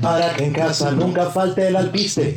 Para 0.00 0.34
que 0.36 0.44
en 0.44 0.52
casa 0.52 0.90
nunca 0.92 1.26
falte 1.30 1.68
el 1.68 1.76
alpiste 1.76 2.36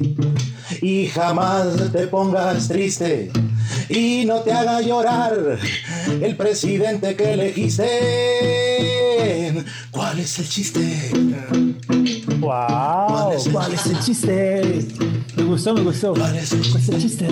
y 0.81 1.07
jamás 1.07 1.91
te 1.91 2.07
pongas 2.07 2.67
triste 2.67 3.31
y 3.89 4.25
no 4.25 4.41
te 4.41 4.51
haga 4.51 4.81
llorar 4.81 5.57
el 6.21 6.35
presidente 6.35 7.15
que 7.15 7.33
elegiste. 7.33 7.87
¿Cuál 9.91 10.19
es 10.19 10.39
el 10.39 10.49
chiste? 10.49 11.11
¡Wow! 12.39 13.33
¿Cuál 13.51 13.73
es 13.73 13.85
el 13.85 13.99
chiste? 13.99 14.87
Me 15.35 15.43
gustó, 15.43 15.73
me 15.73 15.81
gustó. 15.81 16.13
¿Cuál 16.13 16.37
es 16.37 16.51
el 16.51 16.61
chiste? 16.61 17.27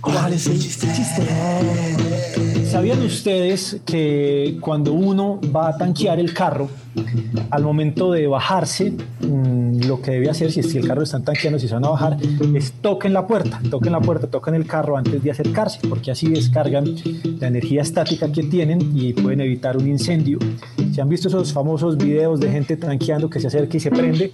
¿Cuál 0.00 0.32
es 0.32 0.46
el 0.46 0.58
chiste? 0.58 2.51
¿Sabían 2.72 3.02
ustedes 3.02 3.82
que 3.84 4.56
cuando 4.62 4.94
uno 4.94 5.38
va 5.54 5.68
a 5.68 5.76
tanquear 5.76 6.18
el 6.18 6.32
carro, 6.32 6.70
al 7.50 7.62
momento 7.62 8.12
de 8.12 8.26
bajarse, 8.26 8.92
mm, 9.20 9.82
lo 9.86 10.00
que 10.00 10.12
debe 10.12 10.30
hacer, 10.30 10.50
si, 10.50 10.62
si 10.62 10.78
el 10.78 10.88
carro 10.88 11.02
está 11.02 11.20
tanqueando, 11.20 11.58
si 11.58 11.68
se 11.68 11.74
van 11.74 11.84
a 11.84 11.90
bajar, 11.90 12.16
es 12.54 12.72
toquen 12.80 13.12
la 13.12 13.26
puerta, 13.26 13.60
toquen 13.70 13.92
la 13.92 14.00
puerta, 14.00 14.26
toquen 14.26 14.54
el 14.54 14.66
carro 14.66 14.96
antes 14.96 15.22
de 15.22 15.30
acercarse, 15.30 15.80
porque 15.86 16.12
así 16.12 16.30
descargan 16.30 16.86
la 17.40 17.48
energía 17.48 17.82
estática 17.82 18.32
que 18.32 18.44
tienen 18.44 18.92
y 18.94 19.12
pueden 19.12 19.42
evitar 19.42 19.76
un 19.76 19.86
incendio. 19.86 20.38
Si 20.94 20.98
han 20.98 21.10
visto 21.10 21.28
esos 21.28 21.52
famosos 21.52 21.98
videos 21.98 22.40
de 22.40 22.50
gente 22.50 22.78
tanqueando 22.78 23.28
que 23.28 23.38
se 23.38 23.48
acerca 23.48 23.76
y 23.76 23.80
se 23.80 23.90
prende, 23.90 24.32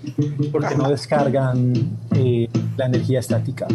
porque 0.53 0.77
no 0.77 0.89
descargan 0.89 1.73
eh, 2.15 2.49
la 2.77 2.87
energía 2.87 3.19
estática. 3.19 3.67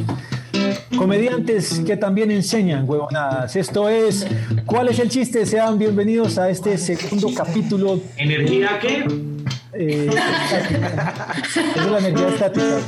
Comediantes 0.97 1.81
que 1.85 1.97
también 1.97 2.31
enseñan 2.31 2.87
huevonadas. 2.87 3.55
Esto 3.55 3.89
es 3.89 4.25
¿Cuál 4.65 4.89
es 4.89 4.99
el 4.99 5.09
chiste? 5.09 5.45
Sean 5.45 5.77
bienvenidos 5.77 6.37
a 6.37 6.49
este 6.49 6.77
segundo 6.77 7.29
capítulo. 7.35 7.99
¿Energía 8.17 8.79
qué? 8.81 9.32
Eh, 9.75 10.07
es 11.75 11.91
la 11.91 11.97
energía 11.99 12.27
estática. 12.33 12.79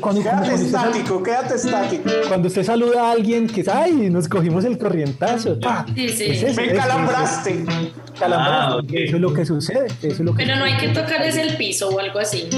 Cuando, 0.00 0.22
quédate 0.22 0.54
estático, 0.54 1.22
quédate 1.22 1.54
estático. 1.56 2.10
Cuando 2.28 2.48
usted 2.48 2.64
saluda 2.64 3.08
a 3.08 3.12
alguien 3.12 3.46
que 3.46 3.64
ay, 3.70 3.92
nos 4.10 4.28
cogimos 4.28 4.64
el 4.64 4.78
corrientazo. 4.78 5.56
Sí, 5.94 6.08
sí. 6.08 6.24
Es 6.24 6.42
eso, 6.42 6.60
Me 6.60 6.66
es- 6.68 6.72
calambraste. 6.78 7.64
calambraste. 8.18 8.96
Ah. 8.96 9.00
Eso 9.04 9.16
es 9.16 9.20
lo 9.22 9.34
que 9.34 9.44
sucede. 9.46 9.86
Eso 9.86 10.06
es 10.08 10.20
lo 10.20 10.34
que 10.34 10.44
Pero 10.44 10.56
no 10.56 10.64
hay 10.64 10.76
que 10.76 10.88
tocar 10.88 11.22
ese 11.22 11.42
el 11.42 11.56
piso 11.56 11.88
o 11.88 11.98
algo 11.98 12.18
así. 12.18 12.48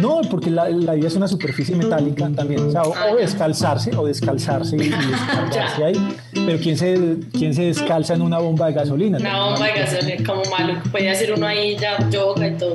No, 0.00 0.20
porque 0.30 0.50
la, 0.50 0.68
la 0.68 0.94
vida 0.94 1.08
es 1.08 1.16
una 1.16 1.26
superficie 1.28 1.74
metálica 1.74 2.28
también. 2.34 2.60
O, 2.68 2.70
sea, 2.70 2.82
o, 2.82 2.94
Ah, 2.94 3.06
o 3.12 3.16
descalzarse, 3.16 3.94
o 3.96 4.06
descalzarse 4.06 4.76
y, 4.76 4.80
y 4.82 4.88
descargarse 4.88 5.84
ahí. 5.84 6.16
Pero 6.32 6.58
¿quién 6.58 6.76
se, 6.76 7.16
¿quién 7.32 7.54
se 7.54 7.62
descalza 7.62 8.14
en 8.14 8.22
una 8.22 8.38
bomba 8.38 8.66
de 8.66 8.72
gasolina? 8.74 9.18
Una 9.18 9.44
bomba 9.46 9.66
de 9.66 9.72
gasolina 9.80 10.24
como 10.26 10.42
malo. 10.50 10.80
Puede 10.90 11.10
hacer 11.10 11.32
uno 11.32 11.46
ahí 11.46 11.76
ya 11.76 11.98
yoga 12.10 12.46
y 12.46 12.56
todo, 12.56 12.74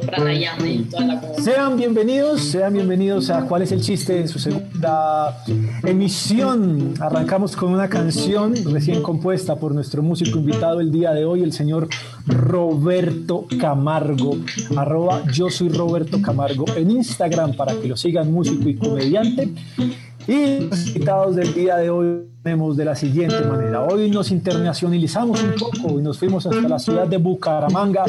Sean 1.41 1.77
bienvenidos, 1.77 2.41
sean 2.41 2.73
bienvenidos 2.73 3.29
a 3.29 3.45
¿Cuál 3.45 3.61
es 3.61 3.71
el 3.71 3.81
chiste? 3.81 4.19
en 4.19 4.27
su 4.27 4.39
segunda 4.39 5.43
emisión. 5.83 6.93
Arrancamos 6.99 7.55
con 7.55 7.71
una 7.71 7.87
canción 7.89 8.53
recién 8.71 9.01
compuesta 9.01 9.55
por 9.55 9.73
nuestro 9.73 10.03
músico 10.03 10.39
invitado 10.39 10.81
el 10.81 10.91
día 10.91 11.11
de 11.13 11.25
hoy, 11.25 11.43
el 11.43 11.53
señor 11.53 11.87
Roberto 12.27 13.45
Camargo. 13.59 14.37
Arroba 14.75 15.23
yo 15.31 15.49
soy 15.49 15.69
Roberto 15.69 16.21
Camargo 16.21 16.65
en 16.75 16.91
Instagram 16.91 17.55
para 17.55 17.73
que 17.75 17.87
lo 17.87 17.95
sigan, 17.95 18.31
músico 18.31 18.67
y 18.67 18.75
comediante. 18.75 19.49
Y 20.27 20.59
los 20.59 20.87
invitados 20.87 21.35
del 21.35 21.53
día 21.53 21.77
de 21.77 21.89
hoy 21.89 22.30
tenemos 22.43 22.75
de 22.75 22.85
la 22.85 22.95
siguiente 22.95 23.41
manera. 23.41 23.83
Hoy 23.83 24.09
nos 24.09 24.31
internacionalizamos 24.31 25.43
un 25.43 25.53
poco 25.53 25.99
y 25.99 26.01
nos 26.01 26.17
fuimos 26.17 26.45
hasta 26.45 26.67
la 26.67 26.79
ciudad 26.79 27.07
de 27.07 27.17
Bucaramanga 27.17 28.03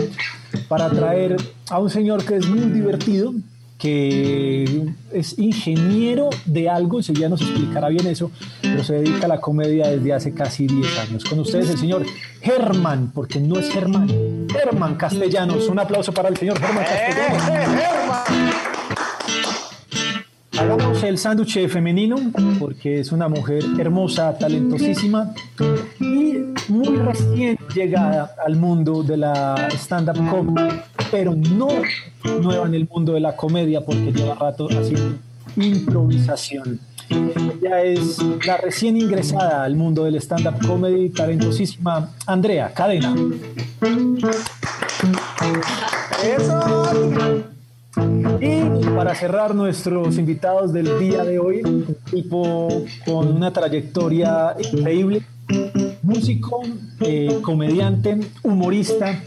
para 0.69 0.89
traer 0.89 1.37
a 1.69 1.79
un 1.79 1.91
señor 1.91 2.25
que 2.25 2.37
es 2.37 2.49
muy 2.49 2.61
divertido, 2.61 3.35
que 3.79 4.87
es 5.13 5.39
ingeniero 5.39 6.31
de 6.47 6.71
algo, 6.71 7.01
ya 7.01 7.29
nos 7.29 7.43
explicará 7.43 7.89
bien 7.89 8.07
eso, 8.07 8.31
pero 8.63 8.85
se 8.85 8.95
dedica 8.95 9.27
a 9.27 9.29
la 9.29 9.41
comedia 9.41 9.89
desde 9.89 10.13
hace 10.13 10.33
casi 10.33 10.67
10 10.67 10.99
años. 11.01 11.25
Con 11.25 11.41
ustedes 11.41 11.69
el 11.71 11.79
señor 11.79 12.07
Germán, 12.41 13.11
porque 13.13 13.41
no 13.41 13.59
es 13.59 13.71
Germán, 13.71 14.09
Germán 14.49 14.95
Castellanos. 14.95 15.69
Un 15.69 15.81
aplauso 15.81 16.13
para 16.13 16.29
el 16.29 16.37
señor 16.37 16.59
Germán 16.59 16.85
Castellanos. 16.85 18.82
Hagamos 20.63 21.03
el 21.03 21.19
sándwich 21.19 21.69
femenino 21.69 22.17
porque 22.61 23.01
es 23.01 23.11
una 23.11 23.27
mujer 23.27 23.65
hermosa, 23.81 24.39
talentosísima 24.39 25.35
y 25.99 26.37
muy 26.69 26.97
recién 26.99 27.59
llegada 27.75 28.37
al 28.47 28.55
mundo 28.55 29.03
de 29.03 29.17
la 29.17 29.69
stand-up 29.73 30.25
comedy, 30.31 30.81
pero 31.11 31.35
no 31.35 31.67
nueva 32.41 32.69
en 32.69 32.75
el 32.75 32.89
mundo 32.89 33.15
de 33.15 33.21
la 33.21 33.35
comedia 33.35 33.81
porque 33.81 34.13
lleva 34.13 34.37
rato 34.37 34.69
haciendo 34.69 35.17
improvisación. 35.57 36.79
Ella 37.11 37.83
es 37.83 38.19
la 38.47 38.57
recién 38.57 38.97
ingresada 38.97 39.65
al 39.65 39.75
mundo 39.75 40.05
del 40.05 40.15
stand-up 40.15 40.65
comedy, 40.65 41.11
talentosísima 41.11 42.09
Andrea 42.25 42.73
Cadena. 42.73 43.13
Eso. 46.23 46.82
Y 48.45 48.61
para 48.97 49.15
cerrar 49.15 49.55
nuestros 49.55 50.19
invitados 50.19 50.73
del 50.73 50.99
día 50.99 51.23
de 51.23 51.39
hoy, 51.39 51.63
un 51.63 51.97
tipo 52.11 52.67
con 53.05 53.29
una 53.37 53.53
trayectoria 53.53 54.57
increíble, 54.73 55.23
músico, 56.03 56.61
eh, 57.03 57.39
comediante, 57.41 58.19
humorista, 58.43 59.23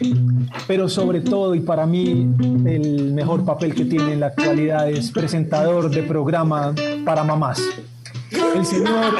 pero 0.67 0.89
sobre 0.89 1.21
todo 1.21 1.55
y 1.55 1.61
para 1.61 1.85
mí 1.85 2.27
el 2.65 3.13
mejor 3.13 3.45
papel 3.45 3.73
que 3.73 3.85
tiene 3.85 4.11
en 4.13 4.19
la 4.19 4.27
actualidad 4.27 4.89
es 4.89 5.11
presentador 5.11 5.89
de 5.89 6.03
programa 6.03 6.75
para 7.05 7.23
mamás. 7.23 7.61
El 8.53 8.65
señor 8.65 9.13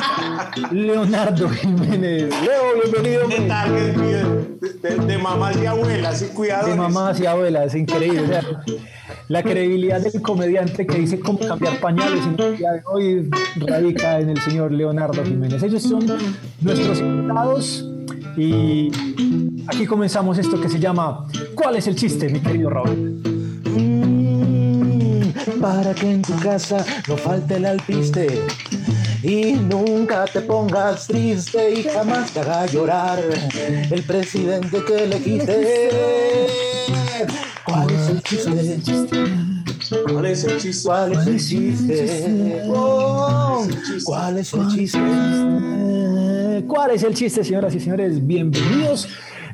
Leonardo 0.72 1.48
Jiménez. 1.50 2.34
Leo, 2.42 2.82
bienvenido. 2.92 3.28
De 3.30 3.48
target 3.48 3.96
mío, 3.96 4.46
de, 4.60 4.90
de- 4.90 5.06
de 5.06 5.18
mamás 5.18 5.56
y 5.62 5.66
abuelas, 5.66 6.22
y 6.22 6.26
cuidado. 6.34 6.68
de 6.68 6.76
mamás 6.76 7.20
y 7.22 7.26
abuelas, 7.26 7.68
es 7.68 7.76
increíble. 7.76 8.42
La 9.28 9.42
credibilidad 9.42 10.00
del 10.02 10.22
comediante 10.22 10.86
que 10.86 11.00
dice 11.00 11.20
cómo 11.20 11.40
cambiar 11.40 11.80
pañales 11.80 12.24
en 12.26 12.40
el 12.40 12.58
día 12.58 12.74
de 12.74 12.82
hoy 12.86 13.30
radica 13.56 14.20
en 14.20 14.30
el 14.30 14.40
señor 14.42 14.72
Leonardo 14.72 15.24
Jiménez. 15.24 15.64
Ellos 15.64 15.82
son 15.82 16.06
nuestros 16.62 17.00
invitados 17.00 17.90
y 18.38 18.92
aquí 19.68 19.88
comenzamos 19.88 20.38
esto 20.38 20.62
que 20.62 20.70
se 20.70 20.80
llama 20.80 21.26
¿Cuál 21.56 21.78
es 21.78 21.88
el 21.88 21.96
chiste, 21.96 22.30
mi 22.30 22.40
querido 22.40 22.70
Robert? 22.70 23.00
Mm, 23.74 25.32
para 25.60 25.96
que 25.96 26.12
en 26.12 26.22
tu 26.22 26.36
casa 26.38 26.86
no 27.08 27.18
falte 27.18 27.56
el 27.56 27.66
alpiste 27.66 28.44
y 29.24 29.54
nunca 29.54 30.26
te 30.26 30.42
pongas 30.42 31.08
triste 31.08 31.80
y 31.80 31.84
jamás 31.84 32.30
te 32.32 32.42
haga 32.42 32.68
llorar 32.68 33.20
el 33.90 34.04
presidente 34.04 34.84
que 34.86 35.04
elegiste. 35.04 35.90
¿Cuál 38.28 38.58
es 38.58 38.70
el 38.70 38.82
chiste? 38.82 39.24
¿Cuál 40.12 40.26
es 40.26 40.44
el 40.46 40.58
chiste? 40.58 40.88
¿Cuál 40.88 41.12
es 41.14 41.28
el 41.28 41.38
chiste? 41.38 42.64
¿Cuál 44.04 44.38
es 44.40 44.54
el 44.54 44.68
chiste? 44.68 45.00
¿Cuál 46.68 46.92
es 46.92 47.04
el 47.04 47.14
chiste, 47.14 47.44
señoras 47.44 47.76
y 47.76 47.80
señores? 47.80 48.26
Bienvenidos. 48.26 49.08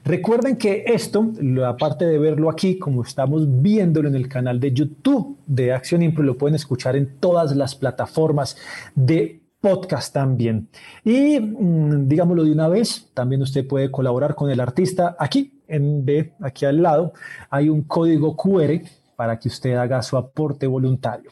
Recuerden 0.05 0.55
que 0.55 0.85
esto, 0.87 1.33
aparte 1.67 2.05
de 2.05 2.17
verlo 2.17 2.49
aquí, 2.49 2.79
como 2.79 3.03
estamos 3.03 3.61
viéndolo 3.61 4.07
en 4.07 4.15
el 4.15 4.29
canal 4.29 4.61
de 4.61 4.71
YouTube 4.71 5.37
de 5.45 5.73
Acción 5.73 6.01
Impro, 6.01 6.23
lo 6.23 6.37
pueden 6.37 6.55
escuchar 6.55 6.95
en 6.95 7.17
todas 7.19 7.53
las 7.53 7.75
plataformas 7.75 8.55
de 8.95 9.41
podcast 9.59 10.13
también. 10.13 10.69
Y 11.03 11.39
mm, 11.39 12.07
digámoslo 12.07 12.43
de 12.43 12.51
una 12.51 12.67
vez, 12.67 13.09
también 13.13 13.41
usted 13.41 13.67
puede 13.67 13.91
colaborar 13.91 14.33
con 14.33 14.49
el 14.49 14.59
artista 14.59 15.15
aquí, 15.19 15.60
en 15.71 16.05
B, 16.05 16.33
aquí 16.41 16.65
al 16.65 16.81
lado, 16.81 17.13
hay 17.49 17.69
un 17.69 17.83
código 17.83 18.35
QR 18.35 18.81
para 19.15 19.37
que 19.37 19.49
usted 19.49 19.75
haga 19.75 20.01
su 20.01 20.17
aporte 20.17 20.65
voluntario. 20.65 21.29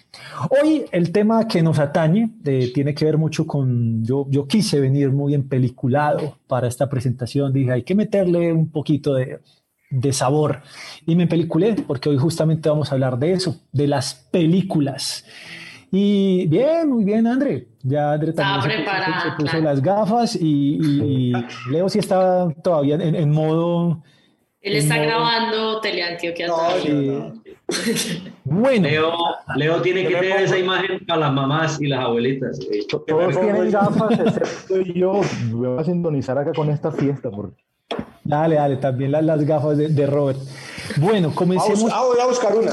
Hoy 0.62 0.86
el 0.92 1.12
tema 1.12 1.48
que 1.48 1.64
nos 1.64 1.80
atañe 1.80 2.30
eh, 2.46 2.72
tiene 2.74 2.94
que 2.94 3.04
ver 3.06 3.18
mucho 3.18 3.48
con, 3.48 4.04
yo, 4.06 4.28
yo 4.30 4.48
quise 4.48 4.80
venir 4.80 5.12
muy 5.12 5.34
empeliculado 5.34 6.38
para 6.48 6.68
esta 6.68 6.88
presentación, 6.88 7.52
dije, 7.52 7.72
hay 7.72 7.82
que 7.84 7.96
meterle 7.96 8.54
un 8.54 8.70
poquito 8.70 9.16
de, 9.16 9.40
de 9.90 10.14
sabor 10.14 10.62
y 11.08 11.16
me 11.16 11.24
empeliculé 11.24 11.74
porque 11.88 12.10
hoy 12.10 12.18
justamente 12.18 12.70
vamos 12.70 12.92
a 12.92 12.94
hablar 12.96 13.18
de 13.18 13.34
eso, 13.34 13.60
de 13.72 13.88
las 13.88 14.14
películas. 14.32 15.26
Y 15.92 16.46
bien, 16.46 16.90
muy 16.90 17.04
bien, 17.04 17.26
André. 17.26 17.70
Ya 17.82 18.14
André 18.14 18.34
también 18.34 18.62
se 18.62 18.78
puso- 18.84 19.24
se 19.24 19.32
puso 19.32 19.50
claro. 19.54 19.66
las 19.66 19.82
gafas 19.82 20.36
y, 20.36 20.78
y- 20.80 21.32
y 21.32 21.34
Leo 21.72 21.90
sí 21.90 21.98
está 21.98 22.48
todavía 22.64 22.94
en, 22.96 23.16
en 23.16 23.32
modo... 23.32 24.04
Él 24.62 24.76
está 24.76 24.98
No. 24.98 25.04
grabando 25.04 25.80
Teleantioquia 25.82 26.48
No, 26.48 26.56
todavía. 26.56 26.92
eh, 26.92 27.34
bueno, 28.44 28.88
Leo, 28.88 29.14
Leo 29.56 29.82
tiene 29.82 30.02
que 30.04 30.16
tener 30.16 30.32
pongo- 30.32 30.44
esa 30.44 30.58
imagen 30.58 31.06
para 31.08 31.20
las 31.22 31.34
mamás 31.34 31.82
y 31.82 31.88
las 31.88 32.00
abuelitas. 32.02 32.60
eh. 32.72 32.86
Todos 33.08 33.40
tienen 33.40 33.72
gafas, 33.72 34.20
excepto 34.20 34.82
yo. 34.82 35.22
Me 35.50 35.54
voy 35.68 35.80
a 35.80 35.84
sintonizar 35.84 36.38
acá 36.38 36.52
con 36.54 36.70
esta 36.70 36.92
fiesta. 36.92 37.30
Porque... 37.32 37.56
Dale, 38.24 38.56
dale, 38.56 38.76
también 38.78 39.12
las, 39.12 39.24
las 39.24 39.44
gafas 39.46 39.78
de, 39.78 39.88
de 39.88 40.06
Robert. 40.06 40.40
Bueno, 40.98 41.34
comencemos. 41.34 41.90
Ah, 41.94 42.04
voy 42.06 42.20
a 42.20 42.26
buscar 42.26 42.56
una. 42.56 42.72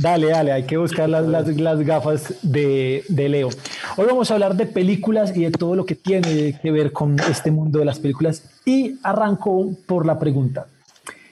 Dale, 0.00 0.28
dale, 0.28 0.52
hay 0.52 0.62
que 0.62 0.76
buscar 0.76 1.08
las, 1.08 1.26
las, 1.26 1.46
las 1.56 1.80
gafas 1.80 2.34
de, 2.42 3.02
de, 3.08 3.28
Leo. 3.28 3.48
Hoy 3.96 4.06
vamos 4.06 4.30
a 4.30 4.34
hablar 4.34 4.54
de 4.54 4.64
películas 4.66 5.36
y 5.36 5.44
de 5.44 5.50
todo 5.50 5.74
lo 5.74 5.84
que 5.84 5.94
tiene 5.96 6.58
que 6.62 6.70
ver 6.70 6.92
con 6.92 7.18
este 7.28 7.50
mundo 7.50 7.80
de 7.80 7.84
las 7.84 7.98
películas. 7.98 8.44
Y 8.64 8.94
arranco 9.02 9.70
por 9.86 10.06
la 10.06 10.18
pregunta. 10.18 10.66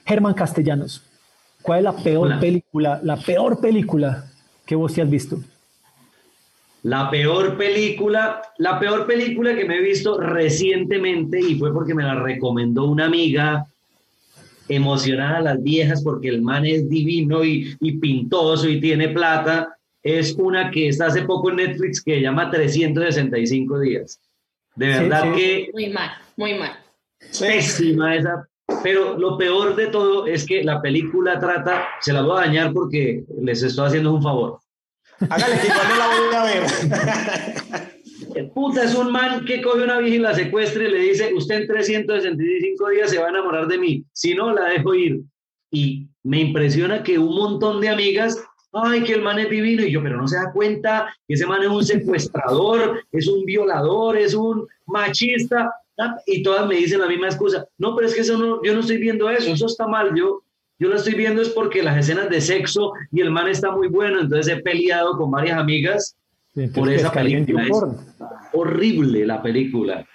Germán 0.07 0.33
Castellanos, 0.33 1.03
¿cuál 1.61 1.79
es 1.79 1.83
la 1.83 1.95
peor 1.95 2.27
Hola. 2.27 2.39
película, 2.39 3.01
la 3.03 3.17
peor 3.17 3.59
película 3.59 4.23
que 4.65 4.75
vos 4.75 4.93
te 4.93 5.01
has 5.01 5.09
visto? 5.09 5.37
La 6.83 7.09
peor 7.09 7.57
película, 7.57 8.41
la 8.57 8.79
peor 8.79 9.05
película 9.05 9.53
que 9.53 9.65
me 9.65 9.77
he 9.77 9.81
visto 9.81 10.17
recientemente 10.17 11.41
y 11.41 11.55
fue 11.55 11.73
porque 11.73 11.93
me 11.93 12.03
la 12.03 12.15
recomendó 12.15 12.85
una 12.85 13.05
amiga 13.05 13.67
emocionada 14.69 15.37
a 15.39 15.41
las 15.41 15.63
viejas 15.63 16.01
porque 16.01 16.29
el 16.29 16.41
man 16.41 16.65
es 16.65 16.87
divino 16.87 17.43
y, 17.43 17.75
y, 17.81 17.97
pintoso 17.97 18.69
y 18.69 18.79
tiene 18.79 19.09
plata, 19.09 19.75
es 20.01 20.35
una 20.35 20.71
que 20.71 20.87
está 20.87 21.07
hace 21.07 21.23
poco 21.23 21.49
en 21.49 21.57
Netflix 21.57 22.01
que 22.01 22.15
se 22.15 22.21
llama 22.21 22.49
365 22.49 23.79
días. 23.79 24.21
De 24.73 24.87
verdad 24.87 25.23
sí, 25.23 25.29
sí. 25.29 25.35
que... 25.35 25.69
Muy 25.73 25.89
mal, 25.89 26.11
muy 26.37 26.53
mal. 26.53 26.71
Pésima 27.37 28.15
esa. 28.15 28.47
Pero 28.83 29.17
lo 29.17 29.37
peor 29.37 29.75
de 29.75 29.87
todo 29.87 30.27
es 30.27 30.45
que 30.45 30.63
la 30.63 30.81
película 30.81 31.39
trata, 31.39 31.87
se 32.01 32.13
la 32.13 32.21
voy 32.21 32.37
a 32.37 32.45
dañar 32.45 32.73
porque 32.73 33.23
les 33.41 33.63
estoy 33.63 33.87
haciendo 33.87 34.13
un 34.13 34.21
favor. 34.21 34.59
Hágale 35.29 35.59
que 35.59 35.67
igual 35.67 35.87
no 35.89 35.95
la 35.97 36.07
voy 36.07 36.35
a 36.35 36.43
ver. 36.43 36.63
El 38.35 38.49
puta 38.53 38.83
es 38.83 38.95
un 38.95 39.11
man 39.11 39.45
que 39.45 39.61
coge 39.61 39.83
una 39.83 39.97
vieja 39.97 40.15
y 40.15 40.19
la 40.19 40.33
secuestra 40.35 40.83
y 40.83 40.91
le 40.91 40.99
dice, 40.99 41.33
usted 41.33 41.61
en 41.61 41.67
365 41.67 42.89
días 42.89 43.09
se 43.09 43.19
va 43.19 43.27
a 43.27 43.29
enamorar 43.29 43.67
de 43.67 43.77
mí, 43.77 44.03
si 44.13 44.35
no, 44.35 44.53
la 44.53 44.69
dejo 44.69 44.93
ir. 44.93 45.21
Y 45.71 46.07
me 46.23 46.39
impresiona 46.41 47.03
que 47.03 47.17
un 47.17 47.35
montón 47.35 47.81
de 47.81 47.89
amigas, 47.89 48.37
ay, 48.73 49.03
que 49.03 49.13
el 49.13 49.23
man 49.23 49.39
es 49.39 49.49
divino, 49.49 49.83
y 49.83 49.91
yo, 49.91 50.03
pero 50.03 50.17
no 50.17 50.27
se 50.27 50.37
da 50.37 50.51
cuenta 50.53 51.13
que 51.27 51.33
ese 51.33 51.47
man 51.47 51.63
es 51.63 51.69
un 51.69 51.83
secuestrador, 51.83 53.03
es 53.11 53.27
un 53.27 53.43
violador, 53.43 54.17
es 54.17 54.35
un 54.35 54.67
machista, 54.85 55.73
y 56.25 56.43
todas 56.43 56.67
me 56.67 56.75
dicen 56.75 56.99
la 56.99 57.07
misma 57.07 57.27
excusa, 57.27 57.65
no, 57.77 57.95
pero 57.95 58.07
es 58.07 58.15
que 58.15 58.21
eso 58.21 58.37
no, 58.37 58.63
yo 58.63 58.73
no 58.73 58.81
estoy 58.81 58.97
viendo 58.97 59.29
eso, 59.29 59.51
eso 59.51 59.65
está 59.65 59.87
mal, 59.87 60.11
yo, 60.15 60.43
yo 60.79 60.89
lo 60.89 60.95
estoy 60.95 61.15
viendo 61.15 61.41
es 61.41 61.49
porque 61.49 61.81
las 61.81 61.97
escenas 61.97 62.29
de 62.29 62.39
sexo 62.39 62.93
y 63.11 63.21
el 63.21 63.31
man 63.31 63.47
está 63.47 63.71
muy 63.71 63.87
bueno, 63.87 64.21
entonces 64.21 64.53
he 64.53 64.61
peleado 64.61 65.17
con 65.17 65.31
varias 65.31 65.57
amigas 65.57 66.15
por 66.73 66.91
esa 66.91 67.11
película. 67.11 67.63
Es 67.63 67.71
horrible 68.53 69.25
la 69.25 69.41
película. 69.41 70.05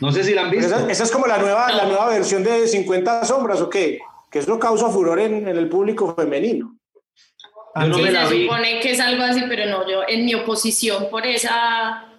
No 0.00 0.12
sé 0.12 0.24
si 0.24 0.34
la 0.34 0.42
han 0.42 0.50
visto. 0.50 0.66
Esa, 0.66 0.90
esa, 0.90 1.04
es 1.04 1.10
como 1.10 1.26
la 1.26 1.38
nueva, 1.38 1.70
la 1.72 1.84
nueva 1.84 2.08
versión 2.08 2.42
de 2.42 2.66
50 2.66 3.24
sombras, 3.24 3.60
¿o 3.60 3.68
qué? 3.68 3.98
Que 4.30 4.38
eso 4.38 4.58
causa 4.58 4.88
furor 4.88 5.18
en, 5.18 5.48
en 5.48 5.56
el 5.56 5.68
público 5.68 6.14
femenino. 6.14 6.76
Yo 7.74 7.86
no 7.86 7.94
sí, 7.94 8.02
me 8.02 8.10
la 8.10 8.26
se 8.26 8.34
vi. 8.34 8.42
supone 8.44 8.80
que 8.80 8.90
es 8.92 9.00
algo 9.00 9.22
así, 9.22 9.42
pero 9.48 9.66
no, 9.66 9.88
yo 9.88 10.02
en 10.08 10.24
mi 10.24 10.34
oposición 10.34 11.08
por 11.10 11.26
esa 11.26 12.09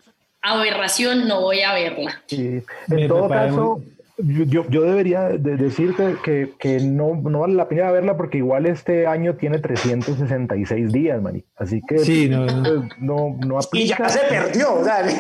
aberración 0.41 1.27
no 1.27 1.41
voy 1.41 1.61
a 1.61 1.73
verla. 1.73 2.21
Sí. 2.27 2.61
En 2.89 3.07
todo 3.07 3.29
caso, 3.29 3.81
yo, 4.17 4.65
yo, 4.69 4.81
debería 4.81 5.29
de 5.29 5.57
decirte 5.57 6.15
que, 6.23 6.53
que 6.59 6.79
no, 6.79 7.15
no, 7.15 7.39
vale 7.39 7.53
la 7.53 7.67
pena 7.67 7.91
verla 7.91 8.17
porque 8.17 8.37
igual 8.37 8.65
este 8.65 9.07
año 9.07 9.35
tiene 9.35 9.59
366 9.59 10.91
días, 10.91 11.21
mani. 11.21 11.43
Así 11.55 11.81
que 11.87 11.99
sí, 11.99 12.29
no, 12.29 12.45
no, 12.45 12.89
no, 12.99 13.37
no 13.45 13.59
aplica. 13.59 13.95
Y 13.95 13.99
ya 13.99 14.09
se 14.09 14.19
perdió, 14.27 14.81
dale. 14.83 15.13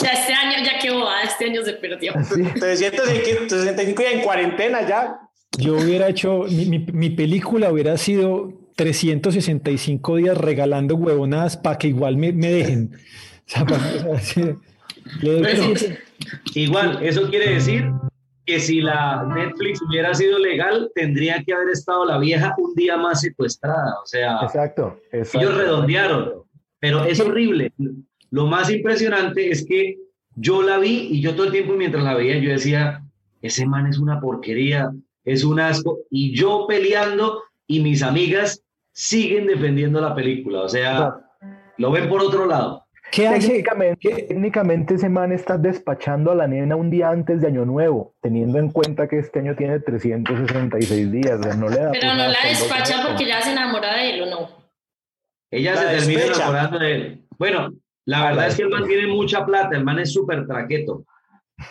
Ya 0.00 0.10
este 0.10 0.32
año, 0.32 0.64
ya 0.64 0.78
que 0.78 0.90
boda, 0.90 1.22
este 1.22 1.46
año 1.46 1.64
se 1.64 1.72
perdió. 1.74 2.12
Sí. 2.34 2.42
365 2.58 4.02
ya 4.02 4.10
en 4.10 4.20
cuarentena 4.22 4.86
ya. 4.86 5.20
Yo 5.56 5.76
hubiera 5.76 6.08
hecho, 6.08 6.44
mi, 6.50 6.66
mi, 6.66 6.78
mi 6.78 7.10
película 7.10 7.72
hubiera 7.72 7.96
sido 7.96 8.52
365 8.76 10.16
días 10.16 10.38
regalando 10.38 10.94
huevonadas 10.94 11.56
para 11.56 11.78
que 11.78 11.88
igual 11.88 12.16
me, 12.16 12.32
me 12.32 12.50
dejen. 12.50 12.92
Sea, 15.08 15.76
sea, 15.76 15.98
Igual, 16.54 16.98
eso 17.02 17.28
quiere 17.30 17.54
decir 17.54 17.90
que 18.44 18.60
si 18.60 18.80
la 18.80 19.24
Netflix 19.34 19.80
hubiera 19.82 20.14
sido 20.14 20.38
legal, 20.38 20.90
tendría 20.94 21.42
que 21.44 21.52
haber 21.52 21.70
estado 21.70 22.04
la 22.04 22.18
vieja 22.18 22.54
un 22.58 22.74
día 22.74 22.96
más 22.96 23.20
secuestrada. 23.20 23.94
O 24.02 24.06
sea, 24.06 24.40
exacto, 24.42 24.98
exacto. 25.12 25.38
ellos 25.38 25.56
redondearon, 25.56 26.32
pero 26.78 27.04
es 27.04 27.20
horrible. 27.20 27.72
Lo 28.30 28.46
más 28.46 28.70
impresionante 28.70 29.50
es 29.50 29.64
que 29.66 29.98
yo 30.34 30.62
la 30.62 30.78
vi 30.78 31.08
y 31.10 31.20
yo 31.20 31.34
todo 31.34 31.46
el 31.46 31.52
tiempo 31.52 31.74
mientras 31.74 32.04
la 32.04 32.14
veía, 32.14 32.38
yo 32.38 32.50
decía, 32.50 33.02
ese 33.42 33.66
man 33.66 33.86
es 33.86 33.98
una 33.98 34.20
porquería, 34.20 34.92
es 35.24 35.44
un 35.44 35.60
asco, 35.60 36.00
y 36.10 36.34
yo 36.34 36.66
peleando 36.66 37.42
y 37.66 37.80
mis 37.80 38.02
amigas 38.02 38.62
siguen 38.92 39.46
defendiendo 39.46 40.00
la 40.00 40.14
película. 40.14 40.62
O 40.62 40.68
sea, 40.68 41.14
lo 41.76 41.90
ven 41.90 42.08
por 42.08 42.22
otro 42.22 42.46
lado. 42.46 42.87
¿Qué 43.10 43.28
técnicamente, 43.28 44.12
hace? 44.12 44.22
técnicamente 44.24 44.94
ese 44.94 45.08
man 45.08 45.32
está 45.32 45.56
despachando 45.56 46.30
a 46.30 46.34
la 46.34 46.46
nena 46.46 46.76
un 46.76 46.90
día 46.90 47.10
antes 47.10 47.40
de 47.40 47.46
Año 47.46 47.64
Nuevo, 47.64 48.14
teniendo 48.20 48.58
en 48.58 48.70
cuenta 48.70 49.08
que 49.08 49.18
este 49.18 49.38
año 49.38 49.56
tiene 49.56 49.80
366 49.80 51.10
días. 51.12 51.40
O 51.40 51.42
sea, 51.42 51.54
no 51.54 51.68
le 51.68 51.76
da 51.76 51.90
Pero 51.92 52.14
no 52.14 52.28
la 52.28 52.38
despacha 52.44 53.06
porque 53.06 53.26
ya 53.26 53.40
se 53.40 53.52
enamora 53.52 53.96
de 53.96 54.10
él 54.10 54.22
o 54.22 54.26
no. 54.26 54.48
Ella 55.50 55.74
la 55.74 55.80
se 55.80 55.86
termina 55.96 56.20
despecha. 56.20 56.42
enamorando 56.42 56.78
de 56.78 56.94
él. 56.94 57.24
Bueno, 57.38 57.74
la 58.04 58.24
verdad 58.24 58.48
es 58.48 58.56
que 58.56 58.62
el 58.62 58.68
man 58.70 58.84
tiene 58.86 59.06
mucha 59.06 59.44
plata, 59.44 59.76
el 59.76 59.84
man 59.84 59.98
es 59.98 60.12
súper 60.12 60.46
traqueto. 60.46 61.04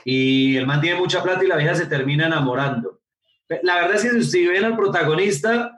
Y 0.04 0.58
el 0.58 0.66
man 0.68 0.82
tiene 0.82 1.00
mucha 1.00 1.24
plata 1.24 1.44
y 1.44 1.48
la 1.48 1.56
vieja 1.58 1.76
se 1.76 1.86
termina 1.86 2.28
enamorando. 2.28 3.00
La 3.64 3.76
verdad 3.76 3.96
es 3.96 4.04
que 4.04 4.22
si 4.24 4.46
ven 4.46 4.66
al 4.66 4.76
protagonista, 4.76 5.72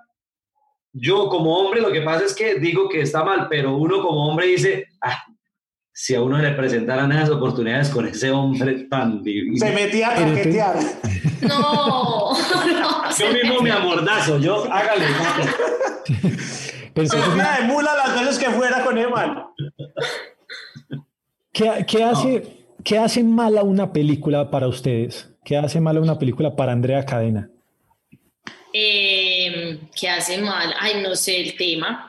yo 0.91 1.29
como 1.29 1.55
hombre 1.57 1.81
lo 1.81 1.91
que 1.91 2.01
pasa 2.01 2.25
es 2.25 2.33
que 2.33 2.55
digo 2.55 2.89
que 2.89 3.01
está 3.01 3.23
mal, 3.23 3.47
pero 3.50 3.77
uno 3.77 4.01
como 4.01 4.27
hombre 4.27 4.47
dice, 4.47 4.88
ah, 5.01 5.23
si 6.01 6.16
a 6.16 6.22
uno 6.22 6.38
le 6.38 6.51
presentaran 6.51 7.12
esas 7.12 7.31
oportunidades 7.31 7.90
con 7.90 8.07
ese 8.07 8.31
hombre 8.31 8.86
tan 8.86 9.22
divino. 9.22 9.57
Se 9.57 9.74
metía 9.74 10.12
a 10.12 10.16
traquetear. 10.16 10.78
No, 11.42 12.31
no. 12.31 13.10
Yo 13.18 13.34
mismo 13.34 13.62
me 13.62 13.69
amordazo, 13.69 14.40
yo 14.40 14.63
hágale. 14.72 15.07
Pero 16.94 17.06
se 17.06 17.18
metía 17.18 17.57
de 17.60 17.68
mula 17.68 17.94
las 17.96 18.18
veces 18.18 18.40
que 18.40 18.50
fuera 18.50 18.86
con 18.86 18.98
Eman. 18.98 19.44
¿Qué, 21.51 21.86
qué 21.86 22.04
hace, 22.06 22.40
no. 22.46 22.75
¿Qué 22.81 22.98
hace 22.98 23.22
mala 23.22 23.63
una 23.63 23.92
película 23.92 24.50
para 24.50 24.69
ustedes? 24.69 25.30
¿Qué 25.44 25.57
hace 25.57 25.81
mala 25.81 26.00
una 26.00 26.18
película 26.18 26.56
para 26.56 26.72
Andrea 26.72 27.06
Cadena? 27.06 27.50
Eh, 28.74 29.82
¿Qué 30.00 30.10
hace 30.10 30.38
mal? 30.38 30.74
Ay, 30.79 31.03
no 31.03 31.13
sé 31.13 31.41
el 31.41 31.58
tema 31.58 32.09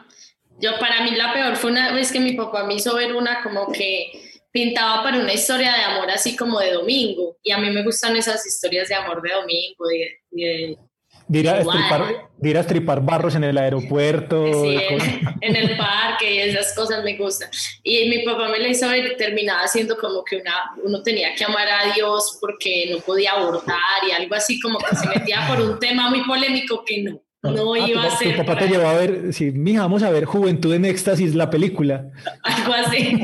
yo, 0.60 0.78
para 0.78 1.02
mí 1.02 1.12
la 1.12 1.32
peor 1.32 1.56
fue 1.56 1.70
una 1.70 1.92
vez 1.92 2.12
que 2.12 2.20
mi 2.20 2.32
papá 2.32 2.64
me 2.64 2.74
hizo 2.74 2.94
ver 2.94 3.14
una 3.14 3.42
como 3.42 3.70
que 3.72 4.12
pintaba 4.52 5.02
para 5.02 5.18
una 5.18 5.32
historia 5.32 5.72
de 5.72 5.82
amor 5.82 6.10
así 6.10 6.36
como 6.36 6.58
de 6.60 6.72
domingo. 6.72 7.36
Y 7.42 7.52
a 7.52 7.58
mí 7.58 7.70
me 7.70 7.82
gustan 7.82 8.16
esas 8.16 8.44
historias 8.46 8.88
de 8.88 8.94
amor 8.94 9.22
de 9.22 9.30
domingo, 9.32 9.86
de... 9.88 10.18
de 10.30 10.78
Dirá 11.26 11.60
estripar, 11.60 12.28
dirá 12.38 12.60
estripar 12.60 13.00
barros 13.04 13.36
en 13.36 13.44
el 13.44 13.56
aeropuerto. 13.56 14.64
Sí, 14.64 14.76
en, 14.76 15.20
en, 15.42 15.56
el 15.56 15.76
parque 15.76 16.34
y 16.34 16.38
esas 16.40 16.74
cosas 16.74 17.04
me 17.04 17.16
gustan. 17.16 17.48
Y 17.84 18.08
mi 18.08 18.24
papá 18.24 18.48
me 18.48 18.58
la 18.58 18.66
hizo 18.66 18.88
ver 18.88 19.16
terminaba 19.16 19.68
siendo 19.68 19.96
como 19.96 20.24
que 20.24 20.38
una, 20.38 20.72
uno 20.82 21.00
tenía 21.04 21.32
que 21.36 21.44
amar 21.44 21.68
a 21.68 21.92
Dios 21.94 22.36
porque 22.40 22.88
no 22.90 22.98
podía 22.98 23.32
abortar 23.32 23.76
y 24.08 24.10
algo 24.10 24.34
así 24.34 24.58
como 24.58 24.78
que 24.80 24.96
se 24.96 25.06
metía 25.06 25.46
por 25.46 25.60
un 25.60 25.78
tema 25.78 26.10
muy 26.10 26.24
polémico 26.24 26.82
que 26.84 27.02
no. 27.02 27.22
No 27.42 27.73
ah, 27.73 27.78
iba 27.88 28.02
tu, 28.02 28.09
a 28.09 28.16
ser. 28.18 28.37
Tu 28.37 28.44
papá 28.44 28.59
te 28.59 28.68
llevó 28.68 28.87
a 28.87 28.94
ver, 28.94 29.32
sí, 29.32 29.50
mija, 29.50 29.80
vamos 29.80 30.02
a 30.02 30.11
ver 30.11 30.26
Juventud 30.26 30.75
en 30.75 30.85
Éxtasis, 30.85 31.35
la 31.35 31.49
película. 31.49 32.11
Algo 32.42 32.73
así. 32.75 33.16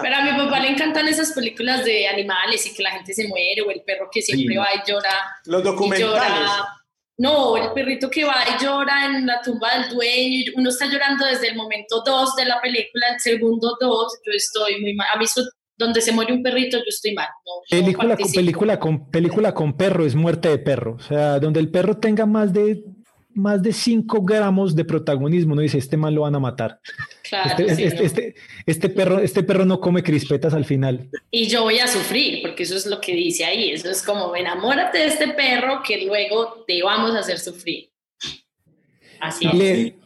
Pero 0.00 0.16
a 0.16 0.22
mi 0.22 0.30
papá 0.38 0.60
le 0.60 0.68
encantan 0.68 1.06
esas 1.06 1.32
películas 1.32 1.84
de 1.84 2.08
animales 2.08 2.64
y 2.66 2.74
que 2.74 2.82
la 2.82 2.92
gente 2.92 3.12
se 3.12 3.28
muere, 3.28 3.60
o 3.66 3.70
el 3.70 3.82
perro 3.82 4.08
que 4.10 4.22
siempre 4.22 4.54
sí. 4.54 4.58
va 4.58 4.68
y 4.74 4.90
llora. 4.90 5.10
Los 5.44 5.62
documentales. 5.62 6.10
Llora. 6.10 6.76
No, 7.18 7.58
el 7.58 7.72
perrito 7.74 8.08
que 8.08 8.24
va 8.24 8.36
y 8.48 8.64
llora 8.64 9.04
en 9.04 9.26
la 9.26 9.42
tumba 9.42 9.76
del 9.76 9.90
dueño. 9.90 10.52
Uno 10.56 10.70
está 10.70 10.86
llorando 10.86 11.26
desde 11.26 11.48
el 11.48 11.56
momento 11.56 12.02
2 12.02 12.36
de 12.36 12.46
la 12.46 12.58
película, 12.62 13.08
el 13.12 13.20
segundo 13.20 13.76
2. 13.78 14.12
Yo 14.24 14.32
estoy 14.32 14.80
muy 14.80 14.94
mal. 14.94 15.08
A 15.14 15.18
mí, 15.18 15.26
donde 15.76 16.00
se 16.00 16.12
muere 16.12 16.32
un 16.32 16.42
perrito, 16.42 16.78
yo 16.78 16.84
estoy 16.88 17.12
mal. 17.12 17.28
No, 17.44 17.52
película, 17.68 18.16
con, 18.16 18.32
película, 18.32 18.78
con, 18.78 19.10
película 19.10 19.52
con 19.52 19.76
perro 19.76 20.06
es 20.06 20.14
muerte 20.14 20.48
de 20.48 20.56
perro. 20.56 20.94
O 20.94 21.00
sea, 21.00 21.38
donde 21.38 21.60
el 21.60 21.70
perro 21.70 21.98
tenga 21.98 22.24
más 22.24 22.54
de 22.54 22.82
más 23.34 23.62
de 23.62 23.72
5 23.72 24.22
gramos 24.22 24.74
de 24.74 24.84
protagonismo, 24.84 25.54
no 25.54 25.62
dice, 25.62 25.78
este 25.78 25.96
man 25.96 26.14
lo 26.14 26.22
van 26.22 26.34
a 26.34 26.40
matar. 26.40 26.80
Claro, 27.22 27.50
este, 27.58 27.76
sí, 27.76 27.84
este, 27.84 27.98
no. 27.98 28.06
este, 28.06 28.34
este, 28.66 28.88
perro, 28.88 29.18
este 29.20 29.42
perro 29.42 29.64
no 29.64 29.80
come 29.80 30.02
crispetas 30.02 30.52
al 30.54 30.64
final. 30.64 31.08
Y 31.30 31.46
yo 31.46 31.62
voy 31.62 31.78
a 31.78 31.86
sufrir, 31.86 32.42
porque 32.42 32.64
eso 32.64 32.76
es 32.76 32.86
lo 32.86 33.00
que 33.00 33.14
dice 33.14 33.44
ahí. 33.44 33.70
Eso 33.70 33.90
es 33.90 34.02
como, 34.02 34.34
enamórate 34.34 34.98
de 34.98 35.06
este 35.06 35.28
perro 35.28 35.82
que 35.86 36.04
luego 36.04 36.64
te 36.66 36.82
vamos 36.82 37.14
a 37.14 37.20
hacer 37.20 37.38
sufrir. 37.38 37.90
Así 39.20 39.46
y, 39.46 39.56
Le, 39.56 39.98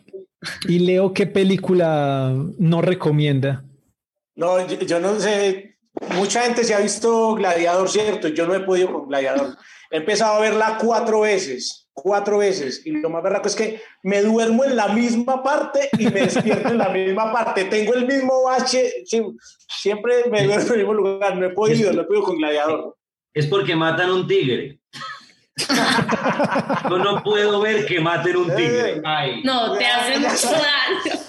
y 0.68 0.78
Leo, 0.80 1.12
¿qué 1.12 1.26
película 1.26 2.34
no 2.58 2.82
recomienda? 2.82 3.64
No, 4.36 4.66
yo, 4.66 4.80
yo 4.80 5.00
no 5.00 5.18
sé. 5.18 5.78
Mucha 6.16 6.42
gente 6.42 6.64
se 6.64 6.74
ha 6.74 6.80
visto 6.80 7.34
Gladiador, 7.34 7.88
¿cierto? 7.88 8.28
Yo 8.28 8.46
no 8.46 8.54
he 8.54 8.60
podido 8.60 8.92
con 8.92 9.08
Gladiador. 9.08 9.56
He 9.90 9.98
empezado 9.98 10.34
a 10.34 10.40
verla 10.40 10.78
cuatro 10.80 11.20
veces, 11.20 11.83
cuatro 11.94 12.38
veces. 12.38 12.84
Y 12.84 12.90
lo 12.90 13.08
más 13.08 13.22
verdad 13.22 13.46
es 13.46 13.56
que 13.56 13.80
me 14.02 14.20
duermo 14.20 14.64
en 14.64 14.76
la 14.76 14.88
misma 14.88 15.42
parte 15.42 15.88
y 15.98 16.04
me 16.04 16.22
despierto 16.22 16.68
en 16.68 16.78
la 16.78 16.90
misma 16.90 17.32
parte. 17.32 17.64
Tengo 17.64 17.94
el 17.94 18.06
mismo 18.06 18.42
bache, 18.42 19.04
siempre 19.68 20.24
me 20.30 20.44
duermo 20.44 20.66
en 20.66 20.72
el 20.72 20.78
mismo 20.78 20.94
lugar. 20.94 21.36
No 21.36 21.46
he 21.46 21.50
podido, 21.50 21.92
lo 21.92 22.02
he 22.02 22.04
podido 22.04 22.24
con 22.24 22.36
Gladiador. 22.36 22.96
Es 23.32 23.46
porque 23.46 23.74
matan 23.74 24.10
un 24.10 24.26
tigre. 24.26 24.80
Yo 26.90 26.98
no 26.98 27.22
puedo 27.22 27.60
ver 27.60 27.86
que 27.86 28.00
maten 28.00 28.36
un 28.36 28.54
tigre. 28.54 29.00
No, 29.44 29.76
te 29.78 29.86
hace 29.86 30.18
mucho 30.18 30.50
daño. 30.50 31.20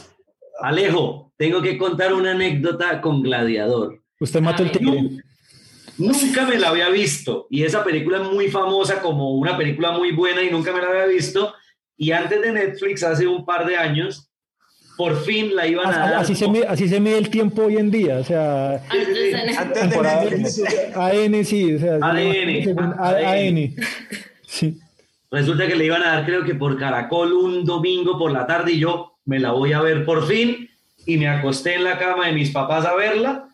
Alejo, 0.62 1.31
tengo 1.38 1.62
que 1.62 1.77
contar 1.77 2.13
una 2.13 2.31
anécdota 2.31 3.01
con 3.01 3.22
Gladiador. 3.22 4.01
Usted 4.19 4.41
mató 4.41 4.63
el 4.63 4.72
tigre. 4.72 5.24
Nunca 5.98 6.46
me 6.46 6.58
la 6.58 6.70
había 6.70 6.90
visto 6.90 7.48
y 7.50 7.64
esa 7.64 7.84
película 7.84 8.22
es 8.22 8.30
muy 8.30 8.50
famosa 8.50 9.02
como 9.02 9.32
una 9.36 9.58
película 9.58 9.92
muy 9.92 10.12
buena 10.12 10.44
y 10.44 10.50
nunca 10.50 10.74
me 10.74 10.82
la 10.82 10.90
había 10.90 11.06
visto. 11.06 11.54
Y 11.98 12.12
antes 12.12 12.42
de 12.42 12.52
Netflix, 12.52 13.04
hace 13.04 13.25
un 13.25 13.46
par 13.46 13.66
de 13.66 13.78
años, 13.78 14.30
por 14.98 15.24
fin 15.24 15.56
la 15.56 15.68
iban 15.68 15.88
a 15.88 15.98
dar. 15.98 16.14
Así 16.16 16.36
se, 16.36 16.48
mide, 16.48 16.68
así 16.68 16.88
se 16.88 17.00
mide 17.00 17.18
el 17.18 17.30
tiempo 17.30 17.64
hoy 17.64 17.78
en 17.78 17.92
día, 17.92 18.18
o 18.18 18.24
sea. 18.24 18.84
Antes 18.90 19.08
de 19.08 19.88
Netflix. 19.88 20.64
AN, 20.96 21.46
sí, 21.46 21.74
o 21.74 21.80
sea. 21.80 21.96
ADN. 21.96 22.78
AN. 23.00 23.75
Sí. 24.48 24.78
Resulta 25.32 25.68
que 25.68 25.75
le 25.75 25.86
iban 25.86 26.02
a 26.04 26.16
dar, 26.16 26.25
creo 26.25 26.44
que 26.44 26.56
por 26.56 26.78
Caracol, 26.78 27.34
un 27.34 27.66
domingo 27.66 28.18
por 28.18 28.32
la 28.32 28.46
tarde 28.46 28.74
y 28.74 28.80
yo 28.80 29.18
me 29.25 29.40
la 29.40 29.52
voy 29.52 29.74
a 29.74 29.82
ver 29.82 30.06
por 30.06 30.28
fin. 30.28 30.70
Y 31.06 31.18
me 31.18 31.28
acosté 31.28 31.75
en 31.75 31.84
la 31.84 32.00
cama 32.00 32.28
de 32.28 32.34
mis 32.34 32.52
papás 32.52 32.86
a 32.86 32.96
verla 32.96 33.48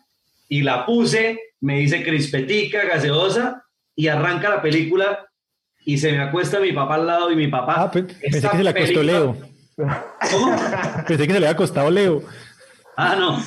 y 0.48 0.62
la 0.62 0.86
puse 0.86 1.38
me 1.62 1.78
dice 1.78 2.02
crispetica, 2.02 2.84
gaseosa, 2.84 3.64
y 3.94 4.08
arranca 4.08 4.50
la 4.50 4.60
película 4.60 5.26
y 5.84 5.98
se 5.98 6.12
me 6.12 6.20
acuesta 6.20 6.60
mi 6.60 6.72
papá 6.72 6.96
al 6.96 7.06
lado 7.06 7.30
y 7.30 7.36
mi 7.36 7.48
papá... 7.48 7.74
Ah, 7.78 7.90
pensé 7.90 8.16
que 8.30 8.30
se 8.30 8.62
le 8.62 8.70
acostó 8.70 9.02
Leo. 9.02 9.36
¿Cómo? 9.76 10.56
Pensé 11.06 11.26
que 11.26 11.32
se 11.32 11.40
le 11.40 11.46
había 11.46 11.50
acostado 11.50 11.90
Leo. 11.90 12.22
Ah, 12.96 13.16
no. 13.16 13.42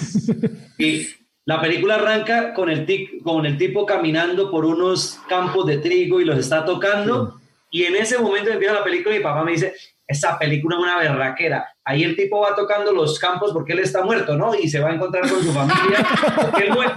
Y 0.78 1.08
la 1.46 1.62
película 1.62 1.96
arranca 1.96 2.54
con 2.54 2.70
el, 2.70 2.86
con 3.24 3.46
el 3.46 3.58
tipo 3.58 3.86
caminando 3.86 4.50
por 4.50 4.66
unos 4.66 5.20
campos 5.30 5.66
de 5.68 5.78
trigo 5.78 6.20
y 6.20 6.26
los 6.26 6.40
está 6.40 6.66
tocando. 6.66 7.40
Y 7.70 7.84
en 7.84 7.96
ese 7.96 8.18
momento 8.18 8.52
empieza 8.52 8.74
la 8.74 8.84
película 8.84 9.16
y 9.16 9.20
mi 9.20 9.24
papá 9.24 9.44
me 9.44 9.52
dice, 9.52 9.74
esa 10.08 10.38
película 10.38 10.76
es 10.76 10.84
una 10.84 10.98
berraquera. 10.98 11.68
Ahí 11.84 12.04
el 12.04 12.16
tipo 12.16 12.40
va 12.40 12.56
tocando 12.56 12.92
los 12.92 13.18
campos 13.20 13.52
porque 13.52 13.74
él 13.74 13.80
está 13.80 14.04
muerto, 14.04 14.38
¿no? 14.38 14.54
Y 14.56 14.70
se 14.70 14.80
va 14.80 14.90
a 14.90 14.94
encontrar 14.94 15.30
con 15.30 15.44
su 15.44 15.52
familia 15.52 16.08
porque 16.42 16.64
él 16.64 16.74
muere. 16.74 16.94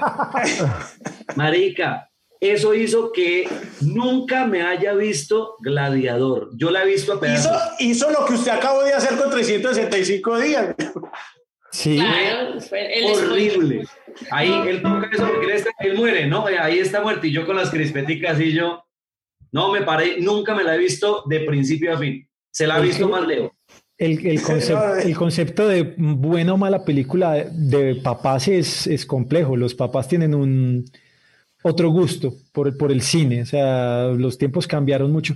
Marica, 1.37 2.11
eso 2.41 2.75
hizo 2.75 3.11
que 3.13 3.49
nunca 3.81 4.47
me 4.47 4.63
haya 4.63 4.95
visto 4.95 5.57
Gladiador. 5.61 6.51
Yo 6.57 6.71
la 6.71 6.83
he 6.83 6.87
visto 6.87 7.19
a 7.21 7.35
Hizo, 7.35 7.51
hizo 7.81 8.11
lo 8.11 8.27
que 8.27 8.35
usted 8.35 8.53
acabó 8.53 8.85
de 8.85 8.93
hacer 8.93 9.19
con 9.19 9.31
365 9.31 10.39
días. 10.39 10.75
Sí. 11.73 11.97
Claro, 11.97 12.59
horrible. 13.13 13.85
Ahí 14.31 14.53
él 14.67 14.83
toca 14.83 15.09
eso 15.13 15.27
porque 15.27 15.53
él, 15.53 15.65
él 15.81 15.97
muere, 15.97 16.27
¿no? 16.27 16.47
Ahí 16.47 16.79
está 16.79 17.01
muerto 17.01 17.27
y 17.27 17.33
yo 17.33 17.47
con 17.47 17.57
las 17.57 17.71
crispeticas 17.71 18.41
y 18.41 18.53
yo, 18.53 18.85
no 19.53 19.73
me 19.73 19.83
paré, 19.83 20.17
nunca 20.21 20.55
me 20.55 20.65
la 20.65 20.75
he 20.75 20.79
visto 20.79 21.25
de 21.27 21.41
principio 21.41 21.95
a 21.95 21.99
fin. 21.99 22.28
Se 22.51 22.67
la 22.67 22.77
ha 22.77 22.81
visto 22.81 23.09
más 23.09 23.27
Leo. 23.27 23.53
El, 23.97 24.25
el, 24.27 24.43
concepto, 24.43 24.95
el, 24.97 25.17
concepto, 25.17 25.69
de 25.69 25.95
buena 25.97 26.55
o 26.55 26.57
mala 26.57 26.85
película 26.85 27.35
de, 27.35 27.97
papás 27.97 28.49
es, 28.49 28.87
es, 28.87 29.05
complejo. 29.05 29.57
Los 29.57 29.75
papás 29.75 30.09
tienen 30.09 30.35
un 30.35 30.85
otro 31.63 31.91
gusto 31.91 32.35
por, 32.53 32.77
por 32.77 32.93
el 32.93 33.03
cine. 33.03 33.43
O 33.43 33.47
sea, 33.47 34.05
los 34.09 34.39
tiempos 34.39 34.67
cambiaron 34.67 35.13
mucho. 35.13 35.35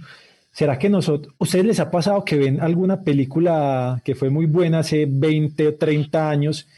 ¿Será 0.52 0.78
que 0.78 0.90
nosotros, 0.90 1.34
ustedes 1.38 1.64
les 1.64 1.80
ha 1.80 1.90
pasado 1.90 2.24
que 2.24 2.36
ven 2.36 2.60
alguna 2.60 3.02
película 3.02 4.02
que 4.04 4.14
fue 4.14 4.28
muy 4.28 4.46
buena 4.46 4.80
hace 4.80 5.06
20 5.08 5.68
o 5.68 5.74
30 5.76 6.28
años 6.28 6.68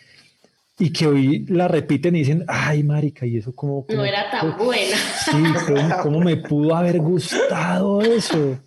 y 0.78 0.92
que 0.92 1.06
hoy 1.06 1.44
la 1.48 1.66
repiten 1.68 2.14
y 2.14 2.20
dicen, 2.20 2.44
ay, 2.46 2.84
marica, 2.84 3.26
y 3.26 3.38
eso 3.38 3.52
como... 3.54 3.84
no 3.88 4.04
era 4.04 4.30
tan 4.30 4.56
buena. 4.56 4.96
Sí, 5.24 5.42
¿cómo, 5.66 5.96
¿cómo, 6.02 6.20
me 6.20 6.36
pudo 6.36 6.74
haber 6.74 6.98
gustado 6.98 8.00
eso? 8.00 8.58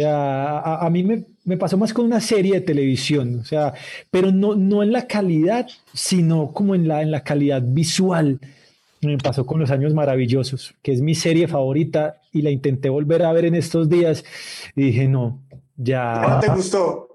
O 0.00 0.02
sea, 0.02 0.60
a, 0.60 0.86
a 0.86 0.88
mí 0.88 1.02
me, 1.02 1.26
me, 1.44 1.58
pasó 1.58 1.76
más 1.76 1.92
con 1.92 2.06
una 2.06 2.20
serie 2.20 2.54
de 2.54 2.60
televisión, 2.62 3.40
o 3.40 3.44
sea, 3.44 3.74
pero 4.10 4.32
no, 4.32 4.54
no 4.54 4.82
en 4.82 4.92
la 4.92 5.06
calidad, 5.06 5.68
sino 5.92 6.52
como 6.52 6.74
en 6.74 6.88
la, 6.88 7.02
en 7.02 7.10
la 7.10 7.22
calidad 7.22 7.60
visual. 7.62 8.40
Me 9.02 9.18
pasó 9.18 9.44
con 9.44 9.60
Los 9.60 9.70
Años 9.70 9.92
Maravillosos, 9.92 10.74
que 10.80 10.92
es 10.92 11.02
mi 11.02 11.14
serie 11.14 11.48
favorita 11.48 12.22
y 12.32 12.40
la 12.40 12.50
intenté 12.50 12.88
volver 12.88 13.22
a 13.24 13.32
ver 13.32 13.44
en 13.44 13.56
estos 13.56 13.90
días 13.90 14.24
y 14.74 14.84
dije, 14.84 15.06
no, 15.06 15.42
ya... 15.76 16.22
¿No 16.26 16.40
te 16.40 16.48
gustó? 16.48 17.08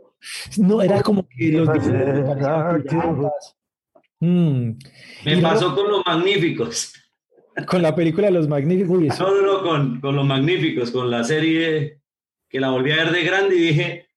No, 0.58 0.84
era 0.84 1.02
como 1.02 1.28
que 1.28 1.54
los... 1.54 1.68
Mm. 4.20 4.72
Me 5.26 5.38
pasó 5.42 5.74
con 5.74 5.90
Los 5.90 6.06
Magníficos. 6.06 6.94
Con 7.68 7.82
la 7.82 7.96
película 7.96 8.28
de 8.28 8.34
Los 8.34 8.48
Magníficos. 8.48 9.20
No, 9.20 9.42
no, 9.42 9.42
no, 9.42 9.64
con, 9.64 10.02
con 10.02 10.16
Los 10.16 10.26
Magníficos, 10.28 10.92
con 10.92 11.10
la 11.10 11.24
serie 11.24 12.05
que 12.56 12.62
la 12.62 12.70
volví 12.70 12.90
a 12.90 12.96
ver 12.96 13.12
de 13.12 13.24
grande 13.26 13.54
y 13.54 13.60
dije, 13.60 14.08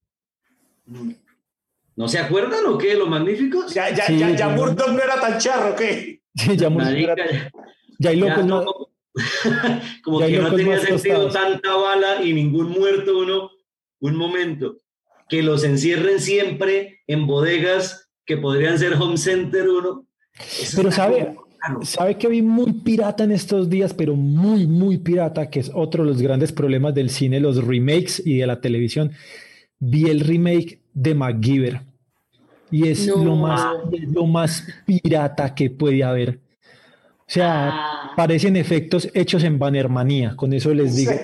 ¿no 1.96 2.06
se 2.06 2.20
acuerdan 2.20 2.66
o 2.66 2.78
qué? 2.78 2.94
Los 2.94 3.08
magníficos. 3.08 3.74
Ya, 3.74 3.90
ya, 3.90 4.08
ya, 4.12 4.30
ya 4.30 4.48
Murdoch 4.50 4.90
no 4.92 5.02
era 5.02 5.20
tan 5.20 5.40
charro, 5.40 5.74
¿qué? 5.74 6.22
Ya 6.56 6.70
Murdoch 6.70 6.94
era... 6.94 7.50
Ya, 7.98 8.10
hay 8.10 8.16
locos 8.16 8.44
no... 8.44 8.64
Como 10.04 10.20
que 10.20 10.38
no 10.38 10.54
tenía 10.54 10.78
sentido 10.78 11.28
tanta 11.30 11.74
bala 11.74 12.22
y 12.22 12.32
ningún 12.32 12.70
muerto 12.70 13.18
uno, 13.18 13.50
un 13.98 14.14
momento. 14.14 14.82
Que 15.28 15.42
los 15.42 15.64
encierren 15.64 16.20
siempre 16.20 17.02
en 17.08 17.26
bodegas 17.26 18.08
que 18.24 18.36
podrían 18.36 18.78
ser 18.78 18.92
home 18.94 19.16
center 19.16 19.68
uno. 19.68 20.06
Pero 20.76 20.92
sabe, 20.92 21.36
¿Sabe 21.82 22.16
que 22.16 22.28
vi 22.28 22.42
muy 22.42 22.72
pirata 22.72 23.24
en 23.24 23.32
estos 23.32 23.68
días, 23.68 23.92
pero 23.92 24.14
muy, 24.14 24.66
muy 24.66 24.98
pirata, 24.98 25.50
que 25.50 25.60
es 25.60 25.70
otro 25.74 26.04
de 26.04 26.10
los 26.10 26.22
grandes 26.22 26.52
problemas 26.52 26.94
del 26.94 27.10
cine, 27.10 27.40
los 27.40 27.64
remakes 27.64 28.22
y 28.24 28.38
de 28.38 28.46
la 28.46 28.60
televisión? 28.60 29.12
Vi 29.78 30.06
el 30.08 30.20
remake 30.20 30.80
de 30.94 31.14
MacGyver 31.14 31.80
y 32.70 32.88
es 32.88 33.06
lo, 33.06 33.36
más, 33.36 33.64
lo 34.12 34.26
más 34.26 34.66
pirata 34.84 35.54
que 35.54 35.70
puede 35.70 36.04
haber. 36.04 36.40
O 37.20 37.30
sea, 37.30 37.70
ah. 37.70 38.12
parecen 38.16 38.56
efectos 38.56 39.08
hechos 39.14 39.44
en 39.44 39.58
Bannermanía, 39.58 40.34
con 40.36 40.52
eso 40.52 40.72
les 40.72 40.96
digo. 40.96 41.12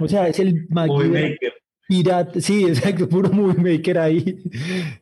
O 0.00 0.06
sea, 0.06 0.28
es 0.28 0.38
el 0.38 0.68
MacGyver 0.68 1.36
pirata, 1.88 2.40
sí, 2.40 2.64
exacto, 2.64 3.08
puro 3.08 3.30
movie 3.30 3.76
maker 3.76 3.98
ahí. 3.98 4.42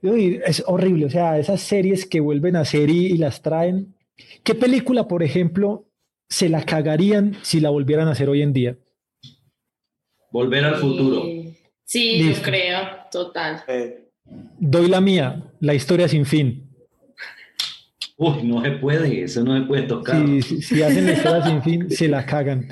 Es 0.02 0.62
horrible, 0.66 1.06
o 1.06 1.10
sea, 1.10 1.38
esas 1.38 1.60
series 1.60 2.06
que 2.06 2.20
vuelven 2.20 2.56
a 2.56 2.64
ser 2.64 2.90
y 2.90 3.16
las 3.18 3.42
traen, 3.42 3.94
¿Qué 4.42 4.54
película, 4.54 5.08
por 5.08 5.22
ejemplo, 5.22 5.88
se 6.28 6.48
la 6.48 6.62
cagarían 6.62 7.36
si 7.42 7.60
la 7.60 7.70
volvieran 7.70 8.08
a 8.08 8.12
hacer 8.12 8.28
hoy 8.28 8.42
en 8.42 8.52
día? 8.52 8.76
Volver 10.30 10.64
al 10.64 10.76
futuro. 10.76 11.22
Sí, 11.84 12.34
yo 12.34 12.42
creo, 12.42 12.78
total. 13.10 13.62
Doy 14.58 14.88
la 14.88 15.00
mía, 15.00 15.44
la 15.60 15.74
historia 15.74 16.08
sin 16.08 16.26
fin. 16.26 16.68
Uy, 18.16 18.42
no 18.44 18.62
se 18.62 18.70
puede, 18.72 19.22
eso 19.22 19.42
no 19.42 19.58
se 19.58 19.66
puede 19.66 19.82
tocar. 19.82 20.24
si 20.42 20.82
hacen 20.82 21.06
la 21.06 21.12
historia 21.12 21.44
sin 21.44 21.62
fin, 21.62 21.90
se 21.90 22.08
la 22.08 22.24
cagan. 22.24 22.68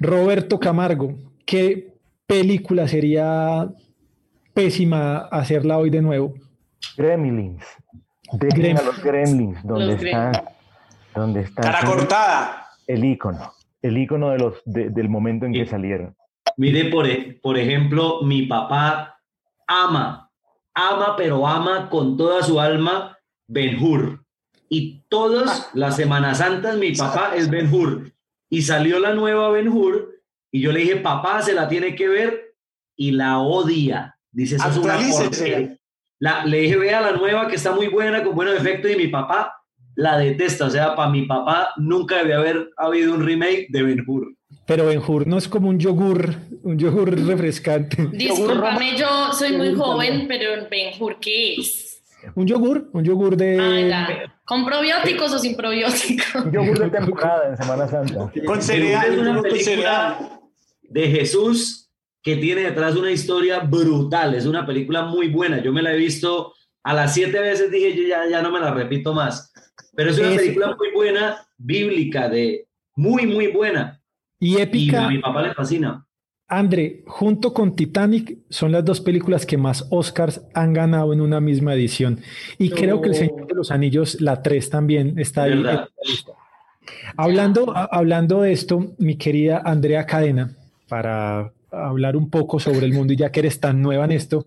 Roberto 0.00 0.58
Camargo, 0.58 1.16
¿qué 1.46 1.94
película 2.26 2.88
sería 2.88 3.68
pésima 4.52 5.18
hacerla 5.18 5.78
hoy 5.78 5.90
de 5.90 6.02
nuevo? 6.02 6.34
Gremlins. 6.96 7.64
Dejen 8.32 8.78
a 8.78 8.82
los 8.82 9.02
Gremlins, 9.02 9.58
donde 9.64 9.94
están 9.94 10.32
donde 11.14 11.40
está 11.42 11.62
cara 11.62 11.84
cortada. 11.84 12.66
El 12.86 13.04
icono, 13.04 13.52
el 13.80 13.98
icono 13.98 14.30
de 14.30 14.38
los, 14.38 14.62
del 14.64 15.08
momento 15.08 15.46
en 15.46 15.52
que 15.52 15.66
salieron. 15.66 16.16
Mire, 16.56 16.86
por, 16.86 17.06
e, 17.06 17.38
por 17.42 17.58
ejemplo, 17.58 18.22
mi 18.22 18.42
papá 18.42 19.20
ama, 19.66 20.30
ama, 20.74 21.16
pero 21.16 21.46
ama 21.46 21.88
con 21.88 22.16
toda 22.16 22.42
su 22.42 22.60
alma 22.60 23.16
Ben 23.46 23.82
Hur. 23.82 24.24
Y 24.68 25.04
todas 25.08 25.70
las 25.74 25.96
Semanas 25.96 26.38
Santas 26.38 26.76
mi 26.76 26.92
papá 26.92 27.32
es 27.36 27.50
Ben 27.50 27.72
Hur. 27.72 28.12
Y 28.48 28.62
salió 28.62 28.98
la 28.98 29.14
nueva 29.14 29.50
Ben 29.50 29.68
Hur 29.68 30.12
y 30.50 30.60
yo 30.60 30.72
le 30.72 30.80
dije, 30.80 30.96
papá, 30.96 31.40
se 31.42 31.54
la 31.54 31.68
tiene 31.68 31.94
que 31.94 32.08
ver 32.08 32.54
y 32.96 33.12
la 33.12 33.38
odia. 33.38 34.18
Dice, 34.30 34.56
eso 34.56 34.68
es 34.68 34.76
una 34.76 34.98
la, 36.18 36.44
Le 36.44 36.60
dije, 36.60 36.76
vea 36.76 37.00
la 37.00 37.12
nueva 37.12 37.48
que 37.48 37.56
está 37.56 37.72
muy 37.72 37.88
buena, 37.88 38.22
con 38.22 38.34
buenos 38.34 38.54
efectos 38.54 38.90
y 38.90 38.96
mi 38.96 39.08
papá 39.08 39.61
la 39.94 40.18
detesta. 40.18 40.66
O 40.66 40.70
sea, 40.70 40.94
para 40.94 41.10
mi 41.10 41.22
papá 41.26 41.70
nunca 41.76 42.16
debe 42.18 42.34
haber 42.34 42.70
habido 42.76 43.14
un 43.14 43.24
remake 43.24 43.66
de 43.70 43.82
Ben 43.82 44.04
Hur. 44.06 44.34
Pero 44.66 44.86
Ben 44.86 45.02
Hur 45.06 45.26
no 45.26 45.38
es 45.38 45.48
como 45.48 45.68
un 45.68 45.78
yogur, 45.78 46.34
un 46.62 46.78
yogur 46.78 47.18
refrescante. 47.26 48.08
Discúlpame, 48.12 48.96
yo 48.96 49.32
soy 49.32 49.56
muy 49.56 49.74
joven, 49.74 50.26
pero 50.28 50.68
Ben 50.70 50.94
Hur, 50.98 51.18
¿qué 51.20 51.54
es? 51.54 52.02
Un 52.36 52.46
yogur, 52.46 52.88
un 52.92 53.04
yogur 53.04 53.36
de... 53.36 53.92
Ah, 53.92 54.32
¿Con 54.44 54.64
probióticos 54.64 55.32
o 55.32 55.38
sin 55.38 55.56
probióticos? 55.56 56.44
Un 56.44 56.52
yogur 56.52 56.78
de 56.78 56.90
temporada 56.90 57.48
en 57.48 57.56
Semana 57.56 57.88
Santa. 57.88 58.30
Con 58.46 58.62
cereal, 58.62 59.42
con 59.42 59.58
cereal. 59.58 60.16
de 60.82 61.08
Jesús 61.08 61.82
que 62.22 62.36
tiene 62.36 62.62
detrás 62.62 62.94
una 62.94 63.10
historia 63.10 63.60
brutal. 63.60 64.34
Es 64.34 64.46
una 64.46 64.64
película 64.64 65.02
muy 65.02 65.28
buena. 65.28 65.60
Yo 65.60 65.72
me 65.72 65.82
la 65.82 65.92
he 65.92 65.96
visto 65.96 66.54
a 66.84 66.94
las 66.94 67.14
siete 67.14 67.40
veces, 67.40 67.70
dije 67.70 67.96
yo 67.96 68.08
ya, 68.08 68.28
ya 68.30 68.42
no 68.42 68.50
me 68.50 68.60
la 68.60 68.72
repito 68.72 69.12
más. 69.12 69.52
Pero 69.94 70.10
es 70.10 70.18
una 70.18 70.36
película 70.36 70.76
muy 70.76 70.90
buena, 70.94 71.46
bíblica, 71.58 72.28
de 72.28 72.66
muy, 72.96 73.26
muy 73.26 73.48
buena. 73.48 74.00
Y 74.38 74.58
épica. 74.58 75.02
Y 75.02 75.04
a 75.04 75.08
mi 75.08 75.18
papá 75.18 75.42
le 75.42 75.54
fascina. 75.54 76.06
André, 76.48 77.02
junto 77.06 77.54
con 77.54 77.74
Titanic, 77.74 78.38
son 78.50 78.72
las 78.72 78.84
dos 78.84 79.00
películas 79.00 79.46
que 79.46 79.56
más 79.56 79.86
Oscars 79.90 80.42
han 80.52 80.74
ganado 80.74 81.12
en 81.14 81.22
una 81.22 81.40
misma 81.40 81.72
edición. 81.74 82.20
Y 82.58 82.68
creo 82.70 83.00
que 83.00 83.08
El 83.08 83.14
Señor 83.14 83.46
de 83.46 83.54
los 83.54 83.70
Anillos, 83.70 84.20
la 84.20 84.42
3 84.42 84.68
también 84.68 85.18
está 85.18 85.44
ahí. 85.44 85.64
Hablando, 87.16 87.72
hablando 87.74 88.42
de 88.42 88.52
esto, 88.52 88.94
mi 88.98 89.16
querida 89.16 89.62
Andrea 89.64 90.04
Cadena, 90.04 90.54
para 90.88 91.52
hablar 91.70 92.16
un 92.16 92.28
poco 92.28 92.60
sobre 92.60 92.84
el 92.84 92.92
mundo 92.92 93.14
y 93.14 93.16
ya 93.16 93.32
que 93.32 93.40
eres 93.40 93.58
tan 93.58 93.80
nueva 93.80 94.04
en 94.04 94.12
esto, 94.12 94.46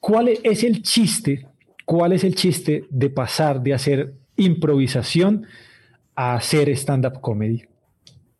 ¿cuál 0.00 0.28
es 0.28 0.64
el 0.64 0.82
chiste? 0.82 1.46
¿Cuál 1.84 2.14
es 2.14 2.24
el 2.24 2.34
chiste 2.34 2.84
de 2.90 3.10
pasar 3.10 3.62
de 3.62 3.74
hacer 3.74 4.14
improvisación 4.36 5.46
a 6.14 6.34
hacer 6.34 6.68
stand-up 6.70 7.20
comedy? 7.20 7.64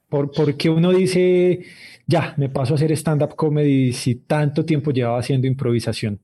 Por, 0.09 0.31
porque 0.31 0.71
uno 0.71 0.93
dice, 0.93 1.65
ya, 2.07 2.35
me 2.37 2.49
paso 2.49 2.75
a 2.75 2.77
hacer 2.77 2.93
stand-up 2.93 3.35
comedy 3.35 3.93
si 3.93 4.15
tanto 4.15 4.65
tiempo 4.65 4.93
llevaba 4.93 5.19
haciendo 5.19 5.47
improvisación? 5.47 6.21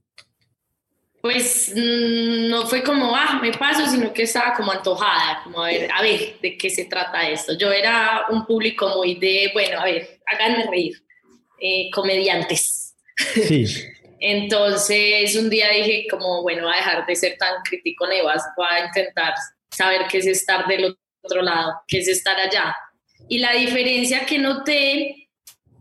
Pues 1.20 1.72
mm, 1.74 2.48
no 2.48 2.66
fue 2.66 2.82
como, 2.82 3.14
ah, 3.14 3.38
me 3.40 3.52
paso, 3.52 3.86
sino 3.86 4.12
que 4.12 4.22
estaba 4.22 4.54
como 4.54 4.72
antojada, 4.72 5.40
como 5.44 5.62
a 5.62 5.68
ver, 5.68 5.88
a 5.92 6.02
ver, 6.02 6.36
¿de 6.42 6.58
qué 6.58 6.68
se 6.68 6.86
trata 6.86 7.28
esto? 7.28 7.56
Yo 7.56 7.70
era 7.70 8.22
un 8.30 8.44
público 8.44 8.88
muy 8.96 9.14
de, 9.14 9.50
bueno, 9.52 9.78
a 9.78 9.84
ver, 9.84 10.20
háganme 10.26 10.68
reír, 10.68 10.94
eh, 11.60 11.90
comediantes. 11.92 12.96
Sí. 13.16 13.64
Entonces 14.18 15.36
un 15.36 15.48
día 15.48 15.68
dije 15.70 16.06
como, 16.10 16.42
bueno, 16.42 16.62
voy 16.62 16.72
a 16.72 16.76
dejar 16.76 17.06
de 17.06 17.16
ser 17.16 17.36
tan 17.38 17.62
crítico 17.62 18.06
nevas, 18.06 18.42
voy 18.56 18.66
a 18.70 18.86
intentar 18.86 19.34
saber 19.72 20.06
qué 20.08 20.18
es 20.18 20.26
estar 20.26 20.66
del 20.66 20.96
otro 21.22 21.42
lado, 21.42 21.72
qué 21.88 21.98
es 21.98 22.08
estar 22.08 22.38
allá. 22.38 22.74
Y 23.28 23.38
la 23.38 23.52
diferencia 23.52 24.26
que 24.26 24.38
noté 24.38 25.28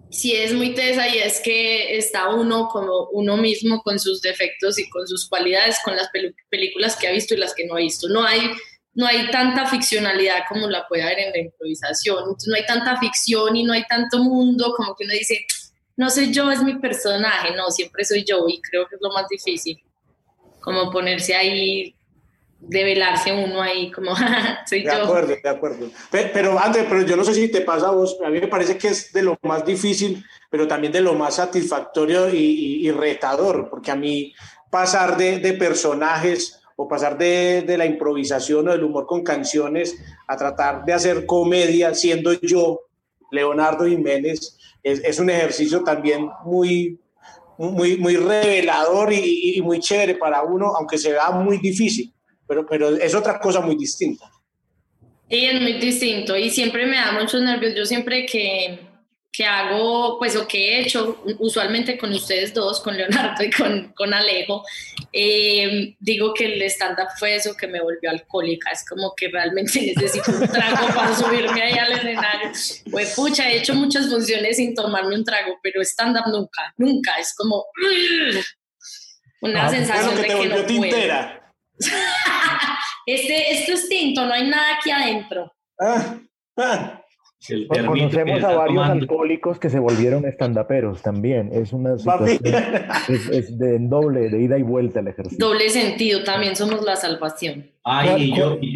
sí 0.10 0.36
es 0.36 0.54
muy 0.54 0.76
tesa 0.76 1.08
y 1.08 1.20
es 1.20 1.40
que 1.40 1.98
está 1.98 2.30
uno 2.30 2.68
como 2.68 3.08
uno 3.12 3.38
mismo 3.38 3.82
con 3.82 3.98
sus 4.00 4.22
defectos 4.22 4.78
y 4.78 4.90
con 4.90 5.08
sus 5.08 5.28
cualidades, 5.28 5.78
con 5.84 5.96
las 5.96 6.10
películas 6.50 6.96
que 6.96 7.08
ha 7.08 7.12
visto 7.12 7.34
y 7.34 7.38
las 7.38 7.56
que 7.56 7.66
no 7.66 7.76
ha 7.76 7.80
visto. 7.80 8.08
No 8.10 8.24
hay, 8.24 8.52
no 8.94 9.08
hay 9.08 9.32
tanta 9.32 9.66
ficcionalidad 9.68 10.44
como 10.50 10.70
la 10.70 10.86
puede 10.88 11.04
haber 11.04 11.20
en 11.20 11.32
la 11.32 11.40
improvisación. 11.40 12.36
no 12.46 12.56
hay 12.56 12.66
tanta 12.66 12.98
ficción 13.00 13.56
y 13.56 13.64
no 13.64 13.74
hay 13.74 13.84
tanto 13.86 14.20
mundo 14.20 14.74
como 14.76 14.96
que 14.96 15.06
uno 15.06 15.14
dice, 15.14 15.46
no 15.96 16.10
soy 16.10 16.32
yo, 16.32 16.52
es 16.52 16.62
mi 16.62 16.76
personaje. 16.76 17.56
No, 17.56 17.72
siempre 17.72 18.04
soy 18.04 18.24
yo 18.24 18.46
y 18.48 18.62
creo 18.62 18.88
que 18.88 18.96
es 18.96 19.02
lo 19.02 19.12
más 19.12 19.28
difícil. 19.30 19.82
Como 20.60 20.92
ponerse 20.92 21.36
ahí 21.36 21.96
develarse 22.62 23.32
uno 23.32 23.62
ahí 23.62 23.92
como 23.92 24.16
soy 24.66 24.84
de 24.84 24.92
acuerdo 24.92 25.36
de 25.42 25.50
acuerdo. 25.50 25.90
Pero, 26.12 26.60
antes 26.60 26.86
pero 26.88 27.02
yo 27.02 27.16
no 27.18 27.24
sé 27.24 27.34
si 27.34 27.50
te 27.50 27.62
pasa 27.62 27.88
a 27.88 27.92
vos 27.92 28.18
a 28.24 28.30
mí 28.30 28.40
me 28.40 28.48
parece 28.48 28.78
que 28.78 28.90
es 28.90 29.12
de 29.12 29.24
lo 29.24 29.38
más 29.42 29.66
difícil 29.66 30.24
pero 30.50 30.68
también 30.68 30.94
de 30.94 31.02
lo 31.02 31.14
más 31.16 31.36
satisfactorio 31.36 32.30
y, 32.30 32.90
retador 32.92 33.70
porque 33.70 33.90
a 33.92 33.96
mí 33.96 34.34
pasar 34.70 35.18
de, 35.18 35.40
de 35.40 35.54
personajes 35.54 36.62
o 36.76 36.88
pasar 36.88 37.18
de, 37.18 37.64
de, 37.66 37.78
la 37.78 37.86
improvisación 37.86 38.68
o 38.68 38.72
del 38.72 38.84
humor 38.84 39.06
con 39.06 39.24
canciones 39.24 39.96
a 40.28 40.36
tratar 40.38 40.86
de 40.86 40.94
hacer 40.94 41.26
comedia 41.26 41.94
siendo 41.96 42.34
yo 42.34 42.82
Leonardo 43.32 43.86
Jiménez 43.86 44.58
es, 44.84 45.04
es 45.04 45.20
un 45.20 45.30
ejercicio 45.30 45.84
también 45.84 46.30
muy 46.44 47.00
muy, 47.58 47.98
muy 47.98 48.16
revelador 48.18 49.14
y, 49.14 49.56
y 49.56 49.62
muy 49.62 49.80
chévere 49.80 50.16
para 50.16 50.42
uno, 50.42 50.74
aunque 50.76 50.98
se 50.98 51.12
vea 51.12 51.30
muy 51.30 51.60
difícil 51.60 52.12
pero, 52.52 52.66
pero 52.66 52.90
es 52.98 53.16
otra 53.16 53.40
cosa 53.40 53.62
muy 53.62 53.78
distinta. 53.78 54.30
Sí, 55.30 55.46
es 55.46 55.62
muy 55.62 55.74
distinto 55.76 56.36
y 56.36 56.50
siempre 56.50 56.86
me 56.86 56.98
da 56.98 57.14
muchos 57.14 57.42
nervios. 57.42 57.74
Yo 57.76 57.86
siempre 57.86 58.26
que, 58.26 58.78
que 59.32 59.46
hago, 59.46 60.20
pues 60.20 60.36
o 60.36 60.46
que 60.46 60.58
he 60.58 60.82
hecho, 60.82 61.24
usualmente 61.40 61.98
con 61.98 62.12
ustedes 62.12 62.54
dos, 62.54 62.82
con 62.82 62.98
Leonardo 62.98 63.42
y 63.42 63.50
con, 63.52 63.94
con 63.96 64.14
Alejo, 64.14 64.66
eh, 65.14 65.96
digo 65.98 66.34
que 66.34 66.44
el 66.44 66.62
stand-up 66.64 67.08
fue 67.18 67.36
eso 67.36 67.56
que 67.56 67.68
me 67.68 67.80
volvió 67.80 68.10
alcohólica. 68.10 68.70
Es 68.72 68.84
como 68.86 69.14
que 69.16 69.30
realmente 69.30 69.94
necesito 69.96 70.30
un 70.32 70.46
trago 70.50 70.94
para 70.94 71.16
subirme 71.16 71.62
ahí 71.62 71.78
al 71.78 71.94
escenario. 71.94 72.52
Pues 72.92 73.16
pucha, 73.16 73.50
he 73.50 73.60
hecho 73.60 73.76
muchas 73.76 74.10
funciones 74.10 74.58
sin 74.58 74.76
tomarme 74.76 75.16
un 75.16 75.24
trago, 75.24 75.58
pero 75.64 75.80
stand-up 75.84 76.28
nunca, 76.28 76.74
nunca. 76.76 77.14
Es 77.18 77.34
como 77.34 77.64
una 79.42 79.68
ah, 79.68 79.70
sensación 79.70 80.18
de 80.18 80.28
que 80.28 80.50
no 80.50 80.66
tintera. 80.66 81.41
este, 83.06 83.52
esto 83.54 83.74
es 83.74 83.90
tinto, 83.90 84.26
no 84.26 84.34
hay 84.34 84.48
nada 84.48 84.78
aquí 84.78 84.92
adentro. 84.92 85.52
Ah, 85.80 86.18
ah. 86.58 86.98
Conocemos 87.68 88.44
a 88.44 88.56
varios 88.56 88.88
alcohólicos 88.88 89.58
que 89.58 89.72
se 89.72 89.80
volvieron 89.80 90.26
estandaperos 90.26 91.02
también. 91.02 91.50
Es 91.52 91.74
una 91.74 91.98
situación 91.98 92.40
es, 93.08 93.58
de 93.58 93.80
doble, 93.80 94.30
de 94.30 94.44
ida 94.44 94.60
y 94.60 94.62
vuelta 94.62 95.00
el 95.00 95.08
ejercicio. 95.08 95.44
Doble 95.44 95.70
sentido, 95.70 96.24
también 96.24 96.56
somos 96.56 96.84
la 96.84 96.96
salvación. 96.96 97.72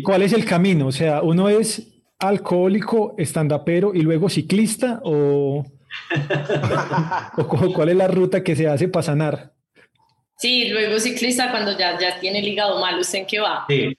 ¿Cuál, 0.04 0.24
es 0.24 0.34
el 0.34 0.46
camino? 0.46 0.88
O 0.88 0.91
sea, 0.91 1.22
uno 1.22 1.48
es 1.48 1.94
alcohólico, 2.18 3.13
estandapero 3.20 3.94
y 3.94 4.02
luego 4.02 4.30
ciclista 4.30 5.00
o, 5.04 5.63
o 7.38 7.74
cuál 7.74 7.89
es 7.89 7.96
la 7.96 8.08
ruta 8.08 8.44
que 8.44 8.56
se 8.56 8.68
hace 8.68 8.88
para 8.88 9.04
sanar? 9.04 9.55
Sí, 10.38 10.69
luego 10.69 11.00
ciclista 11.00 11.52
cuando 11.52 11.78
ya, 11.78 12.00
ya 12.00 12.19
tiene 12.19 12.39
el 12.39 12.48
hígado 12.48 12.80
mal, 12.80 13.00
¿usted 13.00 13.19
en 13.19 13.26
qué 13.26 13.39
va? 13.39 13.65
Sí, 13.67 13.98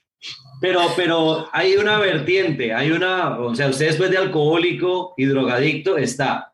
pero, 0.59 0.81
pero 0.95 1.47
hay 1.51 1.75
una 1.75 1.99
vertiente, 1.99 2.73
hay 2.73 2.91
una, 2.91 3.39
o 3.39 3.55
sea, 3.55 3.69
usted 3.69 3.87
después 3.87 4.09
de 4.09 4.17
alcohólico 4.17 5.13
y 5.17 5.25
drogadicto 5.25 5.97
está 5.97 6.53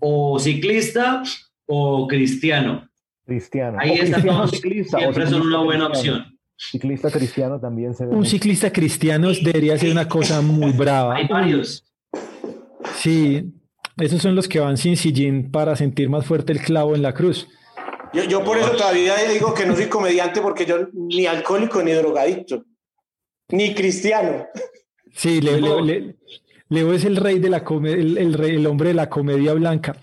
o 0.00 0.38
ciclista 0.38 1.22
o 1.66 2.06
cristiano. 2.08 2.88
Cristiano. 3.24 3.78
Ahí 3.80 3.92
está 3.92 4.20
ciclista, 4.48 4.98
siempre 4.98 5.26
son 5.26 5.42
una 5.42 5.62
buena 5.62 5.86
opción. 5.88 6.38
Ciclista 6.56 7.10
cristiano 7.10 7.60
también 7.60 7.94
se 7.94 8.06
ve. 8.06 8.14
Un 8.14 8.26
ciclista 8.26 8.72
cristiano 8.72 9.30
debería 9.30 9.78
ser 9.78 9.92
una 9.92 10.08
cosa 10.08 10.40
muy 10.40 10.72
brava. 10.72 11.14
Hay 11.14 11.28
varios. 11.28 11.84
Sí, 12.96 13.44
esos 13.96 14.20
son 14.20 14.34
los 14.34 14.48
que 14.48 14.58
van 14.58 14.76
sin 14.76 14.96
sillín 14.96 15.52
para 15.52 15.76
sentir 15.76 16.08
más 16.08 16.26
fuerte 16.26 16.52
el 16.52 16.60
clavo 16.60 16.96
en 16.96 17.02
la 17.02 17.14
cruz. 17.14 17.46
Yo, 18.12 18.24
yo 18.24 18.44
por 18.44 18.58
eso 18.58 18.72
todavía 18.72 19.16
digo 19.30 19.54
que 19.54 19.66
no 19.66 19.76
soy 19.76 19.86
comediante 19.86 20.40
porque 20.40 20.64
yo 20.64 20.88
ni 20.92 21.26
alcohólico 21.26 21.82
ni 21.82 21.92
drogadicto, 21.92 22.64
ni 23.48 23.74
cristiano. 23.74 24.46
Sí, 25.14 25.40
Leo, 25.40 25.80
Leo, 26.70 26.92
es 26.92 27.04
el 27.04 27.16
rey 27.16 27.38
de 27.38 27.50
la 27.50 27.64
el, 27.84 28.18
el, 28.18 28.34
rey, 28.34 28.56
el, 28.56 28.66
hombre 28.66 28.88
de 28.88 28.94
la 28.94 29.08
comedia 29.08 29.54
blanca. 29.54 29.96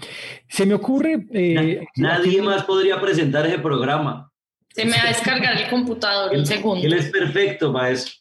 Se 0.48 0.66
me 0.66 0.74
ocurre... 0.74 1.26
Eh, 1.32 1.86
Nadie 1.98 2.42
más 2.42 2.64
podría 2.64 3.00
presentar 3.00 3.46
ese 3.46 3.60
programa. 3.60 4.32
Se 4.70 4.84
me 4.84 4.92
va 4.92 5.04
a 5.04 5.08
descargar 5.08 5.56
el 5.58 5.70
computador 5.70 6.36
un 6.36 6.46
segundo. 6.46 6.86
Él 6.86 6.94
es 6.94 7.10
perfecto 7.10 7.72
para 7.72 7.92
eso. 7.92 8.12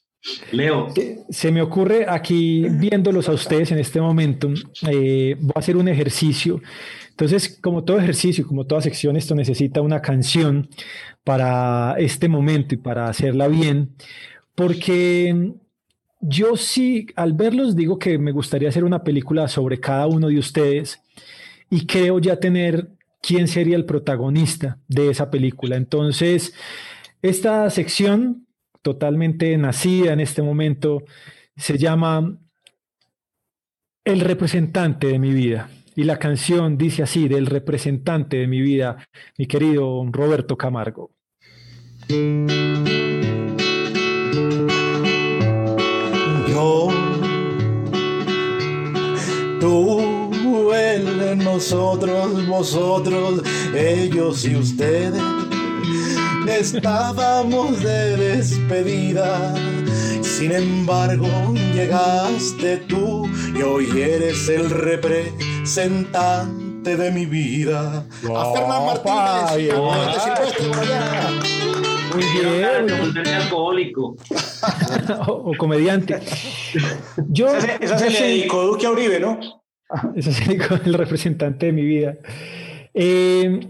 Leo. 0.53 0.89
Se 1.29 1.53
me 1.53 1.61
ocurre 1.61 2.07
aquí, 2.09 2.67
viéndolos 2.71 3.29
a 3.29 3.33
ustedes 3.33 3.73
en 3.73 3.79
este 3.79 4.01
momento, 4.01 4.49
eh, 4.89 5.37
voy 5.39 5.53
a 5.55 5.59
hacer 5.59 5.77
un 5.77 5.89
ejercicio 5.89 6.63
entonces, 7.15 7.61
como 7.61 7.85
todo 7.85 8.01
ejercicio, 8.01 8.45
como 8.45 8.67
toda 8.67 8.81
sección, 8.81 9.17
esto 9.17 9.37
necesita 9.37 9.81
una 9.81 10.03
canción 10.03 10.69
para 11.23 11.95
este 11.97 12.29
momento 12.29 12.75
y 12.75 12.79
para 12.79 13.09
hacerla 13.09 13.47
bien, 13.47 13.95
porque 14.57 15.53
yo 16.21 16.57
sí, 16.57 17.07
al 17.15 17.33
verlos, 17.35 17.77
digo 17.77 18.01
que 18.01 18.19
me 18.19 18.33
gustaría 18.33 18.69
hacer 18.69 18.83
una 18.83 19.05
película 19.05 19.47
sobre 19.47 19.79
cada 19.79 20.09
uno 20.09 20.27
de 20.27 20.41
ustedes 20.41 21.03
y 21.71 21.87
creo 21.87 22.19
ya 22.19 22.41
tener 22.41 22.89
quién 23.23 23.47
sería 23.47 23.77
el 23.77 23.85
protagonista 23.85 24.81
de 24.89 25.11
esa 25.11 25.31
película. 25.31 25.77
Entonces, 25.77 26.53
esta 27.23 27.71
sección, 27.71 28.49
totalmente 28.83 29.57
nacida 29.57 30.13
en 30.15 30.19
este 30.19 30.43
momento, 30.43 31.05
se 31.57 31.79
llama 31.79 32.37
El 34.05 34.19
representante 34.19 35.07
de 35.07 35.21
mi 35.21 35.33
vida. 35.33 35.71
Y 35.97 36.05
la 36.05 36.19
canción 36.19 36.77
dice 36.77 37.05
así, 37.05 37.29
del 37.29 37.47
representante 37.47 38.37
de 38.39 38.49
mi 38.49 38.61
vida, 38.61 39.09
mi 39.39 39.47
querido 39.47 40.05
Roberto 40.11 40.57
Camargo. 40.57 41.13
Yo, 46.49 46.89
tú, 49.61 50.73
él, 50.75 51.39
nosotros, 51.39 52.47
vosotros, 52.49 53.43
ellos 53.73 54.45
y 54.45 54.57
ustedes, 54.57 55.23
estábamos 56.49 57.81
de 57.81 58.17
despedida. 58.17 59.55
Sin 60.23 60.51
embargo, 60.51 61.55
llegaste 61.73 62.79
tú 62.89 63.29
y 63.57 63.63
hoy 63.63 63.89
eres 64.01 64.49
el 64.49 64.69
representante 64.69 65.54
representante 65.65 66.95
de 66.97 67.11
mi 67.11 67.25
vida. 67.25 68.05
a 68.37 68.53
Fernán 68.53 68.83
Opa, 68.83 69.51
Martínez, 69.51 69.73
de 69.73 70.21
Silvestre, 70.21 70.69
por 70.69 70.79
allá. 70.79 71.31
Muy 72.15 73.15
bien, 73.15 73.27
alcohólico. 73.35 74.17
o, 75.27 75.53
comediante. 75.57 76.21
Yo, 77.29 77.47
Esa, 77.49 77.61
se- 77.63 77.85
esa 77.85 77.99
se 77.99 78.11
le 78.11 78.21
dedicó 78.21 78.63
Duque 78.67 78.87
a 78.87 78.91
Uribe, 78.91 79.19
¿no? 79.21 79.41
Ese 80.15 80.33
sería 80.33 80.69
como 80.69 80.81
el 80.85 80.95
representante 80.95 81.67
de 81.67 81.73
mi 81.73 81.83
vida. 81.83 82.17
Eh, 82.93 83.61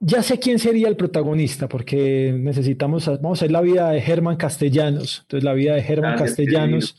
ya 0.00 0.22
sé 0.24 0.38
quién 0.40 0.58
sería 0.58 0.88
el 0.88 0.96
protagonista, 0.96 1.68
porque 1.68 2.34
necesitamos, 2.36 3.06
vamos 3.06 3.40
a 3.40 3.44
ver 3.44 3.52
la 3.52 3.60
vida 3.60 3.90
de 3.90 4.00
Germán 4.00 4.36
Castellanos. 4.36 5.20
Entonces, 5.22 5.44
la 5.44 5.52
vida 5.52 5.74
de 5.74 5.82
Germán 5.82 6.18
Castellanos. 6.18 6.96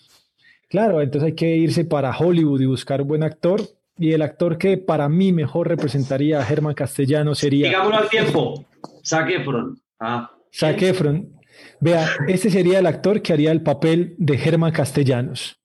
Claro, 0.70 1.02
entonces 1.02 1.28
hay 1.28 1.36
que 1.36 1.58
irse 1.58 1.84
para 1.84 2.18
Hollywood 2.18 2.62
y 2.62 2.66
buscar 2.66 3.02
un 3.02 3.10
buen 3.10 3.24
actor. 3.24 3.62
Y 4.02 4.14
el 4.14 4.24
actor 4.24 4.58
que 4.58 4.78
para 4.78 5.08
mí 5.10 5.32
mejor 5.32 5.68
representaría 5.68 6.40
a 6.40 6.44
Germán 6.44 6.74
Castellanos 6.74 7.38
sería 7.38 7.68
Digámoslo 7.68 7.98
al 7.98 8.10
tiempo. 8.10 8.66
Zac 9.06 9.30
Efron. 9.30 9.80
Ah, 10.00 10.32
Zac 10.52 10.82
Efron. 10.82 11.32
Vea, 11.80 12.10
este 12.28 12.50
sería 12.50 12.80
el 12.80 12.88
actor 12.88 13.22
que 13.22 13.32
haría 13.32 13.52
el 13.52 13.62
papel 13.62 14.16
de 14.18 14.40
Germán 14.40 14.72
Castellanos. 14.72 15.62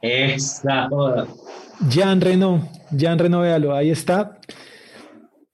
esa. 0.00 0.88
Jean 1.90 2.22
Reno, 2.22 2.66
Jean 2.92 3.18
Reno, 3.18 3.40
véalo, 3.40 3.74
ahí 3.74 3.90
está. 3.90 4.38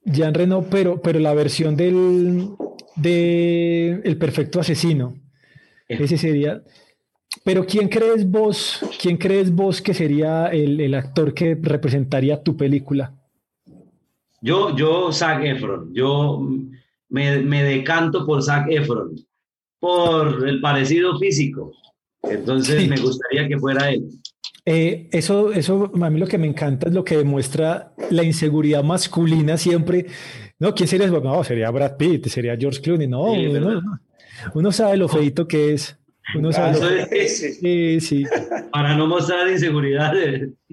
Jean 0.05 0.33
Reno, 0.33 0.65
pero, 0.71 1.03
pero 1.03 1.19
la 1.19 1.35
versión 1.35 1.77
del 1.77 2.51
de 2.95 4.01
El 4.05 4.17
Perfecto 4.17 4.61
Asesino. 4.61 5.17
Ese 5.89 6.19
sería. 6.19 6.63
Pero 7.43 7.67
¿quién 7.67 7.89
crees 7.89 8.29
vos, 8.31 8.81
quién 9.01 9.17
crees 9.17 9.53
vos 9.55 9.83
que 9.83 9.93
sería 9.93 10.47
el, 10.49 10.81
el 10.81 10.95
actor 10.95 11.35
que 11.35 11.57
representaría 11.61 12.43
tu 12.43 12.57
película? 12.57 13.13
Yo, 14.41 14.75
yo, 14.77 15.11
Zac 15.13 15.43
Efron. 15.45 15.93
Yo 15.93 16.47
me, 17.09 17.39
me 17.41 17.63
decanto 17.63 18.25
por 18.27 18.43
Zac 18.43 18.71
Efron. 18.71 19.15
Por 19.81 20.49
el 20.49 20.61
parecido 20.61 21.19
físico. 21.19 21.73
Entonces 22.23 22.83
Sí. 22.83 22.89
me 22.89 22.97
gustaría 22.99 23.49
que 23.49 23.59
fuera 23.59 23.91
él. 23.91 24.09
Eh, 24.67 25.09
eso, 25.13 25.53
eso 25.53 25.91
a 26.03 26.11
mí 26.11 26.19
lo 26.19 26.27
que 26.27 26.39
me 26.39 26.47
encanta 26.47 26.89
es 26.89 26.95
lo 26.95 27.05
que 27.05 27.19
demuestra 27.19 27.93
la 28.11 28.23
inseguridad 28.23 28.83
masculina 28.83 29.59
siempre. 29.59 30.07
No, 30.59 30.75
¿quién 30.75 30.89
sería? 30.89 31.09
No, 31.09 31.45
sería 31.45 31.71
Brad 31.71 31.97
Pitt, 31.99 32.29
sería 32.29 32.57
George 32.57 32.81
Clooney. 32.81 33.07
No, 33.07 33.35
Sí, 33.35 33.47
uno, 33.47 33.83
uno 34.55 34.73
sabe 34.73 34.97
lo 34.97 35.09
feito 35.09 35.47
que 35.47 35.75
es. 35.75 35.99
Uno 36.37 36.53
sabe 36.53 36.79
lo 36.81 36.87
Eso 36.87 37.07
es- 37.47 37.59
Sí. 37.59 37.61
Sí, 37.61 38.01
sí. 38.01 38.25
para 38.73 38.97
no 38.97 39.07
mostrar 39.07 39.49
inseguridad, 39.49 40.13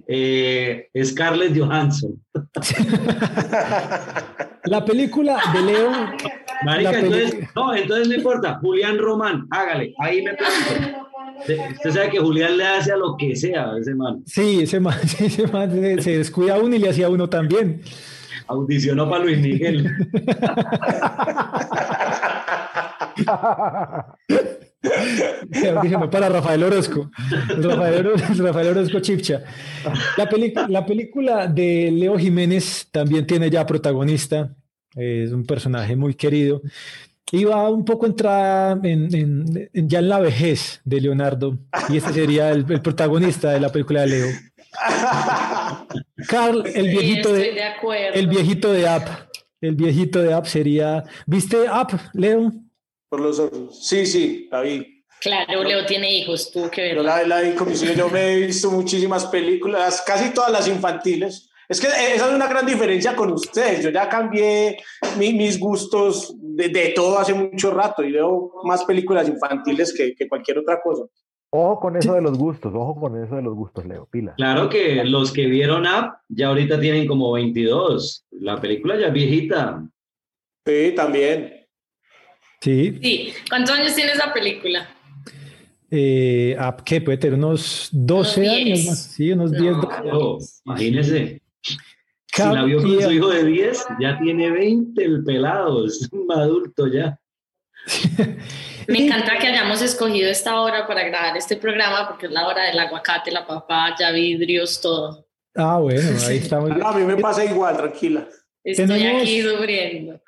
eh, 0.08 0.88
Scarlett 1.04 1.56
Johansson. 1.58 2.22
La 4.66 4.86
película 4.86 5.40
de 5.54 5.62
Leo, 5.62 5.92
Marica, 6.64 7.00
entonces, 7.00 7.36
no, 7.56 7.74
entonces 7.76 8.08
no 8.08 8.14
importa. 8.16 8.60
Julián 8.62 8.98
Román, 9.00 9.48
hágale, 9.50 9.94
ahí 10.00 10.22
me 10.22 10.34
planto. 10.36 11.08
Usted 11.40 11.90
sabe 11.92 12.10
que 12.12 12.20
Julián 12.20 12.56
le 12.58 12.66
hace 12.68 12.92
a 12.92 12.98
lo 12.98 13.18
que 13.18 13.36
sea 13.36 13.72
a 13.72 13.80
ese 13.80 13.96
man. 13.96 14.22
sí, 14.28 14.60
ese 14.62 14.80
man, 14.80 14.98
ese 15.20 15.48
man 15.48 15.72
se, 15.72 16.02
se 16.02 16.18
descuida 16.20 16.56
a 16.56 16.60
uno 16.60 16.76
y 16.76 16.80
le 16.80 16.90
hacía 16.90 17.08
a 17.08 17.10
uno 17.10 17.28
también. 17.28 17.82
Audicionó 18.48 19.10
para 19.10 19.24
Luis 19.24 19.40
Miguel. 19.40 19.90
Para 26.12 26.30
Rafael 26.30 26.64
Orozco. 26.64 27.12
Rafael 27.58 28.08
Orozco, 28.08 28.34
Rafael 28.44 28.68
Orozco 28.70 29.00
Chipcha. 29.00 29.44
La, 30.18 30.30
la 30.68 30.86
película 30.86 31.48
de 31.48 31.92
Leo 31.92 32.18
Jiménez 32.18 32.88
también 32.92 33.26
tiene 33.28 33.50
ya 33.50 33.66
protagonista. 33.66 34.56
Es 34.96 35.32
un 35.32 35.46
personaje 35.46 35.96
muy 35.96 36.14
querido. 36.16 36.62
Y 37.32 37.46
va 37.46 37.70
un 37.70 37.86
poco 37.86 38.06
entrada 38.08 38.78
en, 38.84 39.14
en- 39.16 39.70
en- 39.74 39.88
ya 39.90 40.00
en 40.00 40.10
la 40.10 40.20
vejez 40.20 40.82
de 40.84 41.00
Leonardo. 41.00 41.58
Y 41.90 41.98
este 41.98 42.12
sería 42.14 42.50
el, 42.52 42.66
el 42.70 42.82
protagonista 42.82 43.52
de 43.52 43.60
la 43.62 43.70
película 43.70 44.02
de 44.02 44.08
Leo. 44.08 44.28
Carl, 46.28 46.64
el 46.66 46.86
Sí, 46.86 46.90
viejito 46.92 47.30
estoy 47.36 47.56
de, 47.56 47.62
de 47.62 48.08
el 48.20 48.28
viejito 48.28 48.74
de 48.74 48.88
App. 48.88 49.08
El 49.62 49.76
viejito 49.76 50.22
de 50.22 50.34
App 50.34 50.46
sería. 50.46 51.04
¿Viste 51.26 51.68
App, 51.70 51.92
Leo? 52.14 52.52
Por 53.12 53.20
los 53.20 53.40
ojos. 53.40 53.78
Sí, 53.86 54.06
sí, 54.06 54.48
la 54.50 54.62
vi. 54.62 55.04
Claro, 55.20 55.64
Leo 55.66 55.86
tiene 55.86 56.18
hijos, 56.18 56.50
tuvo 56.50 56.72
que 56.72 56.90
Yo 56.92 56.96
verla. 57.04 57.18
la, 57.28 57.28
la 57.28 57.42
vi 57.42 57.56
con 57.58 57.68
mis 57.68 57.84
hijos. 57.84 57.98
Yo 57.98 58.08
me 58.10 58.32
he 58.34 58.38
visto 58.40 58.72
muchísimas 58.72 59.26
películas, 59.26 60.02
casi 60.08 60.34
todas 60.34 60.50
las 60.50 60.66
infantiles. 60.70 61.50
Es 61.68 61.82
que 61.82 61.88
esa 61.88 62.28
es 62.30 62.34
una 62.34 62.48
gran 62.48 62.66
diferencia 62.66 63.14
con 63.14 63.34
ustedes. 63.34 63.84
Yo 63.84 63.90
ya 63.90 64.08
cambié 64.08 64.78
mi- 65.20 65.34
mis 65.34 65.60
gustos 65.60 66.34
de, 66.40 66.70
de 66.70 66.90
todo 66.96 67.20
hace 67.20 67.34
mucho 67.34 67.72
rato 67.72 68.02
y 68.02 68.14
veo 68.14 68.54
más 68.64 68.86
películas 68.86 69.28
infantiles 69.28 69.94
que, 69.94 70.16
que 70.16 70.30
cualquier 70.30 70.60
otra 70.60 70.82
cosa. 70.82 71.04
Ojo 71.54 71.82
con 71.82 71.98
eso 71.98 72.14
de 72.14 72.22
los 72.22 72.38
gustos, 72.38 72.72
ojo 72.74 72.98
con 72.98 73.22
eso 73.22 73.36
de 73.36 73.42
los 73.42 73.54
gustos, 73.56 73.86
Leo, 73.86 74.08
pila. 74.10 74.36
Claro 74.38 74.70
que 74.70 75.04
los 75.04 75.34
que 75.34 75.48
vieron 75.48 75.84
Up 75.86 76.14
ya 76.30 76.48
ahorita 76.48 76.80
tienen 76.80 77.06
como 77.08 77.34
22. 77.34 78.26
La 78.32 78.60
película 78.62 78.98
ya 78.98 79.08
es 79.08 79.14
viejita. 79.14 79.84
Sí, 80.66 80.94
también. 80.96 81.61
Sí. 82.62 83.00
Sí, 83.02 83.34
¿cuántos 83.50 83.78
años 83.78 83.96
tiene 83.96 84.12
esa 84.12 84.32
película? 84.34 84.88
Eh, 85.90 86.56
App, 86.60 86.82
¿qué? 86.82 87.02
Puede 87.02 87.18
tener 87.18 87.38
unos 87.38 87.90
12 87.92 88.42
Unos 88.42 88.54
años 88.54 88.66
10. 88.66 88.86
más. 88.88 89.00
Sí, 89.14 89.32
unos 89.32 89.52
10. 89.52 89.64
No. 89.64 89.82
12 89.82 90.02
Claro, 90.02 90.38
imagínese. 90.66 91.42
Si 92.34 92.42
la 92.44 92.64
vio 92.64 92.82
con 92.82 93.02
su 93.02 93.12
hijo 93.12 93.28
de 93.30 93.44
10, 93.44 93.86
ya 94.00 94.18
tiene 94.20 94.52
20 94.52 95.04
el 95.04 95.24
pelado, 95.24 95.86
es 95.86 96.08
un 96.14 96.32
adulto 96.32 96.88
ya. 96.88 97.20
Me 98.88 99.06
encanta 99.06 99.38
que 99.38 99.48
hayamos 99.48 99.82
escogido 99.82 100.30
esta 100.30 100.60
hora 100.62 100.88
para 100.88 101.04
grabar 101.04 101.36
este 101.36 101.58
programa 101.58 102.08
porque 102.08 102.28
es 102.28 102.32
la 102.32 102.48
hora 102.48 102.64
del 102.66 102.80
aguacate, 102.80 103.32
la 103.32 103.46
papaya, 103.46 104.12
vidrios, 104.12 104.80
todo. 104.80 105.28
Ah, 105.56 105.78
bueno, 105.80 106.02
ahí 106.28 106.38
estamos. 106.42 106.70
No, 106.78 106.88
a 106.88 106.98
mí 106.98 107.04
me 107.04 107.18
pasa 107.18 107.44
igual, 107.44 107.76
tranquila. 107.76 108.28
Estoy 108.64 108.88
Tenemos- 108.88 109.22
aquí 109.24 109.42
sufriendo. 109.42 110.21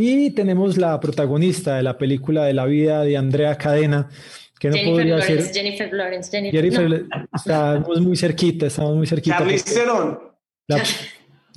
Y 0.00 0.30
tenemos 0.30 0.76
la 0.76 1.00
protagonista 1.00 1.76
de 1.76 1.82
la 1.82 1.98
película 1.98 2.44
de 2.44 2.54
la 2.54 2.66
vida 2.66 3.02
de 3.02 3.16
Andrea 3.16 3.56
Cadena, 3.58 4.08
que 4.60 4.68
no 4.68 4.74
Jennifer 4.76 4.92
podría 4.94 5.16
Lawrence, 5.16 5.42
ser. 5.46 5.54
Jennifer 5.54 5.92
Lawrence, 5.92 6.30
Jennifer. 6.30 6.60
Jennifer, 6.60 6.88
no. 7.08 7.26
estamos 7.34 8.00
muy 8.00 8.16
cerquita, 8.16 8.66
estamos 8.66 8.94
muy 8.96 9.06
cerquita. 9.08 9.38
Charlize 9.38 9.74
Theron. 9.74 10.18
La, 10.68 10.82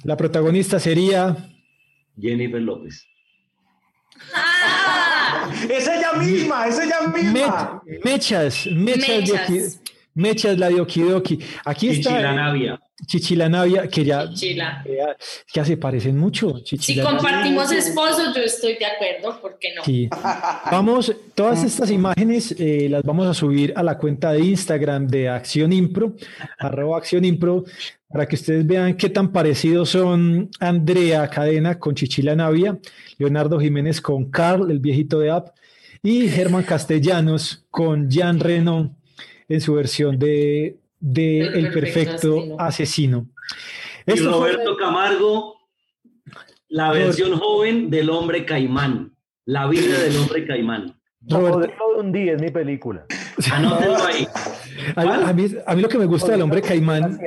la 0.06 0.18
protagonista 0.18 0.80
sería 0.80 1.38
Jennifer 2.20 2.62
López. 2.62 3.06
¡Ah! 4.34 5.52
Es 5.70 5.88
ella 5.88 6.14
misma, 6.14 6.68
es 6.68 6.80
ella 6.80 7.02
misma. 7.14 7.82
Me- 7.86 8.00
Mechas, 8.12 8.66
Mechas, 8.72 9.80
Mechas, 10.14 10.58
la 10.58 10.70
de 10.70 10.82
Okidoki. 10.82 11.40
Aquí 11.66 11.90
está 11.90 12.10
Chichilanavia. 12.12 12.82
Chichilanavia, 13.08 13.88
que 13.88 14.06
ya, 14.06 14.32
Chila. 14.32 14.84
ya, 14.86 15.18
ya 15.54 15.66
se 15.66 15.78
parecen 15.78 16.18
mucho. 16.18 16.58
Si 16.60 16.78
Chichilanavia. 16.78 17.18
compartimos 17.18 17.72
esposos, 17.72 18.36
yo 18.36 18.42
estoy 18.44 18.76
de 18.78 18.86
acuerdo, 18.86 19.42
¿por 19.42 19.58
qué 19.58 19.74
no? 19.76 19.84
Sí. 19.84 20.10
Vamos, 20.72 21.14
todas 21.34 21.64
estas 21.64 21.90
imágenes 21.90 22.56
eh, 22.60 22.88
las 22.90 23.04
vamos 23.04 23.28
a 23.28 23.34
subir 23.34 23.74
a 23.76 23.84
la 23.84 23.98
cuenta 23.98 24.34
de 24.34 24.42
Instagram 24.42 25.08
de 25.08 25.30
Acción 25.30 25.74
Impro, 25.74 26.16
arroba 26.60 26.98
Acción 26.98 27.26
Impro, 27.26 27.64
para 28.08 28.28
que 28.28 28.36
ustedes 28.36 28.68
vean 28.68 28.96
qué 28.96 29.10
tan 29.10 29.32
parecidos 29.32 29.90
son 29.90 30.50
Andrea 30.60 31.28
Cadena 31.30 31.80
con 31.80 31.96
Chichila 31.96 32.36
Navia, 32.36 32.78
Leonardo 33.18 33.60
Jiménez 33.60 34.02
con 34.02 34.30
Carl, 34.30 34.70
el 34.70 34.80
viejito 34.80 35.20
de 35.20 35.32
App, 35.32 35.56
y 36.04 36.28
Germán 36.28 36.64
Castellanos 36.64 37.66
con 37.70 38.10
Jean 38.10 38.40
Reno 38.40 38.96
en 39.54 39.62
su 39.62 39.74
versión 39.74 40.18
de, 40.20 40.78
de 41.00 41.40
El 41.42 41.66
El 41.66 41.72
perfecto 41.72 42.36
Perfecto 42.36 42.60
Asesino. 42.60 43.28
Y 44.08 44.12
Esto 44.14 44.38
fue- 44.40 44.52
Roberto 44.54 44.78
Camargo, 44.78 45.56
la 46.70 46.92
versión 46.92 47.38
joven 47.38 47.90
del 47.90 48.10
hombre 48.10 48.46
caimán. 48.46 49.14
La 49.46 49.68
vida 49.68 50.00
del 50.00 50.16
hombre 50.18 50.46
caimán. 50.46 50.96
Roberto, 51.28 51.74
un 52.00 52.12
día 52.12 52.34
es 52.34 52.42
mi 52.42 52.50
película. 52.52 53.06
Anótenlo 53.52 53.98
ahí. 54.04 54.28
a, 54.96 55.02
a 55.30 55.34
mí, 55.34 55.46
a 55.66 55.76
mí 55.76 55.82
lo 55.82 55.90
que 55.90 55.98
me 55.98 56.06
gusta 56.06 56.32
del 56.32 56.42
hombre 56.42 56.62
caimán 56.62 57.20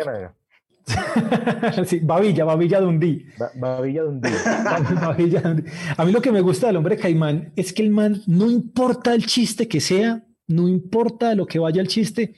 sí, 1.87 2.01
Babilla, 2.03 2.45
Babilla 2.45 2.81
Dundee. 2.81 3.27
Ba- 3.39 3.51
Babilla 3.57 4.03
de 4.03 4.09
un 4.09 4.21
día. 4.21 4.33
Babilla 5.01 5.41
Dundee. 5.41 5.71
A 5.97 6.05
mí 6.05 6.13
lo 6.13 6.21
que 6.21 6.33
me 6.33 6.41
gusta 6.41 6.67
del 6.69 6.77
hombre 6.77 6.97
caimán 6.97 7.53
es 7.57 7.73
que 7.73 7.83
el 7.83 7.91
man, 7.91 8.21
no 8.27 8.51
importa 8.51 9.15
el 9.15 9.25
chiste 9.27 9.67
que 9.69 9.81
sea, 9.81 10.23
no 10.47 10.69
importa 10.69 11.35
lo 11.35 11.47
que 11.47 11.59
vaya 11.59 11.81
el 11.81 11.89
chiste, 11.89 12.35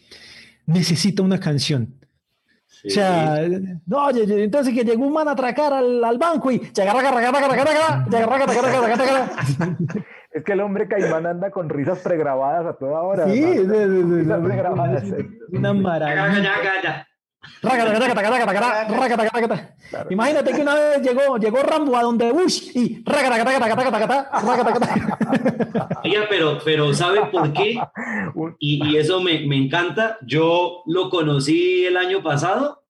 necesita 0.67 1.23
una 1.23 1.41
canción. 1.41 1.95
Sí. 2.67 2.89
O 2.89 2.91
sea, 2.91 3.41
no, 3.87 4.11
entonces 4.11 4.75
que 4.75 4.85
llegó 4.85 5.07
un 5.07 5.13
man 5.13 5.29
a 5.29 5.33
atracar 5.33 5.73
al, 5.73 6.05
al 6.05 6.19
banco 6.19 6.51
y. 6.51 6.61
Es 10.37 10.45
que 10.45 10.53
el 10.53 10.61
hombre 10.61 10.87
caimán 10.87 11.25
anda 11.25 11.51
con 11.51 11.71
risas 11.71 12.01
pregrabadas 12.01 12.67
a 12.67 12.75
toda 12.75 13.01
hora. 13.01 13.27
Sí, 13.27 13.41
¿no? 13.41 14.17
Risas 14.19 14.45
pregrabadas. 14.45 15.05
una 15.51 15.73
maravilla. 15.73 17.09
Imagínate 20.11 20.53
que 20.53 20.63
una 20.63 20.75
vez 20.75 21.03
llegó, 21.03 21.39
llegó 21.39 21.63
Rambo 21.63 21.97
a 21.97 22.03
donde 22.03 22.33
Bush 22.33 22.71
y 22.75 22.97
Oiga, 26.05 26.27
pero, 26.29 26.59
pero 26.65 26.95
¿sabe 26.95 27.27
por 27.27 27.53
qué? 27.53 27.79
Y, 28.59 28.87
y 28.87 28.97
eso 28.97 29.21
me, 29.21 29.47
me 29.47 29.57
encanta. 29.57 30.19
Yo 30.23 30.83
lo 30.87 31.11
conocí 31.11 31.85
el 31.85 31.97
año 31.97 32.23
pasado 32.23 32.85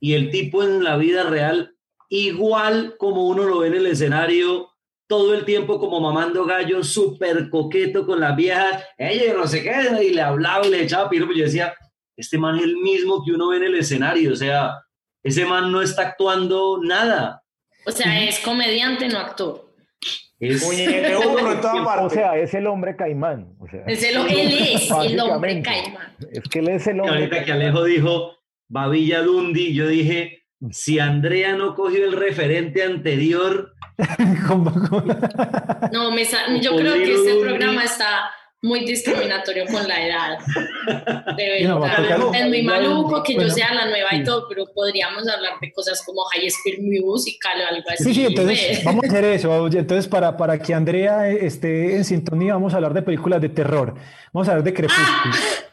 y 0.00 0.14
el 0.14 0.30
tipo 0.30 0.62
en 0.62 0.84
la 0.84 0.96
vida 0.96 1.24
real, 1.24 1.74
igual 2.08 2.96
como 2.98 3.26
uno 3.26 3.44
lo 3.44 3.60
ve 3.60 3.68
en 3.68 3.74
el 3.74 3.86
escenario, 3.86 4.70
todo 5.06 5.34
el 5.34 5.44
tiempo 5.44 5.80
como 5.80 6.00
mamando 6.00 6.44
gallo, 6.44 6.84
súper 6.84 7.48
coqueto 7.50 8.06
con 8.06 8.20
las 8.20 8.36
viejas, 8.36 8.84
ella 8.96 9.34
no 9.34 9.46
sé 9.46 9.62
qué, 9.62 10.04
y 10.04 10.10
le 10.10 10.20
hablaba 10.20 10.66
y 10.66 10.70
le 10.70 10.82
echaba 10.82 11.08
piropo. 11.08 11.32
Yo 11.32 11.44
decía, 11.44 11.74
este 12.18 12.36
man 12.36 12.56
es 12.56 12.64
el 12.64 12.76
mismo 12.76 13.24
que 13.24 13.32
uno 13.32 13.48
ve 13.48 13.56
en 13.58 13.64
el 13.64 13.74
escenario, 13.76 14.32
o 14.32 14.36
sea, 14.36 14.74
ese 15.22 15.44
man 15.46 15.72
no 15.72 15.80
está 15.80 16.02
actuando 16.02 16.78
nada. 16.82 17.42
O 17.86 17.90
sea, 17.90 18.22
es 18.24 18.38
comediante, 18.40 19.08
no 19.08 19.18
actor. 19.18 19.64
Es, 20.40 20.62
O 22.00 22.10
sea, 22.10 22.36
es 22.36 22.54
el 22.54 22.66
hombre 22.66 22.94
caimán. 22.96 23.54
O 23.58 23.66
sea, 23.66 23.82
Es 23.86 24.02
el, 24.04 24.16
él 24.16 24.58
es 24.74 24.90
el 24.90 25.18
hombre 25.20 25.62
caimán. 25.62 26.16
es 26.30 26.42
que 26.50 26.58
él 26.60 26.68
es 26.68 26.86
el 26.86 27.00
hombre 27.00 27.16
ahorita 27.24 27.44
que. 27.44 27.52
Alejo 27.52 27.84
dijo 27.84 28.36
Babilla 28.68 29.22
Dundi, 29.22 29.74
yo 29.74 29.88
dije, 29.88 30.44
si 30.70 30.98
Andrea 31.00 31.56
no 31.56 31.74
cogió 31.74 32.04
el 32.04 32.12
referente 32.12 32.82
anterior, 32.84 33.72
No, 35.92 36.10
me 36.12 36.24
sa- 36.24 36.46
yo 36.60 36.76
creo 36.76 36.94
que 36.94 37.14
este 37.14 37.40
programa 37.40 37.84
está 37.84 38.30
muy 38.62 38.84
discriminatorio 38.84 39.66
con 39.66 39.86
la 39.86 40.06
edad. 40.06 40.38
De 41.36 41.66
verdad. 41.68 42.34
es 42.34 42.48
muy 42.48 42.62
maluco 42.62 43.22
que 43.22 43.34
yo 43.34 43.40
Bueno, 43.40 43.54
sea 43.54 43.72
la 43.72 43.86
nueva 43.86 44.14
y 44.14 44.24
todo, 44.24 44.46
pero 44.48 44.66
podríamos 44.74 45.28
hablar 45.28 45.52
de 45.60 45.72
cosas 45.72 46.02
como 46.04 46.22
High 46.24 46.50
School 46.50 46.78
Musical 46.80 47.60
o 47.60 47.74
algo 47.74 47.88
así. 47.88 48.04
Sí, 48.04 48.14
sí, 48.14 48.26
entonces 48.26 48.66
pues. 48.66 48.84
vamos 48.84 49.04
a 49.04 49.06
hacer 49.08 49.24
eso. 49.24 49.66
Entonces, 49.68 50.08
para, 50.08 50.36
para 50.36 50.58
que 50.58 50.74
Andrea 50.74 51.30
eh, 51.30 51.46
esté 51.46 51.96
en 51.96 52.04
sintonía, 52.04 52.54
vamos 52.54 52.72
a 52.72 52.76
hablar 52.76 52.94
de 52.94 53.02
películas 53.02 53.40
de 53.40 53.48
terror. 53.48 53.94
Vamos 54.32 54.48
a 54.48 54.52
hablar 54.52 54.64
de 54.64 54.74
Crepúsculo. 54.74 55.34
Fue 55.34 55.67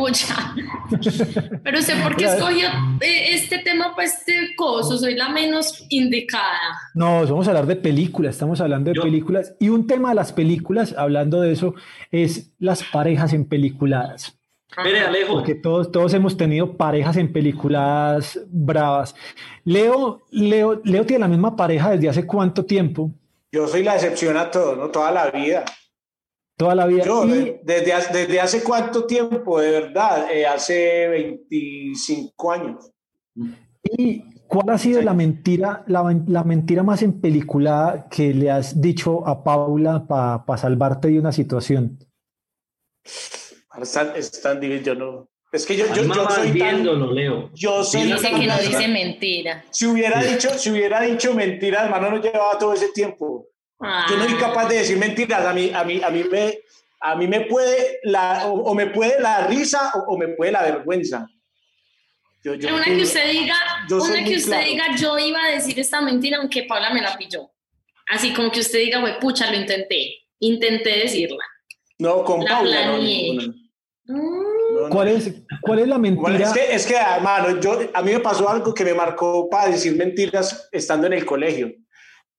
Pero 1.62 1.82
sé 1.82 1.94
por 2.02 2.16
qué 2.16 2.24
escogió 2.24 2.66
eh, 3.00 3.34
este 3.34 3.58
tema 3.58 3.94
para 3.94 4.06
este 4.08 4.54
coso, 4.56 4.98
soy 4.98 5.14
la 5.14 5.28
menos 5.28 5.84
indicada. 5.88 6.58
No, 6.94 7.26
vamos 7.26 7.46
a 7.46 7.50
hablar 7.50 7.66
de 7.66 7.76
películas, 7.76 8.34
estamos 8.34 8.60
hablando 8.60 8.90
de 8.90 8.96
Yo- 8.96 9.02
películas. 9.02 9.54
Y 9.60 9.68
un 9.68 9.86
tema 9.86 10.10
de 10.10 10.14
las 10.16 10.32
películas, 10.32 10.94
hablando 10.96 11.40
de 11.40 11.52
eso, 11.52 11.74
es 12.10 12.52
las 12.58 12.82
parejas 12.84 13.32
en 13.32 13.44
peliculadas. 13.46 14.36
mire 14.84 15.00
Alejo, 15.00 15.32
Porque 15.34 15.54
todos, 15.54 15.90
todos 15.92 16.14
hemos 16.14 16.36
tenido 16.36 16.76
parejas 16.76 17.16
en 17.16 17.32
peliculadas 17.32 18.40
bravas. 18.48 19.14
Leo, 19.64 20.22
Leo, 20.30 20.80
Leo 20.84 21.04
tiene 21.06 21.20
la 21.20 21.28
misma 21.28 21.56
pareja 21.56 21.90
desde 21.90 22.08
hace 22.08 22.26
cuánto 22.26 22.64
tiempo, 22.64 23.10
Yo 23.52 23.66
soy 23.66 23.82
la 23.82 23.94
excepción 23.96 24.36
a 24.36 24.50
todos, 24.50 24.78
¿no? 24.78 24.88
Toda 24.90 25.10
la 25.10 25.30
vida. 25.30 25.64
Toda 26.60 26.74
la 26.74 26.86
vida. 26.86 27.02
Yo, 27.04 27.24
Y- 27.24 27.30
de- 27.30 27.60
desde, 27.64 27.92
hace- 27.94 28.12
desde 28.18 28.38
hace 28.38 28.62
cuánto 28.62 29.06
tiempo, 29.06 29.58
de 29.60 29.70
verdad, 29.70 30.30
Eh, 30.30 30.46
hace 30.46 31.08
25 31.08 32.52
años. 32.52 32.90
¿Y 33.82 34.22
cuál 34.46 34.68
ha 34.68 34.76
sido 34.76 34.98
Sí. 35.00 35.06
la 35.06 35.14
mentira, 35.14 35.82
la, 35.86 36.02
la 36.26 36.44
mentira 36.44 36.82
más 36.82 37.00
empeliculada 37.02 38.08
que 38.10 38.34
le 38.34 38.50
has 38.50 38.78
dicho 38.78 39.26
a 39.26 39.42
Paula 39.42 40.06
para 40.06 40.58
salvarte 40.58 41.08
de 41.08 41.18
una 41.18 41.32
situación? 41.32 41.98
Ahora 43.70 43.84
Están, 43.84 44.12
están 44.16 44.60
difícil, 44.60 44.84
yo 44.84 44.94
no. 44.96 45.28
Es 45.52 45.64
que 45.66 45.76
yo, 45.76 45.86
yo, 45.94 46.02
yo 46.04 46.14
soy 46.28 46.44
tan, 46.48 46.52
viéndolo, 46.52 47.10
Leo. 47.12 47.50
yo 47.54 47.82
soy 47.82 48.02
Dice 48.02 48.22
tan- 48.30 48.38
que 48.40 48.46
no 48.46 48.58
dice 48.58 48.86
mentira. 48.86 49.64
Si 49.70 49.86
hubiera 49.86 50.22
dicho, 50.22 50.50
si 50.50 50.70
hubiera 50.70 51.00
dicho 51.00 51.32
mentiras, 51.34 51.84
hermano, 51.86 52.10
no 52.10 52.20
llevaba 52.20 52.58
todo 52.58 52.72
ese 52.74 52.90
tiempo. 52.92 53.48
Yo 53.80 54.16
no 54.16 54.24
soy 54.24 54.34
Ah, 54.36 54.40
capaz 54.40 54.68
de 54.68 54.76
decir 54.76 54.98
mentiras. 54.98 55.44
A 55.46 55.52
mí, 55.54 55.70
a 55.74 55.84
mí, 55.84 56.00
a 56.02 56.10
mí 56.10 56.24
me, 56.30 56.58
a 57.00 57.14
mí 57.16 57.26
me 57.26 57.40
puede 57.42 57.98
la, 58.02 58.46
o, 58.46 58.52
o 58.62 58.74
me 58.74 58.88
puede 58.88 59.18
la 59.20 59.46
risa 59.46 59.90
o, 59.94 60.14
o 60.14 60.18
me 60.18 60.28
puede 60.28 60.52
la 60.52 60.62
vergüenza. 60.62 61.26
Yo, 62.44 62.54
yo- 62.54 62.74
una 62.74 62.84
que 62.84 63.02
usted 63.02 63.30
diga, 63.30 63.56
una 63.90 64.24
que 64.24 64.36
usted 64.36 64.50
claro. 64.50 64.66
diga, 64.66 64.96
yo 64.96 65.18
iba 65.18 65.44
a 65.44 65.48
decir 65.50 65.78
esta 65.78 66.00
mentira 66.00 66.38
aunque 66.38 66.64
Paula 66.64 66.90
me 66.92 67.00
la 67.02 67.16
pilló. 67.16 67.50
Así 68.08 68.32
como 68.34 68.50
que 68.50 68.60
usted 68.60 68.78
diga, 68.80 69.00
güey, 69.00 69.18
pucha, 69.20 69.50
lo 69.50 69.56
intenté. 69.56 70.16
Intenté 70.40 70.98
decirla. 71.00 71.44
no, 71.98 72.24
con 72.24 72.42
la 72.44 72.50
Paula, 72.50 72.86
no, 72.86 72.98
no, 72.98 73.42
no. 74.06 74.88
¿Cuál 74.90 75.08
es, 75.08 75.32
cuál 75.60 75.78
es 75.80 75.88
la 75.88 75.98
Bueno, 75.98 76.22
mentira? 76.22 76.48
es 76.48 76.52
que, 76.52 76.74
es 76.74 76.86
que, 76.86 76.96
hermano, 76.96 77.60
yo, 77.60 77.78
a 77.92 78.02
mí 78.02 78.12
me 78.12 78.20
pasó 78.20 78.48
algo 78.48 78.72
que 78.74 78.84
me 78.84 78.94
marcó 78.94 79.48
para 79.50 79.70
decir 79.70 79.94
mentiras 79.96 80.68
estando 80.72 81.06
en 81.06 81.12
el 81.14 81.24
colegio. 81.26 81.72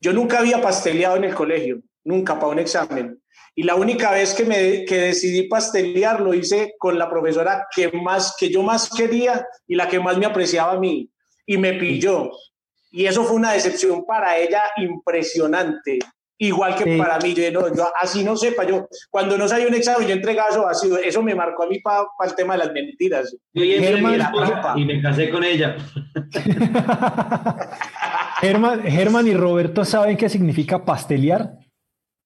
Yo 0.02 0.12
nunca 0.14 0.40
había 0.40 0.60
pasteleado 0.62 1.16
en 1.18 1.26
el 1.26 1.36
colegio, 1.36 1.80
nunca 2.04 2.36
para 2.40 2.52
un 2.52 2.60
examen. 2.60 3.22
Y 3.54 3.64
la 3.64 3.76
única 3.76 4.12
vez 4.12 4.34
que, 4.34 4.46
me, 4.46 4.86
que 4.86 4.98
decidí 4.98 5.48
pastelear 5.48 6.22
lo 6.22 6.34
hice 6.34 6.74
con 6.80 6.98
la 6.98 7.10
profesora 7.10 7.68
que, 7.76 7.92
más, 7.92 8.36
que 8.40 8.50
yo 8.50 8.64
más 8.64 8.90
quería 8.90 9.46
y 9.68 9.76
la 9.76 9.88
que 9.88 10.00
más 10.00 10.18
me 10.18 10.26
apreciaba 10.26 10.72
a 10.74 10.80
mí. 10.80 11.10
Y 11.46 11.58
me 11.58 11.74
pilló. 11.74 12.32
Y 12.92 13.06
eso 13.06 13.24
fue 13.24 13.36
una 13.36 13.52
decepción 13.52 14.06
para 14.06 14.38
ella 14.38 14.64
impresionante. 14.78 16.00
Igual 16.38 16.76
que 16.76 16.86
Sí. 16.86 16.98
para 16.98 17.20
mí, 17.20 17.36
yo, 17.36 17.52
no, 17.52 17.74
yo 17.76 17.88
así 18.02 18.24
no 18.24 18.36
sepa, 18.36 18.64
yo 18.64 18.88
cuando 19.12 19.38
no 19.38 19.48
sabía 19.48 19.68
un 19.68 19.76
examen, 19.76 20.08
yo 20.08 20.14
entregaba 20.16 20.50
eso 20.50 20.64
vacío. 20.64 20.98
Eso 20.98 21.22
me 21.22 21.36
marcó 21.36 21.64
a 21.64 21.68
mí 21.68 21.80
para 21.82 22.06
el 22.26 22.34
tema 22.36 22.54
de 22.54 22.60
las 22.66 22.72
mentiras. 22.74 23.36
Yo 23.54 23.64
Germán- 23.64 24.18
mi 24.18 24.24
esposa 24.24 24.48
trampa. 24.48 24.74
y 24.78 24.86
me 24.86 25.00
casé 25.04 25.30
con 25.30 25.44
ella. 25.44 25.76
Germán, 28.42 28.82
Germán 28.84 29.28
y 29.28 29.34
Roberto 29.34 29.86
saben 29.86 30.18
qué 30.18 30.28
significa 30.30 30.84
pastelear. 30.84 31.54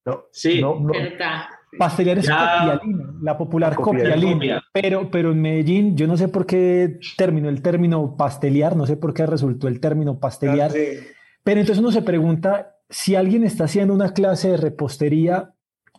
No, 0.06 0.24
Sí. 0.32 0.62
no, 0.62 0.80
no. 0.80 0.94
verdad. 0.94 1.44
Pastelear 1.78 2.20
es 2.20 2.28
Ya. 2.28 2.60
copialina, 2.78 3.14
la 3.22 3.38
popular 3.38 3.76
Copialina. 3.76 4.14
copialina. 4.16 4.34
Copia. 4.34 4.64
Pero, 4.72 5.12
pero 5.12 5.32
en 5.32 5.42
Medellín, 5.42 5.98
yo 5.98 6.08
no 6.08 6.16
sé 6.16 6.30
por 6.30 6.46
qué 6.46 7.00
terminó 7.18 7.50
el 7.50 7.62
término 7.62 8.16
pastelear, 8.16 8.76
no 8.78 8.86
sé 8.86 8.96
por 8.96 9.14
qué 9.14 9.26
resultó 9.26 9.68
el 9.68 9.80
término 9.82 10.18
pastelear. 10.20 10.72
Sí. 10.72 11.00
Pero 11.44 11.60
entonces 11.60 11.82
uno 11.82 11.92
se 11.92 12.02
pregunta 12.02 12.76
si 12.90 13.16
alguien 13.16 13.44
está 13.44 13.66
haciendo 13.66 13.94
una 13.94 14.14
clase 14.14 14.52
de 14.52 14.58
repostería 14.58 15.52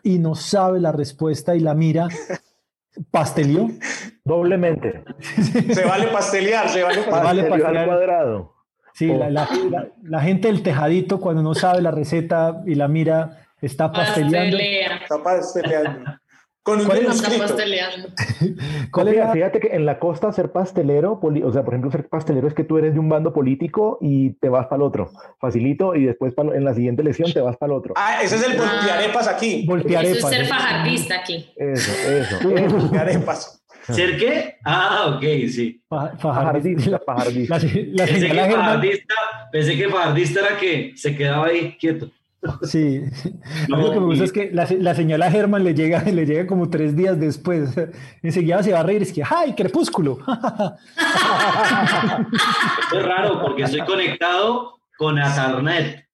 y 0.02 0.18
no 0.18 0.34
sabe 0.34 0.80
la 0.80 0.92
respuesta 0.92 1.54
y 1.56 1.60
la 1.60 1.74
mira, 1.74 2.08
¿pastelió? 3.10 3.68
Doblemente. 4.24 5.04
Se 5.74 5.84
vale 5.84 6.06
pastelear, 6.08 6.68
se 6.68 6.82
vale 6.82 7.02
pastelear. 7.02 7.24
Vale, 7.24 7.44
Pastelio 7.44 7.78
al 7.80 7.86
cuadrado. 7.86 8.54
Sí, 8.96 9.10
Oh. 9.10 9.18
la, 9.18 9.28
la- 9.30 9.48
la- 9.70 9.88
la 10.02 10.20
gente 10.22 10.48
del 10.48 10.62
tejadito 10.62 11.20
cuando 11.20 11.42
no 11.42 11.54
sabe 11.54 11.82
la 11.82 11.90
receta 11.90 12.62
y 12.66 12.74
la 12.74 12.88
mira, 12.88 13.42
está 13.60 13.92
pasteleando. 13.92 14.56
Pastelea. 14.56 14.96
Está 15.02 15.22
pasteleando. 15.22 16.10
Con 16.62 16.80
un 16.80 16.86
¿Cuál 16.86 16.98
es 16.98 17.22
Está 17.22 17.38
pasteleando. 17.38 18.08
¿Cuál 18.90 19.08
era? 19.08 19.30
Fíjate 19.30 19.60
que 19.60 19.68
en 19.68 19.86
la 19.86 20.00
costa 20.00 20.32
ser 20.32 20.50
pastelero, 20.50 21.20
o 21.22 21.52
sea, 21.52 21.62
por 21.62 21.74
ejemplo, 21.74 21.92
ser 21.92 22.08
pastelero 22.08 22.48
es 22.48 22.54
que 22.54 22.64
tú 22.64 22.76
eres 22.78 22.92
de 22.94 22.98
un 22.98 23.08
bando 23.08 23.32
político 23.32 23.98
y 24.00 24.30
te 24.40 24.48
vas 24.48 24.66
para 24.66 24.76
el 24.76 24.82
otro. 24.82 25.10
Facilito, 25.38 25.94
y 25.94 26.06
después 26.06 26.34
lo- 26.36 26.54
en 26.54 26.64
la 26.64 26.74
siguiente 26.74 27.02
elección 27.02 27.32
te 27.32 27.40
vas 27.40 27.56
para 27.56 27.72
el 27.72 27.78
otro. 27.78 27.94
Ah, 27.96 28.20
ese 28.20 28.34
es 28.34 28.42
el 28.48 28.56
voltearepas 28.56 29.28
aquí. 29.28 29.64
Voltear 29.64 30.04
Eso 30.06 30.26
es 30.26 30.34
ser 30.34 30.46
fajardista 30.46 31.14
aquí. 31.20 31.48
Eso, 31.56 31.92
eso. 32.08 32.50
Eso. 32.50 32.68
voltearepas. 32.78 33.62
¿Ser 33.92 34.16
qué? 34.18 34.56
Ah, 34.64 35.14
ok, 35.16 35.22
sí. 35.48 35.80
Fa- 35.88 36.16
Fajardista. 36.18 36.90
La, 36.90 37.00
la 37.06 38.04
Pensé 38.06 38.28
que, 38.28 38.34
fajardista, 38.34 39.14
pensé 39.52 39.76
que 39.76 39.88
fajardista 39.88 40.40
era 40.40 40.56
que 40.58 40.92
se 40.96 41.16
quedaba 41.16 41.46
ahí 41.46 41.76
quieto. 41.78 42.10
sí. 42.62 43.00
No, 43.68 43.76
lo 43.78 43.92
que 43.92 44.00
me 44.00 44.06
gusta 44.06 44.22
y- 44.22 44.26
es 44.26 44.32
que 44.32 44.50
la, 44.52 44.66
la 44.78 44.94
señora 44.94 45.30
Germán 45.30 45.64
le 45.64 45.74
llega, 45.74 46.02
le 46.02 46.26
llega 46.26 46.46
como 46.46 46.68
tres 46.70 46.94
días 46.96 47.18
después. 47.18 47.70
Enseguida 48.22 48.62
se 48.62 48.72
va 48.72 48.80
a 48.80 48.82
reír, 48.82 49.02
es 49.02 49.12
que 49.12 49.22
¡ay, 49.28 49.54
crepúsculo! 49.54 50.18
Es 52.94 53.02
raro 53.02 53.40
porque 53.42 53.62
estoy 53.64 53.80
conectado 53.80 54.78
con 54.98 55.18
Ethernet. 55.18 56.06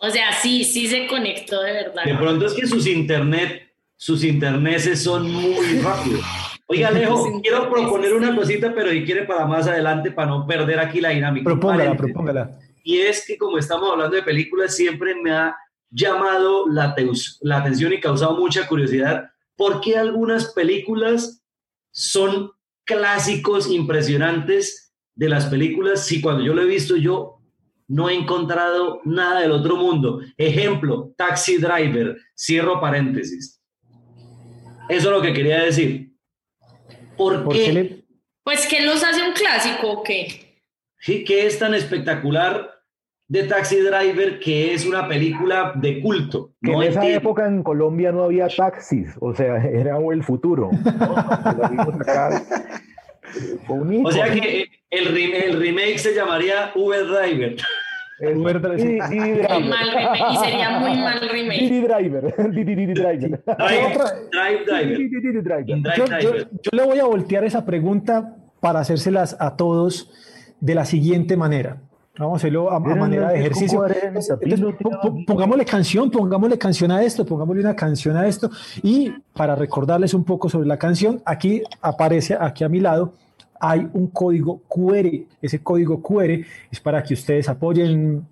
O 0.00 0.10
sea, 0.10 0.32
sí, 0.32 0.64
sí 0.64 0.86
se 0.86 1.06
conectó 1.06 1.62
de 1.62 1.72
verdad. 1.72 2.04
De 2.04 2.14
pronto 2.14 2.46
es 2.46 2.52
que 2.54 2.66
sus 2.66 2.86
internet, 2.86 3.73
sus 3.96 4.24
interneses 4.24 5.02
son 5.02 5.30
muy 5.30 5.78
rápidos. 5.80 6.24
Oiga, 6.66 6.88
Alejo, 6.88 7.40
quiero 7.42 7.70
proponer 7.70 8.14
una 8.14 8.34
cosita, 8.34 8.72
pero 8.74 8.90
si 8.90 9.04
quiere 9.04 9.24
para 9.24 9.46
más 9.46 9.66
adelante, 9.66 10.10
para 10.10 10.28
no 10.28 10.46
perder 10.46 10.78
aquí 10.80 11.00
la 11.00 11.10
dinámica. 11.10 11.44
propóngala, 11.44 11.96
propóngala. 11.96 12.58
Y 12.82 12.98
es 12.98 13.24
que 13.26 13.36
como 13.36 13.58
estamos 13.58 13.90
hablando 13.90 14.16
de 14.16 14.22
películas, 14.22 14.74
siempre 14.74 15.14
me 15.14 15.30
ha 15.30 15.56
llamado 15.90 16.66
la, 16.68 16.94
la 17.42 17.56
atención 17.58 17.92
y 17.92 18.00
causado 18.00 18.36
mucha 18.36 18.66
curiosidad 18.66 19.30
por 19.56 19.80
qué 19.80 19.96
algunas 19.96 20.52
películas 20.52 21.42
son 21.90 22.50
clásicos 22.84 23.70
impresionantes 23.70 24.92
de 25.14 25.28
las 25.28 25.46
películas 25.46 26.04
si 26.04 26.20
cuando 26.20 26.42
yo 26.42 26.54
lo 26.54 26.62
he 26.62 26.66
visto 26.66 26.96
yo 26.96 27.38
no 27.86 28.08
he 28.08 28.14
encontrado 28.14 29.00
nada 29.04 29.40
del 29.40 29.52
otro 29.52 29.76
mundo. 29.76 30.20
Ejemplo, 30.38 31.12
Taxi 31.16 31.58
Driver, 31.58 32.16
cierro 32.34 32.80
paréntesis. 32.80 33.60
Eso 34.88 35.08
es 35.10 35.16
lo 35.16 35.22
que 35.22 35.32
quería 35.32 35.62
decir. 35.64 36.12
¿Por, 37.16 37.44
¿Por 37.44 37.54
qué? 37.54 37.64
qué 37.64 37.72
le- 37.72 38.04
Pues, 38.42 38.66
¿qué 38.66 38.82
los 38.82 39.02
hace 39.04 39.22
un 39.22 39.32
clásico 39.32 39.90
o 39.92 40.02
qué? 40.02 40.58
Sí, 40.98 41.24
¿Qué 41.24 41.46
es 41.46 41.58
tan 41.58 41.74
espectacular 41.74 42.70
de 43.28 43.44
Taxi 43.44 43.76
Driver 43.80 44.38
que 44.40 44.74
es 44.74 44.84
una 44.86 45.06
película 45.08 45.72
de 45.76 46.00
culto? 46.00 46.52
Que 46.62 46.72
No 46.72 46.82
en 46.82 46.88
esa 46.90 47.00
entiendo. 47.00 47.18
época 47.20 47.46
en 47.46 47.62
Colombia 47.62 48.10
no 48.12 48.24
había 48.24 48.48
taxis, 48.48 49.08
o 49.20 49.34
sea, 49.34 49.56
era 49.64 49.96
el 50.12 50.22
futuro. 50.22 50.70
O 54.04 54.12
sea 54.12 54.30
que 54.32 54.68
el, 54.90 55.14
rem- 55.14 55.34
el 55.44 55.58
remake 55.60 55.98
se 55.98 56.14
llamaría 56.14 56.72
Uber 56.74 57.06
Driver. 57.06 57.56
Uber 58.32 58.76
Didi 58.76 59.00
Muy 59.00 59.32
Driver. 59.32 59.60
mal 59.64 59.90
remake, 59.94 60.32
y 60.32 60.36
sería 60.36 60.70
muy 60.78 60.96
mal 60.96 61.20
remake. 61.20 61.60
Didi 61.60 61.80
Driver. 61.82 62.34
Didi. 62.52 62.84
Drive, 62.94 63.40
Yo, 66.62 66.70
le 66.72 66.84
voy 66.84 66.98
a 66.98 67.04
voltear 67.04 67.44
esa 67.44 67.64
pregunta 67.64 68.36
para 68.60 68.80
hacérselas 68.80 69.36
a 69.38 69.56
todos 69.56 70.10
de 70.60 70.74
la 70.74 70.84
siguiente 70.84 71.36
manera. 71.36 71.78
Vamos 72.16 72.34
a 72.34 72.36
hacerlo 72.36 72.70
a, 72.70 72.76
a 72.76 72.80
manera 72.80 73.30
de 73.30 73.40
ejercicio. 73.40 73.84
Entonces, 74.40 74.76
pongámosle 75.26 75.64
canción, 75.64 76.10
pongámosle 76.10 76.56
canción 76.58 76.92
a 76.92 77.02
esto, 77.02 77.26
pongámosle 77.26 77.60
una 77.62 77.74
canción 77.74 78.16
a 78.16 78.28
esto. 78.28 78.50
Y 78.82 79.12
para 79.32 79.56
recordarles 79.56 80.14
un 80.14 80.24
poco 80.24 80.48
sobre 80.48 80.68
la 80.68 80.78
canción, 80.78 81.20
aquí 81.26 81.62
aparece, 81.82 82.36
aquí 82.38 82.62
a 82.62 82.68
mi 82.68 82.78
lado, 82.78 83.14
hay 83.66 83.88
un 83.94 84.08
código 84.08 84.62
QR. 84.68 85.08
Ese 85.40 85.62
código 85.62 86.02
QR 86.02 86.44
es 86.70 86.80
para 86.80 87.02
que 87.02 87.14
ustedes 87.14 87.48
apoyen 87.48 88.26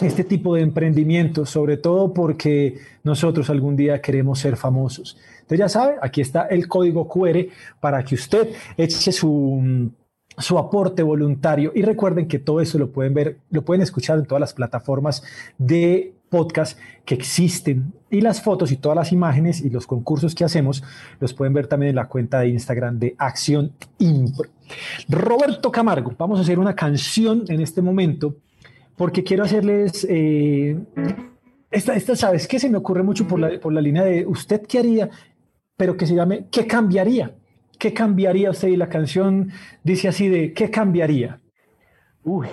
este 0.00 0.24
tipo 0.24 0.54
de 0.54 0.62
emprendimientos, 0.62 1.50
sobre 1.50 1.76
todo 1.76 2.14
porque 2.14 2.78
nosotros 3.04 3.50
algún 3.50 3.76
día 3.76 4.00
queremos 4.00 4.38
ser 4.38 4.56
famosos. 4.56 5.18
Entonces 5.40 5.58
ya 5.58 5.68
sabe, 5.68 5.96
aquí 6.00 6.22
está 6.22 6.46
el 6.46 6.68
código 6.68 7.06
QR 7.06 7.46
para 7.80 8.02
que 8.02 8.14
usted 8.14 8.48
eche 8.78 9.12
su, 9.12 9.90
su 10.38 10.58
aporte 10.58 11.02
voluntario 11.02 11.70
y 11.74 11.82
recuerden 11.82 12.26
que 12.26 12.38
todo 12.38 12.62
eso 12.62 12.78
lo 12.78 12.90
pueden 12.90 13.12
ver, 13.12 13.38
lo 13.50 13.62
pueden 13.62 13.82
escuchar 13.82 14.18
en 14.18 14.24
todas 14.24 14.40
las 14.40 14.54
plataformas 14.54 15.22
de 15.58 16.14
podcast 16.28 16.78
que 17.04 17.14
existen 17.14 17.92
y 18.10 18.20
las 18.20 18.42
fotos 18.42 18.72
y 18.72 18.76
todas 18.76 18.96
las 18.96 19.12
imágenes 19.12 19.60
y 19.60 19.70
los 19.70 19.86
concursos 19.86 20.34
que 20.34 20.44
hacemos 20.44 20.82
los 21.20 21.34
pueden 21.34 21.52
ver 21.52 21.66
también 21.66 21.90
en 21.90 21.96
la 21.96 22.08
cuenta 22.08 22.40
de 22.40 22.48
Instagram 22.48 22.98
de 22.98 23.14
Acción 23.18 23.72
Impro. 23.98 24.48
Roberto 25.08 25.70
Camargo, 25.70 26.14
vamos 26.18 26.38
a 26.38 26.42
hacer 26.42 26.58
una 26.58 26.74
canción 26.74 27.44
en 27.48 27.60
este 27.60 27.82
momento 27.82 28.36
porque 28.96 29.22
quiero 29.22 29.44
hacerles 29.44 30.06
eh, 30.08 30.78
esta, 31.70 31.94
esta, 31.94 32.16
¿sabes 32.16 32.48
qué? 32.48 32.58
Se 32.58 32.68
me 32.68 32.78
ocurre 32.78 33.02
mucho 33.02 33.26
por 33.26 33.38
la, 33.38 33.60
por 33.60 33.72
la 33.72 33.80
línea 33.80 34.04
de 34.04 34.26
usted 34.26 34.62
qué 34.66 34.80
haría, 34.80 35.10
pero 35.76 35.96
que 35.96 36.06
se 36.06 36.14
llame 36.14 36.46
¿qué 36.50 36.66
cambiaría? 36.66 37.34
¿Qué 37.78 37.92
cambiaría 37.94 38.50
usted? 38.50 38.68
Y 38.68 38.76
la 38.76 38.88
canción 38.88 39.52
dice 39.84 40.08
así 40.08 40.28
de 40.28 40.52
¿qué 40.52 40.70
cambiaría? 40.70 41.40
Uy. 42.24 42.48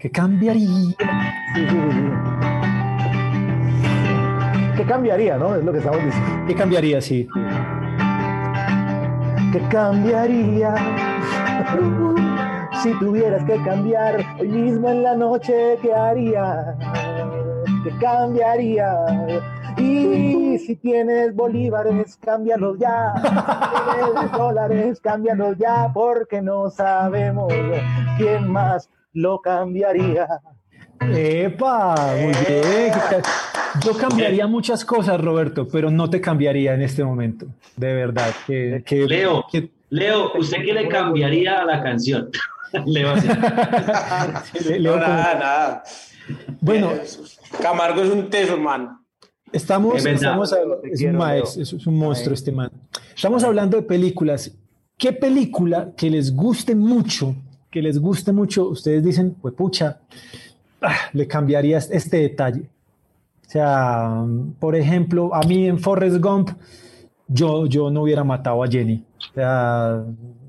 ¿Qué 0.00 0.10
cambiaría? 0.10 0.66
Sí, 0.66 0.96
sí, 1.54 1.66
sí, 1.68 1.78
sí. 1.92 2.02
¿Qué 4.74 4.84
cambiaría, 4.86 5.36
no? 5.36 5.54
Es 5.54 5.62
lo 5.62 5.72
que 5.72 5.78
estamos 5.78 6.02
diciendo. 6.02 6.46
¿Qué 6.46 6.54
cambiaría? 6.54 7.02
Sí. 7.02 7.28
¿Qué 9.52 9.60
cambiaría? 9.68 10.74
Si 12.82 12.98
tuvieras 12.98 13.44
que 13.44 13.62
cambiar 13.62 14.24
hoy 14.40 14.48
mismo 14.48 14.88
en 14.88 15.02
la 15.02 15.14
noche, 15.16 15.76
¿qué 15.82 15.92
haría? 15.92 16.76
¿Qué 17.84 17.90
cambiaría? 18.00 18.96
Y 19.76 20.56
si 20.60 20.76
tienes 20.76 21.34
bolívares, 21.36 22.16
cámbialos 22.24 22.78
ya. 22.78 23.12
Si 23.16 24.00
tienes 24.00 24.32
dólares, 24.32 24.98
cámbialos 24.98 25.58
ya, 25.58 25.90
porque 25.92 26.40
no 26.40 26.70
sabemos 26.70 27.52
quién 28.16 28.50
más 28.50 28.88
lo 29.12 29.40
cambiaría. 29.40 30.26
¡Epa! 31.00 31.94
Muy 32.14 32.32
bien. 32.46 32.92
Yo 33.84 33.92
cambiaría 33.96 34.46
muchas 34.46 34.84
cosas, 34.84 35.20
Roberto, 35.20 35.66
pero 35.70 35.90
no 35.90 36.10
te 36.10 36.20
cambiaría 36.20 36.74
en 36.74 36.82
este 36.82 37.02
momento. 37.04 37.46
De 37.76 37.94
verdad. 37.94 38.30
Que, 38.46 38.82
que- 38.84 39.06
Leo, 39.06 39.44
que- 39.50 39.70
Leo, 39.90 40.32
¿usted 40.38 40.58
qué 40.64 40.72
le 40.72 40.88
cambiaría 40.88 41.60
a 41.60 41.64
la 41.64 41.82
canción? 41.82 42.30
Leo, 42.86 43.14
Leo, 44.78 44.96
No, 44.96 45.00
nada, 45.00 45.34
nada. 45.34 45.82
bueno, 46.60 46.90
Eh, 46.92 47.02
Camargo 47.60 48.02
es 48.02 48.10
un 48.10 48.28
teso, 48.30 48.56
man. 48.56 48.98
Estamos, 49.52 49.96
Es 49.96 50.04
verdad. 50.04 50.16
estamos 50.22 50.52
es 50.52 50.98
quiero, 51.00 51.18
un 51.18 51.22
es 51.62 51.86
un 51.86 51.96
monstruo 51.98 52.34
este 52.34 52.52
man. 52.52 52.70
Estamos 53.16 53.42
hablando 53.42 53.76
de 53.76 53.82
películas. 53.82 54.52
¿Qué 54.96 55.12
película 55.12 55.92
que 55.96 56.08
les 56.10 56.32
guste 56.34 56.74
mucho, 56.76 57.34
que 57.70 57.82
les 57.82 57.98
guste 57.98 58.32
mucho, 58.32 58.68
ustedes 58.68 59.02
dicen, 59.04 59.36
pues 59.40 59.54
pucha, 59.54 60.00
ah, 60.82 60.96
le 61.12 61.26
cambiaría 61.26 61.78
este- 61.78 62.18
detalle? 62.18 62.62
O 63.46 63.50
sea, 63.50 64.24
por 64.58 64.76
ejemplo, 64.76 65.34
a 65.34 65.42
mí 65.42 65.66
en 65.66 65.78
Forrest 65.78 66.18
Gump, 66.18 66.50
yo, 67.26 67.66
yo 67.66 67.90
no 67.90 68.02
hubiera 68.02 68.22
matado 68.22 68.62
a 68.62 68.68
Jenny. 68.68 69.04
O 69.30 69.34
sea, 69.34 70.04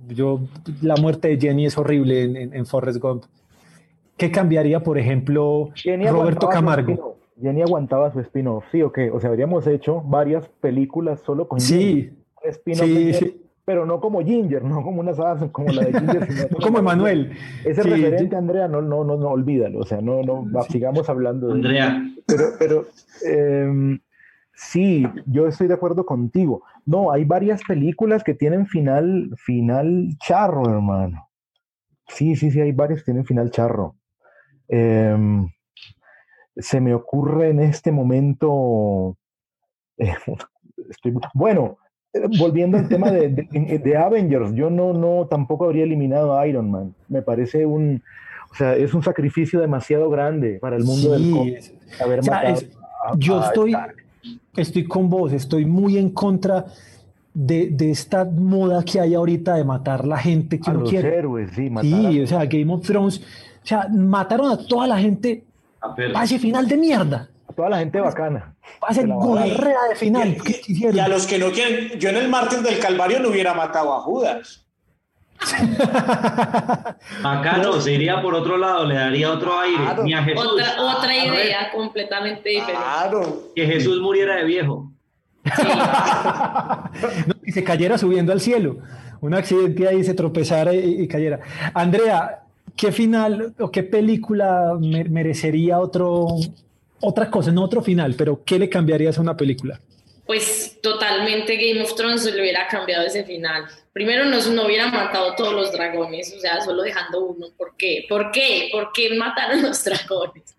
yo, 0.07 0.41
la 0.81 0.95
muerte 0.97 1.29
de 1.29 1.39
Jenny 1.39 1.65
es 1.65 1.77
horrible 1.77 2.23
en, 2.23 2.35
en, 2.35 2.53
en 2.55 2.65
Forrest 2.65 2.99
Gump. 2.99 3.23
¿Qué 4.17 4.29
cambiaría, 4.29 4.81
por 4.81 4.99
ejemplo, 4.99 5.69
Jenny 5.73 6.07
Roberto 6.07 6.47
Camargo? 6.47 7.17
Jenny 7.41 7.63
aguantaba 7.63 8.13
su 8.13 8.19
spin-off, 8.19 8.65
sí, 8.71 8.83
o 8.83 8.91
qué. 8.91 9.09
O 9.09 9.19
sea, 9.19 9.31
habríamos 9.31 9.65
hecho 9.65 10.01
varias 10.01 10.47
películas 10.47 11.21
solo 11.25 11.47
con 11.47 11.59
Jenny. 11.59 11.81
Sí, 11.81 12.13
spin-off 12.43 12.85
sí, 12.85 12.93
Jenny, 12.95 13.13
sí. 13.13 13.40
Pero 13.71 13.85
no 13.85 14.01
como 14.01 14.19
Ginger, 14.21 14.63
no 14.65 14.83
como 14.83 14.99
una 14.99 15.13
saga 15.13 15.49
como 15.49 15.71
la 15.71 15.83
de 15.83 15.93
Ginger. 15.93 16.27
sino 16.27 16.43
No 16.49 16.57
como 16.61 16.79
Emanuel. 16.79 17.31
Ese 17.63 17.83
Sí, 17.83 17.89
referente, 17.89 18.35
Andrea, 18.35 18.67
no, 18.67 18.81
no, 18.81 19.05
no, 19.05 19.15
no, 19.15 19.29
olvídalo. 19.29 19.79
O 19.79 19.85
sea, 19.85 20.01
no, 20.01 20.21
no, 20.23 20.49
va- 20.51 20.63
sigamos 20.63 21.07
hablando 21.07 21.47
de 21.47 21.53
Andrea, 21.53 22.03
Pero, 22.27 22.43
pero 22.59 22.85
em, 23.25 23.97
sí, 24.53 25.07
yo 25.25 25.47
estoy 25.47 25.67
de 25.69 25.73
acuerdo 25.75 26.05
contigo. 26.05 26.63
No, 26.85 27.11
hay 27.13 27.23
varias 27.23 27.61
películas 27.65 28.25
que 28.25 28.33
tienen 28.33 28.67
final, 28.67 29.29
final 29.37 30.09
charro, 30.19 30.69
hermano. 30.69 31.29
Sí, 32.09 32.35
sí, 32.35 32.51
sí, 32.51 32.59
hay 32.59 32.73
varias 32.73 32.99
que 32.99 33.05
tienen 33.05 33.23
final 33.25 33.51
charro. 33.51 33.95
Em, 34.67 35.47
se 36.57 36.81
me 36.81 36.93
ocurre 36.93 37.51
en 37.51 37.61
este 37.61 37.93
momento. 37.93 39.15
eh, 39.97 40.13
estoy- 40.89 41.13
bueno, 41.33 41.77
volviendo 42.39 42.77
al 42.77 42.87
tema 42.87 43.11
de, 43.11 43.29
de- 43.29 43.79
de 43.83 43.97
Avengers, 43.97 44.53
yo 44.53 44.69
no, 44.69 44.93
no 44.93 45.27
tampoco 45.29 45.65
habría 45.65 45.83
eliminado 45.83 46.37
a 46.37 46.45
Iron 46.47 46.69
Man. 46.69 46.93
Me 47.07 47.21
parece 47.21 47.65
un, 47.65 48.01
o 48.51 48.55
sea, 48.55 48.75
es 48.75 48.93
un 48.93 49.03
sacrificio 49.03 49.59
demasiado 49.61 50.09
grande 50.09 50.59
para 50.59 50.75
el 50.75 50.83
mundo 50.83 51.11
del 51.11 51.23
Sí, 51.23 51.31
cómic 51.31 51.55
es- 51.57 51.73
haber 52.01 52.19
o 52.19 52.23
sea, 52.23 52.33
matado 52.35 52.53
es- 52.55 52.69
a- 53.05 53.17
yo 53.17 53.41
a 53.41 53.45
estoy, 53.47 53.71
Stark. 53.71 53.95
estoy 54.57 54.83
con 54.85 55.09
vos, 55.09 55.33
estoy 55.33 55.65
muy 55.65 55.97
en 55.97 56.09
contra 56.09 56.65
de, 57.33 57.69
de 57.69 57.91
esta 57.91 58.25
moda 58.25 58.83
que 58.83 58.99
hay 58.99 59.13
ahorita 59.15 59.55
de 59.55 59.63
matar 59.63 60.05
la 60.05 60.17
gente 60.17 60.59
que 60.59 60.69
a 60.69 60.73
uno 60.73 60.81
los 60.81 60.89
quiere. 60.89 61.15
héroes, 61.17 61.51
sí, 61.55 61.69
matar 61.69 61.89
Sí, 61.89 62.19
a- 62.19 62.23
o 62.23 62.27
sea, 62.27 62.45
Game 62.45 62.73
of 62.73 62.85
Thrones, 62.85 63.19
o 63.63 63.65
sea, 63.67 63.87
mataron 63.89 64.51
a 64.51 64.57
toda 64.57 64.85
la 64.87 64.97
gente 64.99 65.43
a 65.81 65.93
ver, 65.95 66.11
a 66.15 66.23
ese 66.25 66.37
final 66.39 66.67
de 66.67 66.75
mierda, 66.77 67.29
a 67.47 67.53
toda 67.53 67.69
la 67.69 67.79
gente 67.79 67.99
bacana. 68.01 68.50
Va 68.83 68.87
a 68.89 68.93
dar. 68.93 69.07
gonorrea 69.07 69.77
de 69.89 69.95
final. 69.95 70.27
Y- 70.29 70.35
¿Qué 70.41 70.61
Y 70.67 70.71
hicieron? 70.73 70.99
a 70.99 71.07
los 71.07 71.25
que 71.27 71.37
no 71.39 71.51
quieren, 71.51 71.99
yo 71.99 72.09
en 72.09 72.17
el 72.17 72.27
mártir 72.29 72.59
del 72.59 72.79
Calvario 72.79 73.19
no 73.19 73.29
hubiera 73.29 73.53
matado 73.53 73.93
a 73.93 74.01
Judas. 74.01 74.65
bacano, 77.23 77.81
se 77.81 77.93
iría 77.93 78.21
por 78.21 78.35
otro 78.35 78.57
lado, 78.57 78.85
le 78.85 78.95
daría 78.95 79.31
otro 79.31 79.59
aire. 79.59 79.77
Claro. 79.83 80.03
Ni 80.03 80.13
a 80.13 80.23
Jesús. 80.23 80.45
Otra, 80.79 81.17
idea 81.17 81.71
completamente 81.73 82.49
diferente. 82.49 82.81
Claro. 82.83 83.43
Que 83.55 83.65
Jesús 83.65 83.99
muriera 84.01 84.35
de 84.37 84.43
viejo. 84.45 84.91
No, 87.27 87.33
y 87.43 87.51
se 87.51 87.63
cayera 87.63 87.97
subiendo 87.97 88.31
al 88.31 88.41
cielo. 88.41 88.77
Un 89.21 89.33
accidente 89.33 89.87
ahí, 89.87 90.03
se 90.03 90.13
tropezara 90.13 90.73
y, 90.73 91.01
y 91.03 91.07
cayera. 91.07 91.39
Andrea, 91.73 92.41
¿qué 92.75 92.91
final 92.91 93.53
o 93.59 93.71
qué 93.71 93.83
película 93.83 94.75
me- 94.79 95.05
merecería 95.05 95.79
otro, 95.79 96.27
otra 97.01 97.29
cosa, 97.29 97.51
no 97.51 97.63
otro 97.63 97.81
final, 97.81 98.15
pero 98.17 98.43
qué 98.43 98.57
le 98.59 98.69
cambiarías 98.69 99.17
a 99.17 99.21
una 99.21 99.35
película? 99.35 99.79
Pues 100.25 100.79
totalmente 100.81 101.57
Game 101.57 101.81
of 101.81 101.93
Thrones 101.95 102.23
le 102.23 102.39
hubiera 102.39 102.67
cambiado 102.67 103.05
ese 103.05 103.23
final. 103.25 103.65
Primero 103.91 104.23
no, 104.25 104.39
no 104.51 104.65
hubiera 104.65 104.87
matado 104.87 105.35
todos 105.35 105.53
los 105.53 105.71
dragones, 105.73 106.33
o 106.37 106.39
sea, 106.39 106.61
solo 106.61 106.83
dejando 106.83 107.25
uno. 107.25 107.47
¿Por 107.57 107.75
qué? 107.75 108.05
¿Por 108.07 108.31
qué? 108.31 108.69
¿Por 108.71 108.91
qué 108.93 109.13
mataron 109.15 109.61
los 109.63 109.83
dragones? 109.83 110.55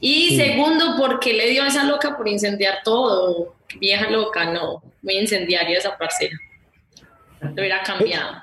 Y 0.00 0.30
Sí. 0.30 0.36
segundo, 0.38 0.96
¿por 0.96 1.20
qué 1.20 1.32
le 1.34 1.48
dio 1.50 1.62
a 1.62 1.68
esa 1.68 1.84
loca 1.84 2.16
por 2.16 2.26
incendiar 2.26 2.78
todo? 2.82 3.54
Vieja 3.78 4.10
loca, 4.10 4.46
no. 4.52 4.82
Muy 5.02 5.14
incendiaria 5.18 5.78
esa 5.78 5.96
parcera. 5.96 6.36
Lo 7.40 7.52
hubiera 7.52 7.82
cambiado. 7.82 8.42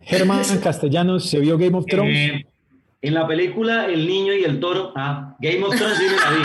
Germán 0.00 0.42
Castellanos, 0.62 1.28
¿se 1.28 1.38
vio 1.40 1.58
Game 1.58 1.76
of 1.76 1.84
Thrones? 1.86 2.16
Eh, 2.40 2.46
En 3.06 3.14
la 3.14 3.24
película 3.24 3.86
El 3.86 4.04
niño 4.04 4.34
y 4.34 4.42
el 4.42 4.58
toro, 4.58 4.92
ah, 4.96 5.36
Game 5.38 5.62
of 5.62 5.76
Thrones 5.76 5.96
sí 5.96 6.06
me 6.06 6.16
la 6.16 6.30
vi. 6.32 6.42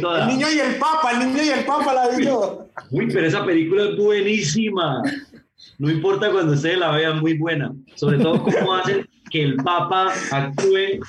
La. 0.00 0.22
El 0.22 0.28
niño 0.28 0.46
y 0.50 0.58
el 0.58 0.76
papa, 0.76 1.12
el 1.12 1.18
niño 1.18 1.42
y 1.42 1.48
el 1.50 1.64
papa 1.66 1.92
la 1.92 2.08
vi 2.08 2.24
yo. 2.24 2.66
Uy, 2.90 3.06
pero 3.12 3.26
esa 3.26 3.44
película 3.44 3.84
es 3.84 3.96
buenísima. 3.98 5.02
No 5.78 5.90
importa 5.90 6.30
cuando 6.30 6.54
ustedes 6.54 6.78
la 6.78 6.92
vean, 6.92 7.20
muy 7.20 7.36
buena. 7.36 7.72
Sobre 7.94 8.18
todo 8.20 8.42
cómo 8.42 8.74
hacen 8.74 9.06
que 9.30 9.42
el 9.42 9.56
papa 9.56 10.14
actúe 10.30 11.00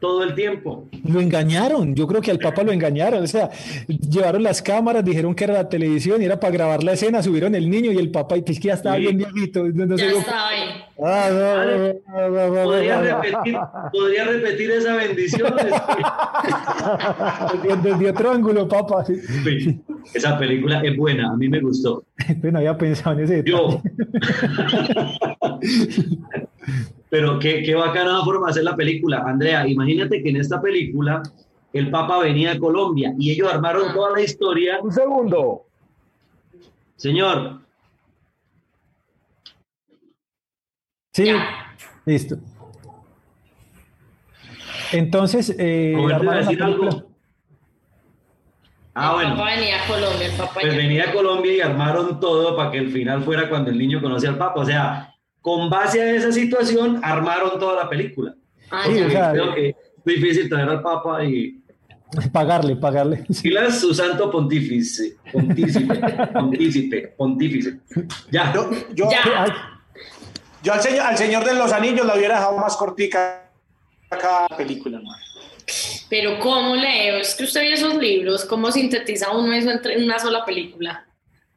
todo 0.00 0.24
el 0.24 0.34
tiempo. 0.34 0.88
Lo 1.04 1.20
engañaron, 1.20 1.94
yo 1.94 2.06
creo 2.06 2.22
que 2.22 2.30
al 2.30 2.38
Papa 2.38 2.62
lo 2.62 2.72
engañaron, 2.72 3.22
o 3.22 3.26
sea, 3.26 3.50
llevaron 3.86 4.42
las 4.42 4.62
cámaras, 4.62 5.04
dijeron 5.04 5.34
que 5.34 5.44
era 5.44 5.52
la 5.54 5.68
televisión 5.68 6.22
y 6.22 6.24
era 6.24 6.40
para 6.40 6.52
grabar 6.54 6.82
la 6.82 6.92
escena, 6.92 7.22
subieron 7.22 7.54
el 7.54 7.68
niño 7.70 7.92
y 7.92 7.98
el 7.98 8.10
Papa 8.10 8.36
y 8.38 8.42
que 8.42 8.54
ya 8.54 8.74
estaba 8.74 8.96
Sí. 8.96 9.02
bien 9.02 9.18
viejito. 9.18 9.64
no- 9.68 9.86
no 9.86 9.96
Ya 9.96 10.06
estaba 10.10 10.48
ahí. 10.48 10.62
Ah, 11.02 11.92
¿Podría 12.64 13.00
repetir, 13.00 13.56
podría 13.92 14.24
repetir 14.24 14.70
esa 14.72 14.96
bendición? 14.96 15.54
Desde- 17.82 18.10
otro 18.10 18.30
ángulo, 18.32 18.66
Papa. 18.68 19.04
sí. 19.04 19.14
Sí, 19.44 19.80
Esa 20.14 20.38
película 20.38 20.80
es 20.82 20.96
buena, 20.96 21.30
a 21.32 21.36
mí 21.36 21.48
me 21.48 21.60
gustó. 21.60 22.02
No 22.42 22.58
había 22.58 22.76
pensado 22.76 23.18
en 23.18 23.24
ese 23.24 23.42
detalle. 23.42 23.56
Yo. 23.56 23.82
Pero 27.10 27.38
qué, 27.38 27.62
qué 27.62 27.74
bacana 27.74 28.22
forma 28.24 28.46
de 28.46 28.50
hacer 28.52 28.64
la 28.64 28.76
película. 28.76 29.24
Andrea, 29.26 29.66
imagínate 29.66 30.22
que 30.22 30.30
en 30.30 30.36
esta 30.36 30.60
película 30.62 31.22
el 31.72 31.90
Papa 31.90 32.18
venía 32.20 32.52
a 32.52 32.58
Colombia 32.58 33.12
y 33.18 33.32
ellos 33.32 33.52
armaron 33.52 33.92
toda 33.92 34.12
la 34.12 34.22
historia. 34.22 34.78
Un 34.80 34.92
segundo. 34.92 35.66
Señor, 36.96 37.60
Sí, 41.12 41.24
Ya. 41.26 41.74
listo. 42.06 42.36
Entonces, 44.92 45.54
eh, 45.58 45.96
decir 46.36 46.62
algo. 46.62 46.88
ah, 48.94 49.10
el 49.10 49.14
bueno, 49.14 49.36
papá 49.36 49.50
venía 49.56 49.82
a 49.82 49.86
Colombia, 49.86 50.26
el 50.26 50.36
papá 50.36 50.54
pues 50.60 50.76
venía 50.76 51.08
a 51.08 51.12
Colombia 51.12 51.52
y 51.54 51.60
armaron 51.60 52.20
todo 52.20 52.56
para 52.56 52.70
que 52.70 52.78
el 52.78 52.90
final 52.90 53.22
fuera 53.24 53.48
cuando 53.48 53.70
el 53.70 53.78
niño 53.78 54.00
conoce 54.00 54.28
al 54.28 54.38
Papa. 54.38 54.60
O 54.60 54.64
sea, 54.64 55.14
con 55.40 55.70
base 55.70 56.00
a 56.02 56.10
esa 56.14 56.32
situación, 56.32 57.00
armaron 57.02 57.58
toda 57.58 57.84
la 57.84 57.88
película. 57.88 58.34
Ah, 58.70 58.84
Sí, 58.86 59.00
o 59.00 59.10
sea, 59.10 59.32
Creo 59.32 59.54
que 59.54 59.68
es 59.70 59.76
difícil 60.04 60.48
traer 60.48 60.68
al 60.68 60.82
Papa 60.82 61.24
y 61.24 61.56
Pagarle, 62.32 62.74
pagarle. 62.74 63.24
Pilas 63.40 63.78
su 63.80 63.94
santo 63.94 64.28
pontífice, 64.32 65.16
pontícipe, 65.32 65.94
pontícipe, 66.32 67.08
pontífice. 67.16 67.78
Ya, 68.32 68.52
Yo, 68.52 68.68
yo, 68.94 69.08
Ya. 69.10 69.44
Ay, 69.44 69.50
yo 70.62 70.72
al, 70.72 70.80
señor, 70.82 71.00
al 71.06 71.16
señor 71.16 71.44
de 71.44 71.54
los 71.54 71.72
anillos 71.72 72.04
la 72.04 72.16
hubiera 72.16 72.34
dejado 72.34 72.58
más 72.58 72.76
cortica 72.76 73.48
cada 74.08 74.48
película. 74.48 74.98
¿no? 74.98 75.08
Pero 76.08 76.40
¿cómo 76.40 76.74
leo? 76.74 77.18
Es 77.18 77.36
que 77.36 77.44
usted 77.44 77.62
vio 77.62 77.74
esos 77.74 77.94
libros, 77.96 78.44
¿cómo 78.44 78.72
sintetiza 78.72 79.30
uno 79.30 79.52
eso 79.52 79.70
entre- 79.70 79.94
en 79.94 80.02
una 80.04 80.18
sola 80.18 80.44
película? 80.44 81.06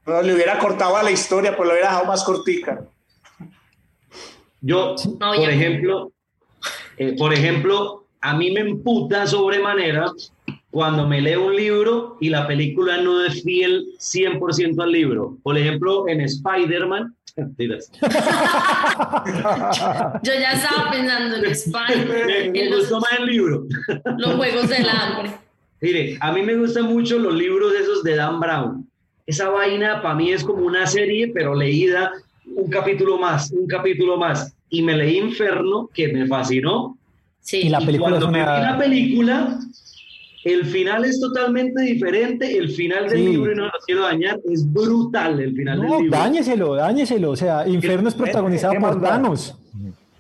No, 0.06 0.22
le 0.22 0.36
hubiera 0.36 0.60
cortado 0.60 0.96
a 0.98 1.02
la 1.04 1.10
historia, 1.12 1.52
pero 1.52 1.66
la 1.66 1.72
hubiera 1.74 1.90
dejado 1.90 2.06
más 2.06 2.24
cortica. 2.24 2.86
Yo, 4.64 4.96
No, 5.20 5.34
por 5.34 5.42
ya. 5.42 5.52
ejemplo, 5.52 6.12
eh, 6.98 7.16
por 7.18 7.34
ejemplo, 7.34 8.06
a 8.22 8.34
mí 8.34 8.52
me 8.52 8.62
emputa 8.62 9.28
sobremanera 9.28 10.12
cuando 10.72 11.06
me 11.06 11.22
leo 11.22 11.46
un 11.48 11.56
libro 11.56 12.18
y 12.22 12.30
la 12.30 12.48
película 12.48 12.98
no 12.98 13.24
es 13.26 13.44
fiel 13.44 13.86
100% 14.00 14.82
al 14.82 14.92
libro. 14.92 15.38
Por 15.44 15.58
ejemplo, 15.58 16.08
en 16.08 16.22
Spider-Man, 16.22 17.14
mentiras. 17.36 17.92
Yo 20.24 20.34
ya 20.34 20.54
estaba 20.54 20.90
pensando 20.92 21.36
en 21.36 21.46
España, 21.46 22.06
me, 22.54 22.76
gustó 22.76 23.02
más 23.02 23.20
el 23.20 23.26
libro. 23.26 23.66
los 24.18 24.36
Juegos 24.36 24.70
del 24.70 24.88
Hambre. 24.90 25.32
Mire, 25.82 26.18
a 26.22 26.32
mí 26.32 26.42
me 26.42 26.56
gustan 26.56 26.86
mucho 26.86 27.20
los 27.20 27.34
libros 27.34 27.74
esos 27.74 28.02
de 28.04 28.16
Dan 28.16 28.40
Brown. 28.40 28.90
Esa 29.26 29.50
vaina 29.50 30.02
para 30.02 30.16
mí 30.16 30.32
es 30.32 30.44
como 30.44 30.66
una 30.66 30.88
serie, 30.88 31.32
pero 31.34 31.54
leída 31.54 32.14
un 32.46 32.70
capítulo 32.70 33.18
más, 33.18 33.52
un 33.52 33.68
capítulo 33.68 34.18
más. 34.18 34.56
Y 34.70 34.82
me 34.82 34.96
leí 34.96 35.18
Inferno, 35.18 35.90
que 35.94 36.08
me 36.12 36.26
fascinó. 36.28 36.98
Sí. 37.42 37.58
Y 37.64 37.70
la 37.70 37.82
Y 37.82 37.86
película 37.86 38.10
cuando 38.10 38.26
es 38.28 38.32
me 38.32 38.40
vi 38.40 38.46
la 38.46 38.78
película, 38.78 39.60
el 40.46 40.66
final 40.66 41.06
es 41.06 41.20
totalmente 41.20 41.82
diferente. 41.84 42.58
El 42.58 42.70
final 42.72 43.10
del 43.10 43.20
Sí. 43.20 43.28
libro, 43.30 43.52
y 43.52 43.56
no 43.56 43.66
lo 43.66 43.72
quiero 43.86 44.02
dañar, 44.04 44.40
es 44.52 44.72
brutal 44.72 45.40
el 45.40 45.56
final 45.56 45.78
No, 45.82 45.94
del 45.94 46.02
libro. 46.04 46.18
dáñeselo, 46.18 46.76
dáñeselo. 46.76 47.32
O 47.32 47.36
sea, 47.36 47.68
Inferno 47.68 48.10
es 48.10 48.16
protagonizado 48.16 48.74
¿Qué 48.74 48.80
por? 48.80 49.02
Thanos. 49.02 49.56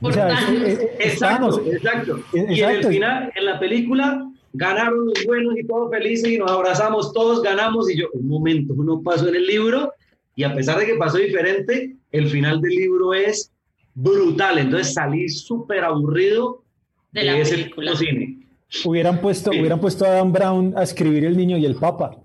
O 0.02 0.12
sea, 0.12 0.30
es- 0.34 0.40
Thanos. 0.46 0.62
es- 0.62 0.68
es- 0.68 0.80
es 1.00 1.14
Exacto, 1.14 1.50
Thanos. 1.50 1.62
exacto. 1.74 2.20
Eh, 2.34 2.46
Y 2.50 2.62
en 2.62 2.70
el 2.70 2.84
final, 2.86 3.32
en 3.36 3.46
la 3.46 3.60
película, 3.60 4.30
ganaron 4.54 5.06
los 5.08 5.26
buenos 5.26 5.58
y 5.58 5.66
todos 5.66 5.90
felices 5.90 6.30
y 6.30 6.38
nos 6.38 6.52
abrazamos, 6.52 7.12
todos 7.14 7.42
ganamos. 7.42 7.90
Y 7.90 7.98
yo, 7.98 8.08
un 8.14 8.28
momento, 8.28 8.74
uno 8.76 9.02
pasó 9.02 9.28
en 9.30 9.36
el 9.36 9.48
libro 9.48 9.92
y 10.36 10.44
a 10.44 10.54
pesar 10.54 10.80
de 10.80 10.86
que 10.86 10.96
pasó 10.96 11.18
diferente, 11.18 11.96
el 12.12 12.30
final 12.30 12.62
del 12.62 12.72
libro 12.72 13.14
es 13.14 13.52
brutal. 13.94 14.58
Entonces 14.58 14.94
salí 14.94 15.30
súper 15.30 15.84
aburrido 15.84 16.64
De 17.12 17.22
de, 17.22 17.28
la 17.28 17.38
ese 17.38 17.56
película. 17.58 17.96
cine. 17.96 18.38
Hubieran 18.86 19.22
puesto, 19.22 19.52
Sí. 19.52 19.60
hubieran 19.60 19.80
puesto 19.80 20.04
a 20.06 20.10
Dan 20.10 20.32
Brown 20.32 20.74
a 20.76 20.84
escribir 20.84 21.26
El 21.26 21.38
Niño 21.38 21.58
y 21.58 21.66
el 21.66 21.76
Papa. 21.76 22.18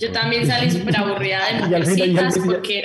Yo 0.00 0.12
también 0.12 0.46
salí 0.46 0.70
súper 0.70 0.96
aburrida 0.96 1.40
de 1.46 1.60
mujercitas 1.68 2.34
final- 2.34 2.46
porque 2.46 2.84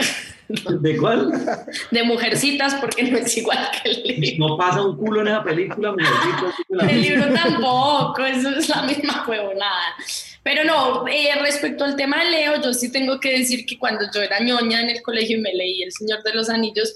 ¿De 0.82 0.97
cuál? 0.97 1.32
de 1.91 2.03
mujercitas 2.03 2.75
porque 2.75 3.03
no 3.03 3.17
es 3.19 3.38
igual 3.38 3.59
que 3.84 3.89
el 3.91 4.03
libro. 4.21 4.47
No 4.49 4.57
pasa 4.57 4.82
un 4.84 4.97
culo 4.97 5.21
en 5.21 5.27
esa 5.27 5.43
película, 5.43 5.91
mujercita, 5.91 6.55
la- 6.69 6.88
El 6.91 7.01
libro 7.01 7.25
tampoco, 7.34 8.25
eso 8.25 8.49
es 8.49 8.67
la 8.69 8.82
misma 8.84 9.23
huevonada. 9.27 9.95
Pero 10.43 10.63
no, 10.63 11.07
eh, 11.07 11.29
respecto 11.39 11.83
al 11.83 11.95
tema 11.95 12.23
de 12.23 12.31
Leo, 12.31 12.61
yo 12.61 12.73
sí 12.73 12.91
tengo 12.91 13.19
que 13.19 13.31
decir 13.37 13.65
que 13.65 13.77
cuando 13.77 14.05
yo 14.13 14.21
era 14.21 14.39
ñoña 14.39 14.81
en 14.81 14.89
el 14.89 15.01
colegio 15.03 15.37
y 15.37 15.41
me 15.41 15.53
leí 15.53 15.83
El 15.83 15.91
Señor 15.91 16.23
de 16.23 16.33
los 16.33 16.49
Anillos, 16.49 16.93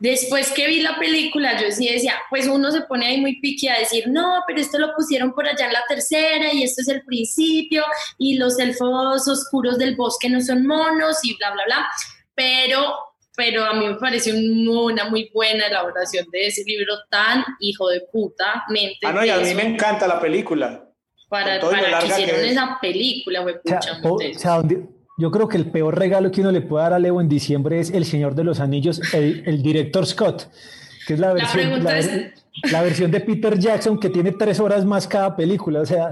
después 0.00 0.50
que 0.52 0.66
vi 0.66 0.80
la 0.80 0.98
película, 0.98 1.60
yo 1.60 1.70
sí 1.70 1.88
decía, 1.88 2.14
pues 2.30 2.46
uno 2.46 2.70
se 2.70 2.82
pone 2.82 3.06
ahí 3.06 3.20
muy 3.20 3.40
piqui 3.40 3.68
a 3.68 3.78
decir, 3.78 4.04
no, 4.08 4.42
pero 4.46 4.60
esto 4.60 4.78
lo 4.78 4.94
pusieron 4.94 5.32
por 5.34 5.46
allá 5.48 5.66
en 5.66 5.72
la 5.72 5.82
tercera 5.88 6.52
y 6.52 6.62
esto 6.62 6.82
es 6.82 6.88
el 6.88 7.02
principio 7.04 7.84
y 8.18 8.36
los 8.36 8.58
elfos 8.58 9.26
oscuros 9.28 9.78
del 9.78 9.96
bosque 9.96 10.28
no 10.28 10.40
son 10.42 10.66
monos 10.66 11.18
y 11.24 11.36
bla, 11.36 11.52
bla, 11.52 11.64
bla. 11.66 11.86
Pero, 12.34 12.94
pero 13.36 13.64
a 13.64 13.74
mí 13.74 13.86
me 13.86 13.94
pareció 13.94 14.34
un- 14.34 14.68
una 14.68 15.08
muy 15.08 15.30
buena 15.32 15.66
elaboración 15.68 16.26
de 16.32 16.46
ese 16.48 16.64
libro 16.64 16.94
tan 17.10 17.44
hijo 17.60 17.88
de 17.88 18.00
puta 18.12 18.64
mente. 18.68 18.98
Ah, 19.06 19.12
no, 19.12 19.24
y 19.24 19.30
a 19.30 19.36
mí 19.38 19.54
me 19.54 19.62
encanta 19.64 20.06
la 20.06 20.20
película. 20.20 20.84
Para, 21.34 21.60
que 21.60 22.24
es. 22.24 22.52
esa 22.52 22.78
película, 22.80 23.40
güey, 23.40 23.54
O 23.56 23.68
sea, 23.68 23.78
pucha, 23.80 23.98
o- 24.02 24.14
muy 24.14 24.30
o 24.32 24.38
sea, 24.38 24.56
donde- 24.56 24.86
yo 25.16 25.30
creo 25.30 25.48
que 25.48 25.56
el 25.56 25.66
peor 25.70 25.96
regalo 25.98 26.30
que 26.30 26.40
uno 26.40 26.50
le 26.50 26.60
puede 26.60 26.82
dar 26.84 26.92
a 26.92 26.98
Leo 26.98 27.20
en 27.20 27.28
diciembre 27.28 27.78
es 27.78 27.90
El 27.90 28.04
Señor 28.04 28.34
de 28.34 28.42
los 28.44 28.58
Anillos, 28.60 29.00
el, 29.14 29.42
el 29.46 29.62
director 29.62 30.04
Scott, 30.06 30.48
que 31.06 31.14
es 31.14 31.20
la 31.20 31.32
versión, 31.32 31.52
pregunta 31.52 31.90
la, 31.92 31.98
es- 31.98 32.30
la 32.70 32.82
versión 32.82 33.10
de 33.10 33.20
Peter 33.20 33.58
Jackson 33.58 33.98
que 33.98 34.08
tiene 34.10 34.32
tres 34.32 34.60
horas 34.60 34.84
más 34.84 35.08
cada 35.08 35.34
película. 35.34 35.80
O 35.80 35.86
sea, 35.86 36.08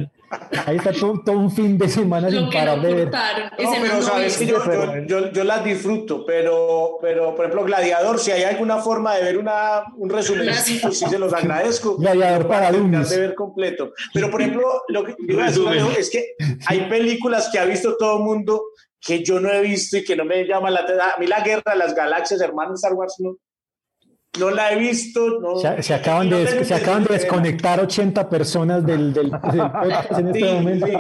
ahí 0.67 0.77
está 0.77 0.93
todo, 0.93 1.23
todo 1.25 1.39
un 1.39 1.51
fin 1.53 1.79
de 1.79 1.89
semana 1.89 2.29
Lo 2.29 2.41
sin 2.41 2.51
parar 2.51 2.79
no 2.79 2.83
de 2.83 2.95
ver. 2.95 3.07
No, 3.11 3.71
pero 3.81 4.03
sabes 4.03 4.37
que 4.39 4.47
yo, 4.47 4.57
yo, 4.65 5.07
yo- 5.07 5.31
yo 5.33 5.45
las 5.45 5.63
disfruto, 5.65 6.25
pero, 6.27 6.99
pero 7.01 7.35
por 7.37 7.45
ejemplo, 7.45 7.65
Gladiador, 7.65 8.19
si 8.19 8.33
hay 8.33 8.43
alguna 8.43 8.79
forma 8.79 9.15
de 9.15 9.23
ver 9.25 9.39
una, 9.39 9.85
un 9.97 10.11
resumen, 10.11 10.53
sí 10.55 10.81
se 10.91 11.19
los 11.19 11.33
agradezco. 11.33 11.97
Gladiador 11.97 12.49
para 12.49 12.73
dummies. 12.73 13.09
de 13.11 13.21
ver 13.21 13.35
completo. 13.35 13.93
Pero 14.13 14.31
por 14.31 14.43
ejemplo, 14.43 14.83
lo 14.89 15.05
que. 15.05 15.15
Alejo, 15.41 15.91
es 15.97 16.11
que 16.11 16.35
hay 16.67 16.89
películas 16.89 17.49
que 17.53 17.59
ha 17.61 17.65
visto 17.65 17.97
todo 17.97 18.19
el 18.19 18.25
mundo 18.25 18.63
que 19.01 19.25
yo 19.25 19.41
no 19.41 19.51
he 19.51 19.61
visto 19.63 19.97
y 19.97 20.05
que 20.05 20.15
no 20.17 20.25
me 20.25 20.45
llama 20.45 20.71
la 20.71 20.81
atención. 20.81 21.07
A 21.17 21.19
mí 21.21 21.27
la 21.27 21.41
Guerra 21.41 21.73
de 21.73 21.77
las 21.79 21.95
Galaxias, 21.95 22.41
hermano 22.41 22.75
Star 22.75 22.95
Wars, 22.95 23.15
no, 23.19 23.37
no 24.39 24.51
la 24.51 24.73
he 24.73 24.77
visto. 24.79 25.41
No, 25.41 25.57
Se, 25.57 25.83
se 25.83 25.95
acaban 25.95 26.31
no 26.31 26.39
de, 26.39 26.47
tengo 26.47 26.65
se 26.65 26.75
acaban 26.75 27.05
de 27.05 27.15
desconectar 27.15 27.81
80 27.81 28.29
personas 28.31 28.85
del, 28.87 29.13
del, 29.13 29.31
del 29.31 29.41
podcast 29.41 30.13
en 30.19 30.27
este 30.29 30.39
Sí, 30.41 30.45
momento. 30.45 30.87
sí. 30.87 30.93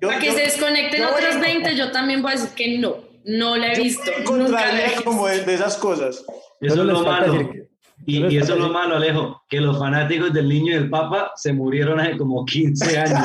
Yo- 0.00 0.08
Para 0.08 0.20
que 0.20 0.26
yo- 0.26 0.32
se 0.32 0.40
desconecten 0.40 1.02
voy- 1.02 1.40
20, 1.40 1.76
yo 1.76 1.90
también 1.92 2.22
voy 2.22 2.32
a 2.32 2.34
decir 2.36 2.50
que 2.56 2.78
no, 2.78 2.96
no 3.24 3.56
la 3.56 3.72
he 3.72 3.76
yo 3.76 3.82
visto. 3.82 4.10
contraria 4.24 4.90
como 5.04 5.26
de, 5.26 5.44
de 5.44 5.54
esas 5.54 5.76
cosas. 5.76 6.24
Eso 6.60 6.74
es 6.80 6.86
lo 6.86 7.02
malo. 7.02 7.32
decir 7.32 7.68
Y, 8.04 8.36
eso 8.36 8.54
es 8.54 8.60
lo 8.60 8.68
malo, 8.70 8.96
Alejo, 8.96 9.42
que 9.48 9.60
los 9.60 9.78
fanáticos 9.78 10.32
del 10.32 10.48
niño 10.48 10.72
y 10.72 10.74
del 10.74 10.90
papa 10.90 11.30
se 11.36 11.52
murieron 11.52 12.00
hace 12.00 12.16
como 12.16 12.44
15 12.44 12.98
años. 12.98 13.20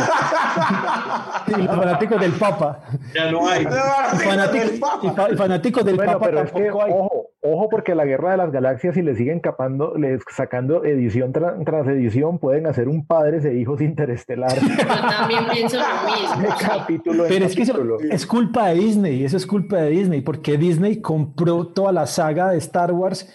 y 1.47 1.51
los 1.61 1.75
fanáticos 1.75 2.19
del 2.19 2.32
Papa. 2.34 2.80
Ya 3.15 3.32
no 3.32 3.47
hay. 3.47 3.63
Y 3.63 4.17
fanáticos, 4.17 4.71
y 5.03 5.09
fa- 5.09 5.30
y 5.32 5.36
fanáticos 5.36 5.86
del 5.86 5.95
Bueno, 5.95 6.11
Papa 6.13 6.25
pero 6.25 6.41
es 6.43 6.51
que, 6.51 6.63
hay. 6.63 6.69
ojo, 6.91 7.25
ojo, 7.41 7.69
porque 7.69 7.95
la 7.95 8.05
guerra 8.05 8.32
de 8.32 8.38
las 8.38 8.51
galaxias, 8.51 8.93
si 8.95 9.01
le 9.01 9.15
siguen 9.15 9.39
capando, 9.39 9.95
les 9.97 10.21
sacando 10.36 10.84
edición 10.84 11.34
tra- 11.34 11.55
tras 11.65 11.88
edición, 11.88 12.38
pueden 12.39 12.67
hacer 12.67 12.88
un 12.88 13.05
padres 13.07 13.45
e 13.45 13.53
hijos 13.57 13.82
interestelar. 13.82 14.53
Yo 14.59 14.86
también 14.86 15.45
pienso 15.51 15.78
lo 15.78 15.86
mismo. 16.11 16.55
capítulo 16.59 17.23
Pero 17.28 17.45
es 17.45 17.55
que 17.55 17.63
eso 17.63 17.73
capítulo. 17.73 17.97
es 18.11 18.25
culpa 18.28 18.67
de 18.67 18.75
Disney, 18.75 19.23
eso 19.23 19.38
es 19.38 19.47
culpa 19.47 19.78
de 19.78 19.89
Disney, 19.89 20.21
porque 20.21 20.57
Disney 20.57 21.01
compró 21.01 21.67
toda 21.67 21.91
la 21.91 22.05
saga 22.05 22.49
de 22.49 22.57
Star 22.57 22.91
Wars 22.91 23.34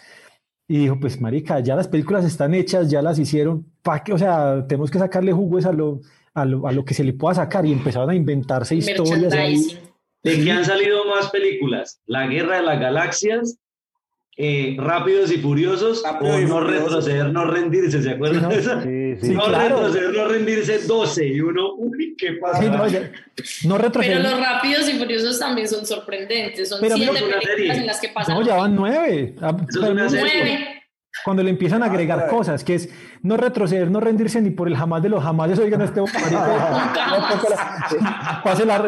y 0.73 0.79
dijo, 0.79 0.99
pues 0.99 1.21
marica, 1.21 1.61
ya 1.61 1.77
las 1.77 1.87
películas 1.87 2.25
están 2.25 2.55
hechas, 2.55 2.91
ya 2.91 3.03
las 3.03 3.19
hicieron, 3.19 3.67
¿para 3.83 4.03
qué? 4.03 4.15
O 4.15 4.17
sea, 4.17 4.67
tenemos 4.67 4.91
que 4.91 4.99
sacarle 4.99 5.31
jugos 5.31 5.67
a 5.67 5.73
lo, 5.73 6.01
a 6.33 6.47
lo, 6.47 6.67
a 6.67 6.73
lo 6.73 6.83
que 6.83 6.95
se 6.95 7.05
le 7.05 7.13
pueda 7.13 7.35
sacar 7.35 7.67
y 7.67 7.73
empezaron 7.73 8.09
a 8.09 8.15
inventarse 8.15 8.75
historias. 8.77 9.35
¿De 10.23 10.43
qué 10.43 10.51
han 10.51 10.65
salido 10.65 11.05
más 11.05 11.29
películas? 11.29 12.01
La 12.07 12.27
Guerra 12.27 12.57
de 12.57 12.63
las 12.63 12.81
Galaxias, 12.81 13.59
eh, 14.37 14.77
Rápidos 14.79 15.31
y 15.31 15.39
Furiosos, 15.39 16.03
o 16.21 16.39
No 16.39 16.61
Retroceder, 16.61 17.31
No 17.31 17.45
Rendirse, 17.45 18.03
¿se 18.03 18.11
acuerdan 18.11 18.49
de 18.49 18.59
eso? 18.59 18.83
Sí, 18.83 19.27
sí, 19.27 19.35
no 19.35 19.47
Retroceder, 19.47 20.11
No 20.13 20.29
Rendirse 20.29 20.79
12, 20.87 21.27
y 21.27 21.41
uno, 21.41 21.75
uy, 21.75 22.15
¿qué 22.17 22.33
pasa? 22.35 22.63
no, 22.63 22.79
no 23.65 23.79
retroceder. 23.79 24.19
Pero 24.19 24.31
los 24.31 24.41
Rápidos 24.41 24.89
y 24.89 24.99
Furiosos 24.99 25.39
también 25.39 25.69
son 25.69 25.85
sorprendentes, 25.87 26.69
son 26.69 26.81
pero 26.81 26.97
siete 26.97 27.13
películas 27.13 27.79
en 27.79 27.87
las 27.87 28.01
que 28.01 28.09
pasan. 28.09 28.39
No, 28.39 28.47
ya 28.47 28.57
van 28.57 28.75
nueve. 28.75 29.35
Ah, 29.41 29.57
nueve. 29.75 30.82
Cuando 31.25 31.43
le 31.43 31.51
empiezan 31.51 31.83
a 31.83 31.87
agregar 31.87 32.25
ah, 32.27 32.29
cosas, 32.29 32.65
que 32.65 32.75
es 32.75 32.89
no 33.23 33.37
retroceder, 33.37 33.91
no 33.91 34.01
rendirse 34.01 34.41
ni 34.41 34.51
por 34.51 34.67
el 34.67 34.77
jamás 34.77 35.03
de 35.03 35.09
los 35.09 35.23
jamás, 35.23 35.57
oigan 35.59 35.83
este 35.83 36.03
pase 38.45 38.67
la 38.67 38.85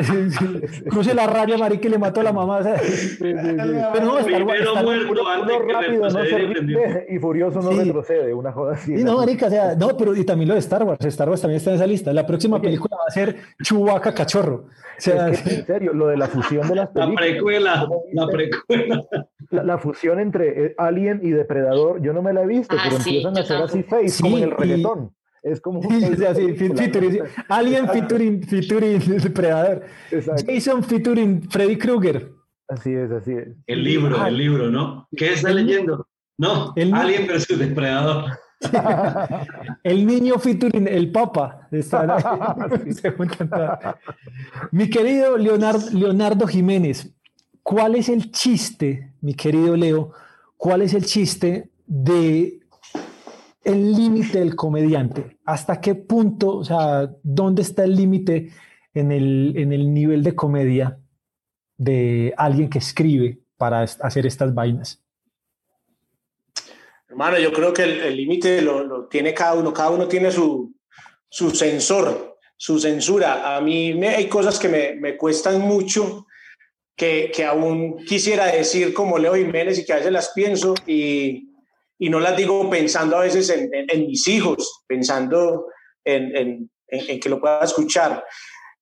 cruce 0.88 1.14
la 1.14 1.26
raya, 1.26 1.58
marica, 1.58 1.86
y 1.86 1.90
le 1.90 1.98
mató 1.98 2.20
a 2.20 2.24
la 2.24 2.32
mamá. 2.32 2.60
Pero 3.20 4.04
no, 4.04 4.18
estar, 4.18 4.42
estar, 4.42 4.84
muerto 4.84 5.28
antes 5.28 5.56
rápido, 5.72 6.02
no 6.02 6.24
se 6.24 7.06
y 7.08 7.18
furioso 7.18 7.60
no 7.60 7.70
retrocede, 7.70 8.34
una 8.34 8.52
joda 8.52 8.74
así. 8.74 8.92
no, 9.04 9.18
marica, 9.18 9.46
o 9.46 9.50
sea, 9.50 9.76
no, 9.76 9.96
pero 9.96 10.16
y 10.16 10.24
también 10.24 10.48
lo 10.48 10.54
de 10.54 10.60
Star 10.60 10.82
Wars, 10.82 11.04
Star 11.04 11.28
Wars 11.28 11.40
también 11.40 11.58
está 11.58 11.70
en 11.70 11.76
esa 11.76 11.86
lista. 11.86 12.12
La 12.12 12.26
próxima 12.26 12.60
película 12.60 12.96
va 12.96 13.04
a 13.06 13.10
ser 13.10 13.36
Chewbacca 13.62 14.14
Cachorro. 14.14 14.66
O 14.96 15.00
sea, 15.00 15.28
es 15.28 15.42
que, 15.42 15.50
en 15.54 15.66
serio, 15.66 15.92
lo 15.92 16.08
de 16.08 16.16
la 16.16 16.28
fusión 16.28 16.68
de 16.68 16.74
las 16.74 16.88
películas. 16.88 17.14
La 17.14 17.26
precuela, 17.26 17.88
la 18.12 18.28
precuela. 18.28 19.04
La, 19.50 19.78
fusión 19.78 20.20
entre 20.20 20.66
eh, 20.66 20.74
Alien 20.78 21.20
y 21.22 21.30
Depredador, 21.30 22.00
yo 22.00 22.12
no 22.14 22.22
me 22.22 22.32
la 22.32 22.42
he 22.42 22.46
visto, 22.46 22.74
ah, 22.78 22.82
pero 22.84 22.96
empiezan 22.96 23.36
a 23.36 23.40
hacer 23.40 23.56
así 23.58 23.82
face, 23.82 24.22
como 24.22 24.38
en 24.38 24.44
el 24.44 24.50
reggaetón. 24.52 25.14
Es 25.42 25.60
como 25.60 25.80
un 25.80 25.92
Alien 27.48 27.88
featuring, 27.88 28.42
featuring 28.42 28.98
Depredador. 29.22 29.82
Jason 30.46 30.82
featuring 30.82 31.42
Freddy 31.50 31.76
Krueger. 31.76 32.32
Así 32.68 32.94
es, 32.94 33.10
así 33.10 33.32
es. 33.32 33.48
El 33.66 33.84
libro, 33.84 34.26
el 34.26 34.38
libro, 34.38 34.70
¿no? 34.70 35.06
¿Qué 35.14 35.34
está 35.34 35.50
leyendo? 35.50 36.08
No, 36.38 36.72
el 36.76 36.94
Alien 36.94 37.26
versus 37.26 37.58
Depredador. 37.58 38.24
el 39.84 40.06
niño 40.06 40.38
featuring 40.38 40.88
el 40.88 41.12
papa. 41.12 41.68
Mi 44.70 44.88
querido 44.88 45.36
Leonardo, 45.36 45.90
Leonardo 45.92 46.46
Jiménez, 46.46 47.12
¿cuál 47.62 47.96
es 47.96 48.08
el 48.08 48.30
chiste, 48.30 49.12
mi 49.20 49.34
querido 49.34 49.76
Leo? 49.76 50.12
¿Cuál 50.56 50.80
es 50.80 50.94
el 50.94 51.04
chiste 51.04 51.70
de 51.87 52.61
el 53.64 53.93
límite 53.95 54.39
del 54.39 54.55
comediante? 54.55 55.39
¿Hasta 55.45 55.80
qué 55.80 55.95
punto, 55.95 56.59
o 56.59 56.64
sea, 56.64 57.11
dónde 57.22 57.62
está 57.62 57.85
el 57.85 57.97
límite 57.97 58.53
en 58.93 59.11
el, 59.11 59.55
en 59.57 59.72
el 59.72 59.93
nivel 59.93 60.22
de 60.22 60.35
comedia 60.35 60.99
de 61.76 62.32
alguien 62.37 62.68
que 62.68 62.78
escribe 62.78 63.41
para 63.57 63.82
hacer 63.82 64.26
estas 64.26 64.55
vainas? 64.55 65.03
Hermano, 67.09 67.39
yo 67.39 67.53
creo 67.53 67.72
que 67.72 67.85
el 67.85 68.16
límite 68.16 68.61
lo, 68.61 69.07
tiene 69.07 69.32
cada 69.32 69.55
uno, 69.55 69.72
cada 69.72 69.91
uno 69.91 70.09
tiene 70.09 70.30
su, 70.30 70.74
su 71.28 71.51
sensor, 71.51 72.39
su 72.57 72.78
censura. 72.78 73.57
A 73.57 73.61
mí 73.61 73.95
me, 73.95 74.09
hay 74.09 74.28
cosas 74.28 74.59
que 74.59 74.68
me, 74.68 74.95
me 74.97 75.16
cuestan 75.16 75.61
mucho, 75.61 76.26
que, 76.97 77.30
que, 77.35 77.45
aún 77.45 78.05
quisiera 78.05 78.47
decir 78.47 78.93
como 78.95 79.18
Leo 79.18 79.35
Jiménez 79.35 79.78
y 79.78 79.85
que 79.85 79.93
a 79.93 79.97
veces 79.97 80.12
las 80.12 80.32
pienso 80.32 80.74
y, 80.87 81.53
y 82.05 82.11
no 82.11 82.20
las 82.20 82.36
digo 82.36 82.68
pensando 82.68 83.16
a 83.16 83.20
veces 83.20 83.48
en, 83.48 83.70
en, 83.72 84.07
mis 84.07 84.28
hijos, 84.28 84.82
pensando 84.86 85.68
en, 86.05 86.36
en, 86.36 86.70
en, 86.88 87.18
que 87.18 87.30
lo 87.30 87.40
pueda 87.40 87.61
escuchar. 87.61 88.22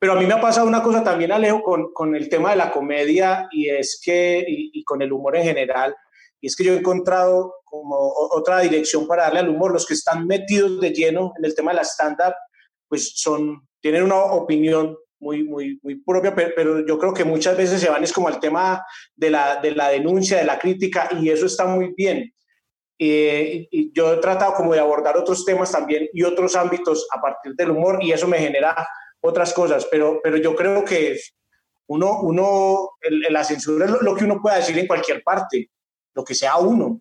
Pero 0.01 0.15
a 0.15 0.17
mí 0.17 0.27
me 0.27 0.35
ha 0.35 0.41
pasado 0.41 0.67
una 0.67 0.83
cosa 0.83 1.05
también, 1.05 1.31
Alejo, 1.31 1.63
con, 1.63 1.93
con 1.93 2.17
el 2.17 2.29
tema 2.29 2.51
de 2.51 2.57
la 2.57 2.73
comedia 2.73 3.47
y 3.53 3.69
es 3.69 4.01
que, 4.05 4.45
y, 4.45 4.73
y 4.75 4.83
con 4.83 5.03
el 5.03 5.13
humor 5.13 5.37
en 5.37 5.45
general, 5.45 5.95
y 6.41 6.49
es 6.49 6.57
que 6.57 6.65
yo 6.65 6.73
he 6.73 6.79
encontrado 6.79 7.55
como 7.65 7.97
otra 8.33 8.59
dirección 8.59 9.07
para 9.07 9.23
darle 9.23 9.39
al 9.39 9.51
humor. 9.51 9.73
Los 9.73 9.87
que 9.87 9.95
están 9.95 10.27
metidos 10.27 10.81
de 10.81 10.91
lleno 10.91 11.33
en 11.39 11.45
el 11.45 11.55
tema 11.55 11.71
de 11.71 11.77
la 11.77 11.85
stand-up, 11.85 12.35
pues 12.89 13.13
son, 13.15 13.69
tienen 13.81 14.03
una 14.03 14.17
opinión 14.17 14.97
muy, 15.21 15.45
muy, 15.45 15.79
muy 15.85 16.03
propia, 16.03 16.35
pero, 16.35 16.85
yo 16.85 16.99
creo 16.99 17.15
que 17.15 17.23
muchas 17.23 17.57
veces 17.57 17.81
se 17.81 17.89
van 17.89 18.03
es 18.03 18.13
como 18.13 18.27
al 18.27 18.41
tema 18.41 18.85
de 19.15 19.31
la, 19.31 19.61
de 19.63 19.71
la 19.71 19.91
denuncia, 19.91 20.39
de 20.39 20.45
la 20.45 20.59
crítica, 20.59 21.09
y 21.21 21.31
eso 21.31 21.47
está 21.47 21.67
muy 21.67 21.95
bien. 21.97 22.33
Y 22.99 23.93
yo 23.93 24.13
he 24.13 24.17
tratado 24.19 24.55
como 24.55 24.75
de 24.75 24.81
abordar 24.81 25.17
otros 25.17 25.45
temas 25.45 25.73
también 25.73 26.09
y 26.13 26.23
otros 26.23 26.55
ámbitos 26.55 27.07
a 27.13 27.21
partir 27.21 27.55
del 27.55 27.71
humor, 27.71 27.99
y 28.01 28.13
eso 28.13 28.29
me 28.29 28.39
genera 28.39 28.87
otras 29.21 29.53
cosas, 29.53 29.87
pero, 29.91 30.21
pero 30.23 30.37
yo 30.37 30.55
creo 30.55 30.85
que 30.85 31.19
uno, 31.87 32.21
uno 32.23 32.91
la 33.31 33.45
censura 33.45 33.87
es 33.87 33.91
lo 33.91 34.15
que 34.15 34.25
uno 34.25 34.41
pueda 34.41 34.57
decir 34.57 34.79
en 34.79 34.87
cualquier 34.87 35.23
parte 35.23 35.71
lo 36.15 36.25
que 36.25 36.35
sea 36.35 36.57
uno. 36.57 37.01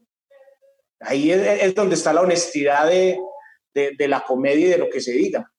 Ahí 0.99 1.31
es, 1.31 1.73
donde 1.73 1.95
está 1.95 2.13
la 2.13 2.21
honestidad 2.21 2.87
de, 2.87 3.19
de, 3.73 4.07
la 4.07 4.21
comedia 4.21 4.67
y 4.67 4.69
de 4.69 4.77
lo 4.77 4.89
que 4.89 5.01
se 5.01 5.11
diga. 5.11 5.51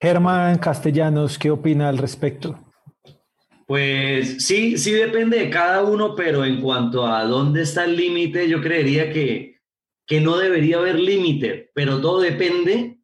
Germán 0.00 0.58
Castellanos, 0.58 1.38
¿qué 1.38 1.50
opina 1.50 1.88
al 1.88 1.96
respecto? 1.96 2.58
Pues 3.66 4.46
sí, 4.46 4.78
sí 4.78 4.92
depende 4.92 5.38
de 5.38 5.50
cada 5.50 5.82
uno, 5.82 6.14
pero 6.14 6.44
en 6.44 6.60
cuanto 6.60 7.06
a 7.06 7.24
dónde 7.24 7.62
está 7.62 7.84
el 7.84 7.96
límite, 7.96 8.48
yo 8.48 8.60
creería 8.60 9.12
que, 9.12 9.60
que 10.06 10.20
no 10.20 10.36
debería 10.38 10.76
haber 10.78 11.00
límite, 11.00 11.70
pero 11.74 12.00
todo 12.00 12.20
depende 12.20 13.00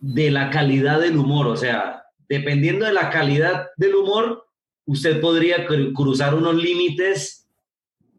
de 0.00 0.30
la 0.30 0.48
calidad 0.50 1.00
del 1.00 1.18
humor. 1.18 1.46
O 1.46 1.56
sea, 1.56 2.04
dependiendo 2.28 2.86
de 2.86 2.94
la 2.94 3.10
calidad 3.10 3.68
del 3.76 3.94
humor, 3.96 4.46
usted 4.86 5.20
podría 5.20 5.66
cruzar 5.66 6.34
unos 6.34 6.56
límites 6.56 7.48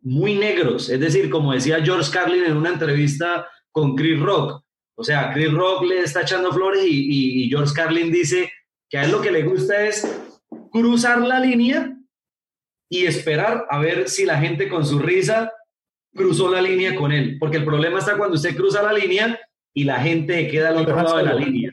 muy 0.02 0.36
negros. 0.36 0.90
Es 0.90 1.00
decir, 1.00 1.30
como 1.30 1.54
decía 1.54 1.84
George 1.84 2.12
Carlin 2.12 2.44
en 2.44 2.58
una 2.58 2.70
entrevista 2.70 3.48
con 3.72 3.96
Chris 3.96 4.20
Rock. 4.20 4.64
O 4.96 5.04
sea, 5.04 5.32
Chris 5.34 5.52
Rock 5.52 5.86
le 5.86 6.02
está 6.02 6.22
echando 6.22 6.52
flores 6.52 6.84
y, 6.86 7.48
George 7.50 7.74
Carlin 7.76 8.12
dice 8.12 8.52
que 8.90 8.98
a 8.98 9.06
él 9.06 9.12
lo 9.12 9.22
que 9.22 9.32
le 9.32 9.44
gusta 9.44 9.86
es 9.86 10.08
cruzar 10.72 11.22
la 11.22 11.40
línea 11.40 11.98
y 12.90 13.06
esperar 13.06 13.66
a 13.70 13.80
ver 13.80 14.10
si 14.10 14.26
la 14.26 14.38
gente 14.40 14.70
con 14.70 14.86
su 14.86 15.00
risa 15.00 15.52
cruzó 16.14 16.50
la 16.50 16.62
línea 16.62 16.96
con 16.96 17.12
él. 17.12 17.38
Porque 17.40 17.58
el 17.58 17.66
problema 17.66 18.00
está 18.00 18.18
cuando 18.18 18.36
usted 18.36 18.56
cruza 18.56 18.82
la 18.82 18.94
línea 18.94 19.40
y 19.74 19.84
la 19.84 20.00
gente 20.00 20.48
queda 20.48 20.70
al 20.70 20.78
otro 20.78 20.96
lado 20.96 21.18
de 21.18 21.24
la 21.24 21.34
línea. 21.34 21.72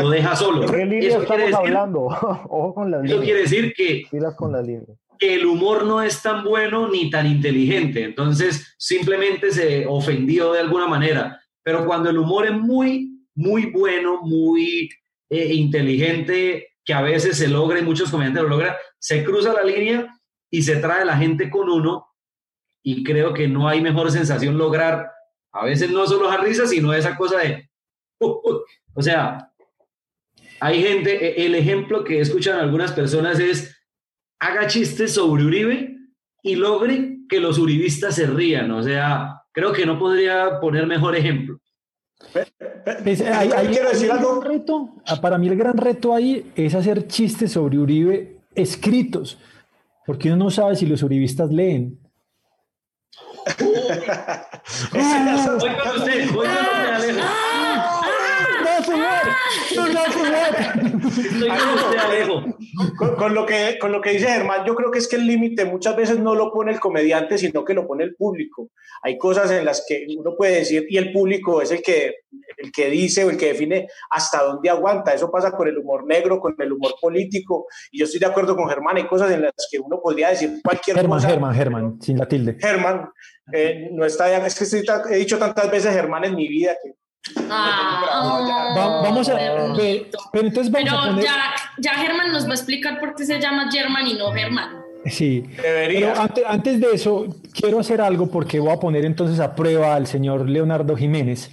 Lo 0.00 0.10
deja 0.10 0.36
solo. 0.36 0.66
¿Qué 0.66 0.84
línea 0.84 1.18
estamos 1.18 1.54
hablando? 1.54 2.00
Ojo 2.48 2.74
con 2.74 2.90
la 2.90 2.98
línea. 2.98 3.14
Eso 3.14 3.24
quiere 3.24 3.40
decir 3.40 3.72
que, 3.74 4.06
con 4.36 4.52
la 4.52 4.62
línea 4.62 4.94
el 5.22 5.46
humor 5.46 5.86
no 5.86 6.02
es 6.02 6.20
tan 6.20 6.44
bueno 6.44 6.88
ni 6.88 7.08
tan 7.08 7.26
inteligente, 7.26 8.02
entonces 8.02 8.74
simplemente 8.78 9.52
se 9.52 9.86
ofendió 9.86 10.52
de 10.52 10.60
alguna 10.60 10.88
manera. 10.88 11.40
Pero 11.62 11.86
cuando 11.86 12.10
el 12.10 12.18
humor 12.18 12.46
es 12.46 12.52
muy, 12.52 13.20
muy 13.34 13.66
bueno, 13.66 14.20
muy 14.22 14.90
eh, 15.30 15.54
inteligente, 15.54 16.71
que 16.84 16.94
a 16.94 17.02
veces 17.02 17.36
se 17.38 17.48
logra 17.48 17.78
y 17.78 17.82
muchos 17.82 18.10
comediantes 18.10 18.42
lo 18.42 18.48
logran, 18.48 18.74
se 18.98 19.24
cruza 19.24 19.52
la 19.52 19.62
línea 19.62 20.08
y 20.50 20.62
se 20.62 20.76
trae 20.76 21.04
la 21.04 21.16
gente 21.16 21.50
con 21.50 21.68
uno 21.68 22.06
y 22.82 23.04
creo 23.04 23.32
que 23.32 23.46
no 23.48 23.68
hay 23.68 23.80
mejor 23.80 24.10
sensación 24.10 24.58
lograr, 24.58 25.10
a 25.52 25.64
veces 25.64 25.90
no 25.90 26.06
solo 26.06 26.30
a 26.30 26.38
risa, 26.38 26.66
sino 26.66 26.92
esa 26.92 27.16
cosa 27.16 27.38
de, 27.38 27.70
o 28.18 29.02
sea, 29.02 29.52
hay 30.60 30.82
gente, 30.82 31.40
e, 31.40 31.46
el 31.46 31.54
ejemplo 31.54 32.04
que 32.04 32.20
escuchan 32.20 32.58
algunas 32.58 32.92
personas 32.92 33.38
es, 33.40 33.76
haga 34.38 34.66
chistes 34.66 35.14
sobre 35.14 35.44
Uribe 35.44 35.96
y 36.42 36.56
logre 36.56 37.18
que 37.28 37.40
los 37.40 37.58
uribistas 37.58 38.14
se 38.14 38.26
rían. 38.26 38.70
O 38.70 38.82
sea, 38.82 39.42
creo 39.52 39.72
que 39.72 39.86
no 39.86 39.98
podría 39.98 40.60
poner 40.60 40.86
mejor 40.86 41.16
ejemplo. 41.16 41.58
Quiero 42.32 43.90
decir 43.90 44.10
algo. 44.10 44.40
Reto, 44.40 44.90
ah, 45.06 45.20
para 45.20 45.38
mí 45.38 45.48
el 45.48 45.56
gran 45.56 45.76
reto 45.76 46.14
ahí 46.14 46.52
es 46.56 46.74
hacer 46.74 47.06
chistes 47.06 47.52
sobre 47.52 47.78
Uribe 47.78 48.38
escritos, 48.54 49.38
porque 50.06 50.28
uno 50.28 50.44
no 50.44 50.50
sabe 50.50 50.76
si 50.76 50.86
los 50.86 51.02
uribistas 51.02 51.50
leen. 51.50 51.98
voy 54.92 55.70
con 55.76 55.96
usted, 55.96 56.30
voy 56.30 56.46
con 56.46 56.96
usted, 56.96 57.51
con, 63.16 63.34
lo 63.34 63.46
que, 63.46 63.78
con 63.80 63.92
lo 63.92 64.00
que 64.00 64.12
dice 64.12 64.28
Germán, 64.28 64.64
yo 64.66 64.74
creo 64.74 64.90
que 64.90 64.98
es 64.98 65.08
que 65.08 65.16
el 65.16 65.26
límite 65.26 65.64
muchas 65.64 65.96
veces 65.96 66.18
no 66.18 66.34
lo 66.34 66.52
pone 66.52 66.72
el 66.72 66.80
comediante, 66.80 67.38
sino 67.38 67.64
que 67.64 67.74
lo 67.74 67.86
pone 67.86 68.04
el 68.04 68.14
público. 68.14 68.70
Hay 69.02 69.18
cosas 69.18 69.50
en 69.50 69.64
las 69.64 69.84
que 69.86 70.06
uno 70.16 70.34
puede 70.36 70.56
decir 70.56 70.86
y 70.88 70.96
el 70.96 71.12
público 71.12 71.60
es 71.62 71.70
el 71.70 71.82
que, 71.82 72.14
el 72.56 72.72
que 72.72 72.90
dice 72.90 73.24
o 73.24 73.30
el 73.30 73.36
que 73.36 73.48
define 73.48 73.88
hasta 74.10 74.42
dónde 74.42 74.70
aguanta. 74.70 75.12
Eso 75.14 75.30
pasa 75.30 75.52
con 75.52 75.68
el 75.68 75.78
humor 75.78 76.06
negro, 76.06 76.40
con 76.40 76.54
el 76.58 76.72
humor 76.72 76.94
político. 77.00 77.66
Y 77.90 77.98
yo 77.98 78.04
estoy 78.04 78.20
de 78.20 78.26
acuerdo 78.26 78.56
con 78.56 78.68
Germán, 78.68 78.96
hay 78.96 79.06
cosas 79.06 79.30
en 79.32 79.42
las 79.42 79.52
que 79.70 79.78
uno 79.78 80.00
podría 80.02 80.30
decir 80.30 80.60
cualquier 80.62 80.96
cosa. 80.96 81.02
Germán, 81.02 81.20
Germán, 81.20 81.54
Germán, 81.54 82.02
sin 82.02 82.18
la 82.18 82.26
tilde. 82.26 82.56
Germán, 82.60 83.10
Eh, 83.52 83.90
no 83.92 84.04
está 84.04 84.46
es 84.46 84.54
que 84.56 84.64
estoy 84.64 84.84
he 85.10 85.16
dicho 85.16 85.36
tantas 85.36 85.70
veces 85.70 85.92
Germán 85.92 86.24
en 86.24 86.36
mi 86.36 86.46
vida 86.46 86.76
que 86.82 86.94
Ah, 87.48 88.74
Va- 88.76 89.02
vamos 89.02 89.28
a 89.28 89.36
pe- 89.76 90.10
pero 90.32 90.46
entonces 90.46 90.72
vamos 90.72 90.88
a 90.88 90.92
Pero 90.96 91.06
poner 91.10 91.24
ya, 91.24 91.36
ya 91.78 91.94
Germán 91.94 92.32
nos 92.32 92.46
va 92.46 92.50
a 92.50 92.54
explicar 92.54 92.98
por 93.00 93.14
qué 93.14 93.24
se 93.24 93.40
llama 93.40 93.70
German 93.70 94.06
y 94.06 94.14
no 94.14 94.32
Germán. 94.32 94.70
sí 95.06 95.44
debería. 95.62 96.12
Pero 96.12 96.20
antes, 96.22 96.44
antes 96.46 96.80
de 96.80 96.86
eso, 96.92 97.26
quiero 97.52 97.78
hacer 97.80 98.00
algo 98.00 98.28
porque 98.28 98.58
voy 98.58 98.70
a 98.72 98.76
poner 98.80 99.04
entonces 99.04 99.38
a 99.40 99.54
prueba 99.54 99.94
al 99.94 100.06
señor 100.06 100.48
Leonardo 100.48 100.96
Jiménez 100.96 101.50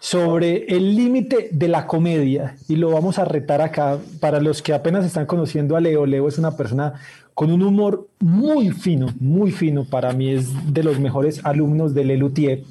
sobre 0.00 0.66
el 0.68 0.94
límite 0.94 1.48
de 1.50 1.66
la 1.68 1.86
comedia 1.88 2.54
y 2.68 2.76
lo 2.76 2.90
vamos 2.90 3.18
a 3.18 3.24
retar 3.24 3.60
acá 3.60 3.98
para 4.20 4.40
los 4.40 4.62
que 4.62 4.72
apenas 4.72 5.04
están 5.04 5.26
conociendo 5.26 5.76
a 5.76 5.80
Leo. 5.80 6.06
Leo 6.06 6.28
es 6.28 6.38
una 6.38 6.56
persona 6.56 6.94
con 7.34 7.50
un 7.50 7.62
humor 7.62 8.06
muy 8.20 8.70
fino, 8.70 9.08
muy 9.18 9.50
fino. 9.50 9.84
Para 9.84 10.12
mí 10.12 10.30
es 10.30 10.72
de 10.72 10.84
los 10.84 11.00
mejores 11.00 11.44
alumnos 11.44 11.94
de 11.94 12.04
Lelutier 12.04 12.62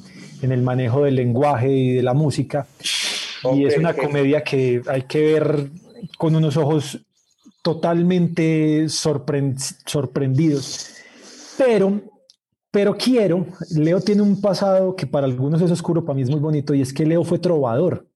en 0.42 0.52
el 0.52 0.62
manejo 0.62 1.04
del 1.04 1.16
lenguaje 1.16 1.72
y 1.72 1.92
de 1.94 2.04
la 2.04 2.14
música. 2.14 2.68
Y 3.54 3.66
es 3.66 3.78
una 3.78 3.94
comedia 3.94 4.44
que 4.44 4.82
hay 4.88 5.04
que 5.04 5.34
ver 5.34 5.70
con 6.18 6.36
unos 6.36 6.58
ojos 6.58 7.00
totalmente 7.62 8.86
sorpren- 8.86 9.58
sorprendidos. 9.86 10.90
Pero, 11.58 12.02
pero 12.72 12.98
quiero, 12.98 13.46
Leo 13.72 14.00
tiene 14.02 14.22
un 14.22 14.40
pasado 14.42 14.96
que 14.96 15.08
para 15.08 15.26
algunos 15.26 15.62
es 15.62 15.72
oscuro, 15.72 16.06
para 16.06 16.16
mí 16.16 16.22
es 16.22 16.30
muy 16.30 16.40
bonito, 16.40 16.74
y 16.74 16.82
es 16.82 16.94
que 16.94 17.06
Leo 17.06 17.24
fue 17.24 17.40
trovador. 17.40 18.08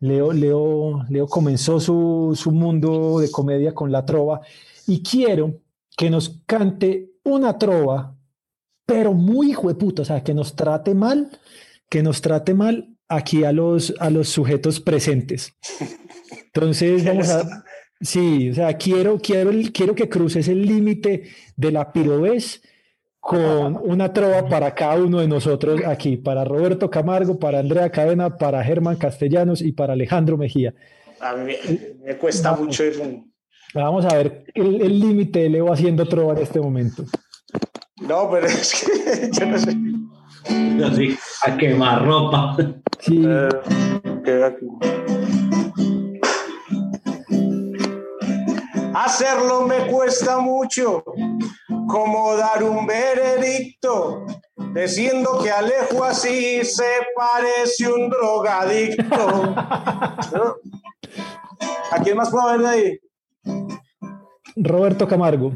Leo, 0.00 0.32
Leo, 0.32 1.04
Leo 1.08 1.26
comenzó 1.26 1.80
su, 1.80 2.32
su 2.36 2.52
mundo 2.52 3.18
de 3.18 3.30
comedia 3.30 3.74
con 3.74 3.90
la 3.90 4.04
trova, 4.04 4.40
y 4.86 5.02
quiero 5.02 5.60
que 5.96 6.08
nos 6.08 6.40
cante 6.46 7.10
una 7.24 7.58
trova, 7.58 8.14
pero 8.88 9.12
muy 9.12 9.50
hijo 9.50 9.68
de 9.68 9.74
puta, 9.74 10.00
o 10.00 10.04
sea, 10.06 10.24
que 10.24 10.32
nos 10.32 10.56
trate 10.56 10.94
mal, 10.94 11.28
que 11.90 12.02
nos 12.02 12.22
trate 12.22 12.54
mal 12.54 12.96
aquí 13.06 13.44
a 13.44 13.52
los, 13.52 13.94
a 14.00 14.08
los 14.08 14.30
sujetos 14.30 14.80
presentes. 14.80 15.52
Entonces, 16.46 17.04
vamos 17.04 17.28
a, 17.28 17.64
Sí, 18.00 18.50
o 18.50 18.54
sea, 18.54 18.74
quiero, 18.74 19.18
quiero, 19.18 19.50
quiero 19.72 19.94
que 19.94 20.08
cruces 20.08 20.48
el 20.48 20.62
límite 20.64 21.24
de 21.56 21.72
la 21.72 21.92
pirobés 21.92 22.62
con 23.20 23.76
una 23.84 24.10
trova 24.12 24.48
para 24.48 24.74
cada 24.74 25.02
uno 25.02 25.18
de 25.18 25.28
nosotros 25.28 25.82
aquí, 25.84 26.16
para 26.16 26.44
Roberto 26.44 26.88
Camargo, 26.88 27.38
para 27.38 27.58
Andrea 27.58 27.90
Cadena, 27.90 28.36
para 28.36 28.64
Germán 28.64 28.96
Castellanos 28.96 29.60
y 29.60 29.72
para 29.72 29.94
Alejandro 29.94 30.38
Mejía. 30.38 30.72
A 31.20 31.34
mí 31.34 31.52
me, 32.04 32.16
cuesta 32.16 32.52
Vamos. 32.52 32.68
mucho 32.68 32.84
eso. 32.84 33.02
Vamos 33.74 34.06
a 34.06 34.16
ver 34.16 34.44
el 34.54 34.98
límite 34.98 35.46
Leo 35.50 35.70
haciendo 35.70 36.06
trova 36.06 36.32
en 36.34 36.42
este 36.42 36.60
momento. 36.60 37.04
No, 38.00 38.30
pero 38.30 38.46
es 38.48 38.84
que 38.84 39.30
yo 39.32 39.46
no 39.46 39.58
sé. 39.58 39.76
Así, 40.84 41.18
a 41.44 41.56
quemar 41.56 42.04
ropa. 42.04 42.56
Sí, 43.00 43.22
Eh, 43.24 43.48
queda 44.24 44.46
aquí. 44.48 44.66
Hacerlo 48.94 49.62
me 49.62 49.86
cuesta 49.86 50.38
mucho, 50.40 51.04
como 51.88 52.36
dar 52.36 52.64
un 52.64 52.86
veredicto, 52.86 54.26
diciendo 54.74 55.40
que 55.42 55.50
Alejo 55.50 56.02
así 56.04 56.64
se 56.64 56.84
parece 57.14 57.92
un 57.92 58.10
drogadicto. 58.10 59.06
¿No? 60.34 60.56
¿A 61.92 62.02
quién 62.02 62.16
más 62.16 62.30
puedo 62.30 62.46
ver 62.48 62.60
de 62.60 62.68
ahí? 62.68 62.98
Roberto 64.56 65.06
Camargo. 65.06 65.52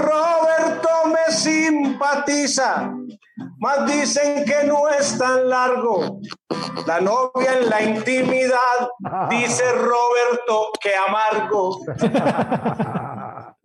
Roberto 0.00 0.88
me 1.06 1.32
simpatiza, 1.32 2.92
mas 3.58 3.86
dicen 3.86 4.44
que 4.44 4.64
no 4.64 4.88
es 4.88 5.16
tan 5.18 5.48
largo. 5.48 6.20
La 6.86 7.00
novia 7.00 7.58
en 7.58 7.68
la 7.68 7.82
intimidad, 7.82 8.88
dice 9.28 9.64
Roberto 9.72 10.70
que 10.80 10.94
amargo. 10.96 11.80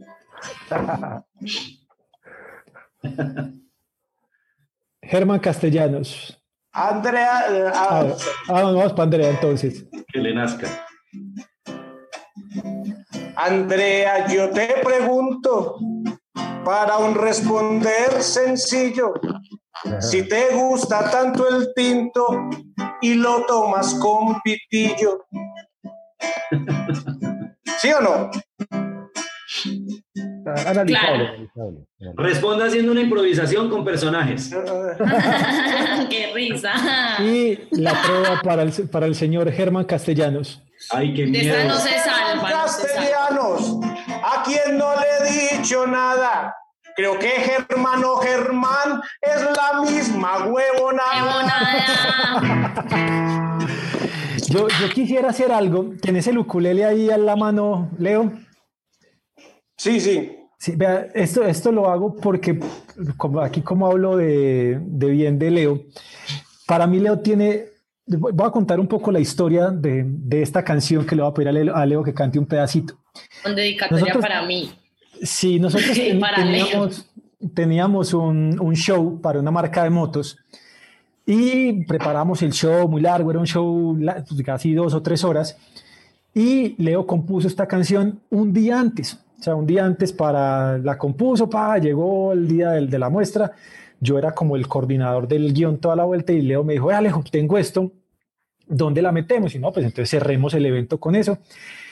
Germán 5.01 5.39
Castellanos. 5.39 6.41
Andrea, 6.71 7.45
eh, 7.49 7.71
Ah, 7.73 8.03
ah, 8.03 8.15
ah, 8.49 8.61
no, 8.61 8.75
vamos 8.75 8.93
para 8.93 9.03
Andrea 9.03 9.29
entonces. 9.29 9.85
Que 10.11 10.19
le 10.19 10.33
nazca. 10.33 10.67
Andrea, 13.37 14.27
yo 14.27 14.49
te 14.49 14.81
pregunto, 14.83 15.77
para 16.65 16.97
un 16.97 17.15
responder 17.15 18.21
sencillo, 18.21 19.13
si 19.99 20.23
te 20.27 20.53
gusta 20.55 21.09
tanto 21.11 21.47
el 21.47 21.71
tinto 21.75 22.49
y 23.01 23.13
lo 23.13 23.45
tomas 23.45 23.93
con 23.95 24.41
pitillo. 24.41 25.25
¿Sí 27.79 27.89
o 27.93 28.01
no? 28.01 28.31
Analizable, 30.65 30.85
Claro. 30.85 31.15
analizable. 31.15 31.85
Responda 32.15 32.65
haciendo 32.65 32.91
una 32.91 33.01
improvisación 33.01 33.69
con 33.69 33.83
personajes. 33.83 34.49
Qué 36.09 36.31
risa. 36.33 36.73
Y 37.19 37.59
la 37.71 37.93
prueba 38.01 38.41
para 38.43 38.63
el, 38.63 38.71
para 38.89 39.05
el 39.05 39.15
señor 39.15 39.51
Germán 39.51 39.85
Castellanos. 39.85 40.61
Ay, 40.91 41.13
qué 41.13 41.25
De 41.25 41.41
esa 41.41 41.57
miedo. 41.63 41.69
no 41.69 41.75
se 41.79 41.89
salva. 41.99 42.49
no 42.49 42.67
se 42.67 42.81
salva. 42.81 42.95
Castellanos, 42.99 43.79
a 44.23 44.43
quien 44.43 44.77
no 44.77 44.94
le 45.65 45.65
he 45.65 45.67
dicho 45.81 45.87
nada. 45.87 46.55
Creo 46.95 47.17
que 47.19 47.27
Germán 47.29 48.03
o 48.05 48.15
Germán 48.17 49.01
es 49.21 49.41
la 49.41 49.81
misma 49.81 50.45
huevona. 50.45 51.03
Huevonada. 51.25 53.57
Yo, 54.47 54.67
yo 54.69 54.89
quisiera 54.93 55.29
hacer 55.29 55.51
algo. 55.51 55.91
¿Tienes 56.01 56.27
el 56.27 56.37
ukulele 56.37 56.85
ahí 56.85 57.09
a 57.09 57.17
la 57.17 57.35
mano, 57.35 57.89
Leo? 57.97 58.31
Sí, 59.77 59.99
sí. 59.99 60.37
Sí, 60.57 60.73
vea, 60.77 61.07
esto, 61.13 61.43
esto 61.43 61.69
lo 61.71 61.89
hago 61.89 62.15
porque 62.15 62.57
como 63.17 63.41
aquí 63.41 63.61
como 63.61 63.87
hablo 63.87 64.15
de, 64.15 64.79
de 64.81 65.07
bien 65.09 65.37
de 65.37 65.51
Leo, 65.51 65.81
para 66.65 66.87
mí 66.87 66.97
Leo 66.99 67.19
tiene, 67.19 67.65
voy 68.07 68.47
a 68.47 68.51
contar 68.51 68.79
un 68.79 68.87
poco 68.87 69.11
la 69.11 69.19
historia 69.19 69.69
de, 69.69 70.05
de 70.07 70.41
esta 70.41 70.63
canción 70.63 71.05
que 71.05 71.13
le 71.15 71.21
voy 71.23 71.31
a 71.31 71.33
pedir 71.33 71.49
a 71.49 71.51
Leo, 71.51 71.75
a 71.75 71.85
Leo 71.85 72.03
que 72.03 72.13
cante 72.13 72.39
un 72.39 72.45
pedacito. 72.47 72.97
Con 73.43 73.53
dedicatoria 73.53 73.99
Nosotros- 74.05 74.23
para 74.25 74.43
mí. 74.43 74.73
Sí, 75.25 75.59
nosotros 75.59 75.91
ten- 75.95 76.19
teníamos, 76.35 77.09
teníamos 77.53 78.13
un, 78.13 78.57
un 78.59 78.75
show 78.75 79.19
para 79.21 79.39
una 79.39 79.51
marca 79.51 79.83
de 79.83 79.89
motos 79.89 80.37
y 81.25 81.83
preparamos 81.85 82.41
el 82.43 82.51
show 82.53 82.87
muy 82.87 83.01
largo, 83.01 83.31
era 83.31 83.39
un 83.39 83.47
show 83.47 83.97
pues, 84.29 84.43
casi 84.43 84.73
dos 84.73 84.93
o 84.93 85.01
tres 85.01 85.23
horas 85.23 85.57
y 86.33 86.75
Leo 86.81 87.05
compuso 87.07 87.47
esta 87.47 87.67
canción 87.67 88.19
un 88.29 88.53
día 88.53 88.79
antes, 88.79 89.17
o 89.39 89.43
sea, 89.43 89.55
un 89.55 89.65
día 89.65 89.85
antes 89.85 90.11
para 90.13 90.77
la 90.77 90.97
compuso, 90.97 91.49
pa, 91.49 91.77
llegó 91.79 92.33
el 92.33 92.47
día 92.47 92.71
del- 92.71 92.89
de 92.89 92.99
la 92.99 93.09
muestra, 93.09 93.51
yo 93.99 94.17
era 94.19 94.33
como 94.33 94.55
el 94.55 94.67
coordinador 94.67 95.27
del 95.27 95.53
guion 95.53 95.77
toda 95.79 95.95
la 95.95 96.03
vuelta 96.03 96.31
y 96.33 96.41
Leo 96.41 96.63
me 96.63 96.73
dijo, 96.73 96.91
"Eh, 96.91 96.95
Alejo, 96.95 97.23
tengo 97.31 97.57
esto, 97.57 97.91
¿dónde 98.67 99.01
la 99.01 99.11
metemos? 99.11 99.55
Y 99.55 99.59
no, 99.59 99.71
pues 99.71 99.85
entonces 99.85 100.09
cerremos 100.09 100.53
el 100.53 100.65
evento 100.65 100.99
con 100.99 101.15
eso. 101.15 101.37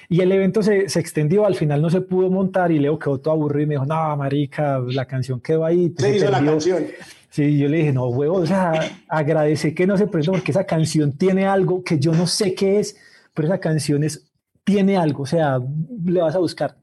Y 0.10 0.22
el 0.22 0.32
evento 0.32 0.62
se, 0.62 0.90
se 0.90 1.00
extendió, 1.00 1.46
al 1.46 1.56
final 1.56 1.82
no 1.82 1.90
se 1.90 2.02
pudo 2.02 2.30
montar 2.30 2.72
y 2.72 2.80
Leo 2.80 3.00
quedó 3.00 3.20
todo 3.20 3.34
aburrido 3.34 3.64
y 3.64 3.68
me 3.68 3.74
dijo, 3.76 3.86
no, 3.86 4.18
marica, 4.18 4.80
la 4.80 5.06
canción 5.06 5.40
quedó 5.40 5.66
ahí. 5.66 5.90
pues, 5.90 6.08
Se 6.12 6.18
hizo 6.18 6.26
la 6.32 6.38
perdió". 6.38 6.52
canción. 6.52 6.84
Sí, 7.30 7.58
yo 7.58 7.68
le 7.68 7.78
dije, 7.78 7.94
no, 7.94 8.08
huevo, 8.10 8.36
o 8.38 8.46
sea, 8.46 8.74
agradece 9.08 9.74
que 9.74 9.88
no 9.88 9.98
se 9.98 10.06
presentó 10.08 10.34
porque 10.38 10.52
esa 10.52 10.66
canción 10.66 11.14
tiene 11.18 11.46
algo 11.48 11.84
que 11.84 11.98
yo 11.98 12.12
no 12.14 12.28
sé 12.28 12.54
qué 12.54 12.80
es, 12.80 12.96
pero 13.34 13.48
esa 13.48 13.60
canción 13.60 14.04
es, 14.04 14.32
tiene 14.64 14.98
algo, 14.98 15.24
o 15.24 15.26
sea, 15.26 15.60
le 16.06 16.22
vas 16.22 16.36
a 16.36 16.40
buscar. 16.40 16.78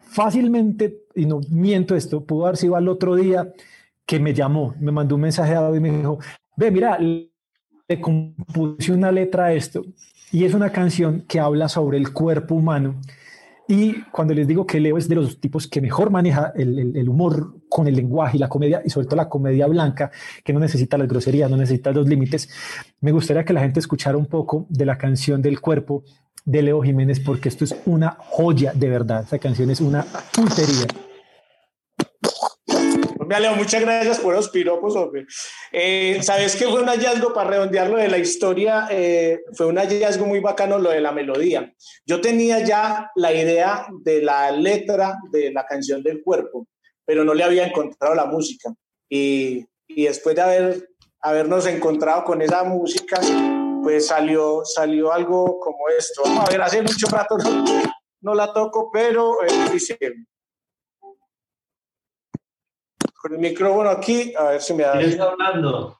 Fácilmente, 0.00 1.02
y 1.14 1.26
no 1.26 1.40
miento 1.50 1.96
esto, 1.96 2.24
pudo 2.24 2.46
haber 2.46 2.56
sido 2.56 2.76
al 2.76 2.88
otro 2.88 3.14
día 3.16 3.52
que 4.06 4.20
me 4.20 4.34
llamó, 4.34 4.74
me 4.80 4.92
mandó 4.92 5.14
un 5.14 5.22
mensaje 5.22 5.54
a 5.54 5.60
David 5.60 5.78
y 5.78 5.80
me 5.80 5.90
dijo, 5.98 6.18
ve, 6.56 6.70
mira, 6.70 6.98
le 6.98 8.00
compuse 8.00 8.92
una 8.92 9.10
letra 9.10 9.46
a 9.46 9.52
esto 9.54 9.84
y 10.34 10.44
es 10.44 10.52
una 10.52 10.72
canción 10.72 11.24
que 11.28 11.38
habla 11.38 11.68
sobre 11.68 11.96
el 11.96 12.12
cuerpo 12.12 12.56
humano. 12.56 13.00
Y 13.68 14.02
cuando 14.10 14.34
les 14.34 14.48
digo 14.48 14.66
que 14.66 14.80
Leo 14.80 14.98
es 14.98 15.08
de 15.08 15.14
los 15.14 15.40
tipos 15.40 15.68
que 15.68 15.80
mejor 15.80 16.10
maneja 16.10 16.52
el, 16.56 17.08
humor 17.08 17.60
con 17.68 17.86
el 17.86 17.94
lenguaje 17.94 18.36
y 18.36 18.40
la 18.40 18.48
comedia, 18.48 18.82
y 18.84 18.90
sobre 18.90 19.06
todo 19.06 19.14
la 19.14 19.28
comedia 19.28 19.68
blanca, 19.68 20.10
que 20.42 20.52
no 20.52 20.58
necesita 20.58 20.98
las 20.98 21.06
groserías, 21.06 21.48
no 21.48 21.56
necesita 21.56 21.92
los 21.92 22.08
límites, 22.08 22.48
me 23.00 23.12
gustaría 23.12 23.44
que 23.44 23.52
la 23.52 23.60
gente 23.60 23.78
escuchara 23.78 24.18
un 24.18 24.26
poco 24.26 24.66
de 24.70 24.84
la 24.84 24.98
canción 24.98 25.40
del 25.40 25.60
cuerpo 25.60 26.02
de 26.44 26.62
Leo 26.62 26.82
Jiménez, 26.82 27.20
porque 27.20 27.48
esto 27.48 27.62
es 27.62 27.76
una 27.86 28.16
joya 28.18 28.72
de 28.74 28.88
verdad. 28.88 29.22
Esa 29.22 29.38
canción 29.38 29.70
es 29.70 29.80
una. 29.80 30.04
Leo, 33.28 33.54
muchas 33.56 33.80
gracias 33.80 34.20
por 34.20 34.34
los 34.34 34.48
piropos, 34.48 34.94
hombre. 34.96 35.26
Eh, 35.72 36.18
¿Sabes 36.22 36.56
qué 36.56 36.66
fue 36.66 36.82
un 36.82 36.88
hallazgo 36.88 37.32
para 37.32 37.50
redondearlo 37.50 37.96
de 37.96 38.08
la 38.08 38.18
historia? 38.18 38.86
Eh, 38.90 39.40
fue 39.54 39.66
un 39.66 39.76
hallazgo 39.76 40.26
muy 40.26 40.40
bacano 40.40 40.78
lo 40.78 40.90
de 40.90 41.00
la 41.00 41.12
melodía. 41.12 41.72
Yo 42.06 42.20
tenía 42.20 42.64
ya 42.64 43.10
la 43.14 43.32
idea 43.32 43.86
de 44.02 44.22
la 44.22 44.50
letra 44.50 45.18
de 45.30 45.52
la 45.52 45.64
canción 45.66 46.02
del 46.02 46.22
cuerpo, 46.22 46.66
pero 47.04 47.24
no 47.24 47.34
le 47.34 47.44
había 47.44 47.66
encontrado 47.66 48.14
la 48.14 48.26
música. 48.26 48.72
Y, 49.08 49.64
y 49.88 50.04
después 50.04 50.36
de 50.36 50.42
haber, 50.42 50.88
habernos 51.20 51.66
encontrado 51.66 52.24
con 52.24 52.42
esa 52.42 52.64
música, 52.64 53.20
pues 53.82 54.06
salió, 54.06 54.62
salió 54.64 55.12
algo 55.12 55.58
como 55.60 55.88
esto. 55.88 56.22
Vamos 56.24 56.48
a 56.48 56.52
ver, 56.52 56.62
hace 56.62 56.82
mucho 56.82 57.06
rato 57.08 57.36
no, 57.38 57.64
no 58.20 58.34
la 58.34 58.52
toco, 58.52 58.90
pero 58.92 59.42
eh, 59.44 59.48
con 63.24 63.32
el 63.32 63.38
micrófono 63.38 63.88
aquí, 63.88 64.34
a 64.36 64.50
ver 64.50 64.60
si 64.60 64.74
me 64.74 64.82
da. 64.82 64.98
¿Quién 64.98 65.08
está 65.08 65.30
hablando? 65.30 65.98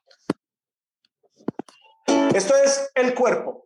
Esto 2.34 2.54
es 2.62 2.90
el 2.94 3.14
cuerpo. 3.14 3.64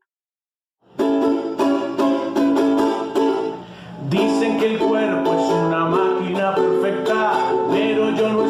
Dicen 4.08 4.60
que 4.60 4.74
el 4.74 4.78
cuerpo 4.78 5.32
es 5.34 5.52
una 5.66 5.86
máquina 5.86 6.54
perfecta, 6.54 7.32
pero 7.72 8.10
yo 8.10 8.28
no 8.28 8.47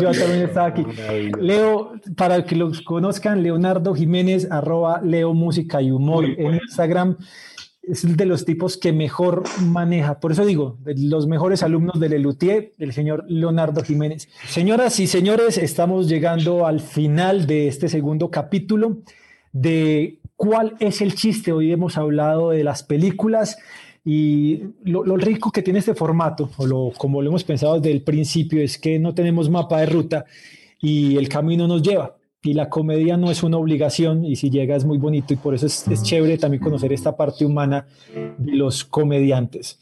yo 0.00 0.12
también 0.12 0.42
estaba 0.42 0.66
aquí. 0.68 0.84
Leo, 1.40 1.92
para 2.16 2.44
que 2.44 2.56
los 2.56 2.80
conozcan, 2.82 3.42
Leonardo 3.42 3.94
Jiménez, 3.94 4.48
arroba 4.50 5.00
Leo 5.02 5.34
Música 5.34 5.82
y 5.82 5.90
Humor 5.90 6.24
en. 6.24 6.54
Instagram. 6.54 7.16
Es 7.82 8.16
de 8.16 8.26
los 8.26 8.44
tipos 8.44 8.76
que 8.76 8.92
mejor 8.92 9.44
maneja. 9.62 10.20
Por 10.20 10.32
eso 10.32 10.44
digo, 10.44 10.76
de 10.80 10.94
los 10.98 11.26
mejores 11.26 11.62
alumnos 11.62 11.98
del 11.98 12.10
Lelutier, 12.10 12.72
el 12.78 12.92
señor 12.92 13.24
Leonardo 13.28 13.82
Jiménez. 13.82 14.28
Señoras 14.46 15.00
y 15.00 15.06
señores, 15.06 15.56
estamos 15.56 16.06
llegando 16.06 16.66
al 16.66 16.80
final 16.80 17.46
de 17.46 17.68
este 17.68 17.88
segundo 17.88 18.30
capítulo 18.30 18.98
de 19.52 20.18
cuál 20.36 20.76
es 20.80 21.00
el 21.00 21.14
chiste. 21.14 21.52
Hoy 21.52 21.72
hemos 21.72 21.96
hablado 21.96 22.50
de 22.50 22.62
las 22.62 22.82
películas 22.82 23.56
y 24.04 24.62
lo, 24.84 25.04
lo 25.04 25.16
rico 25.16 25.50
que 25.50 25.62
tiene 25.62 25.80
este 25.80 25.94
formato, 25.94 26.50
o 26.56 26.66
lo, 26.66 26.92
como 26.96 27.20
lo 27.22 27.28
hemos 27.28 27.44
pensado 27.44 27.74
desde 27.74 27.92
el 27.92 28.02
principio, 28.02 28.62
es 28.62 28.78
que 28.78 28.98
no 28.98 29.14
tenemos 29.14 29.50
mapa 29.50 29.80
de 29.80 29.86
ruta 29.86 30.24
y 30.80 31.16
el 31.16 31.28
camino 31.28 31.66
nos 31.66 31.82
lleva. 31.82 32.14
Y 32.40 32.52
la 32.54 32.70
comedia 32.70 33.16
no 33.16 33.32
es 33.32 33.42
una 33.42 33.58
obligación 33.58 34.24
y 34.24 34.36
si 34.36 34.48
llega 34.48 34.76
es 34.76 34.84
muy 34.84 34.96
bonito 34.96 35.34
y 35.34 35.36
por 35.36 35.54
eso 35.54 35.66
es, 35.66 35.88
es 35.88 36.04
chévere 36.04 36.38
también 36.38 36.62
conocer 36.62 36.92
esta 36.92 37.16
parte 37.16 37.44
humana 37.44 37.84
de 38.38 38.52
los 38.52 38.84
comediantes. 38.84 39.80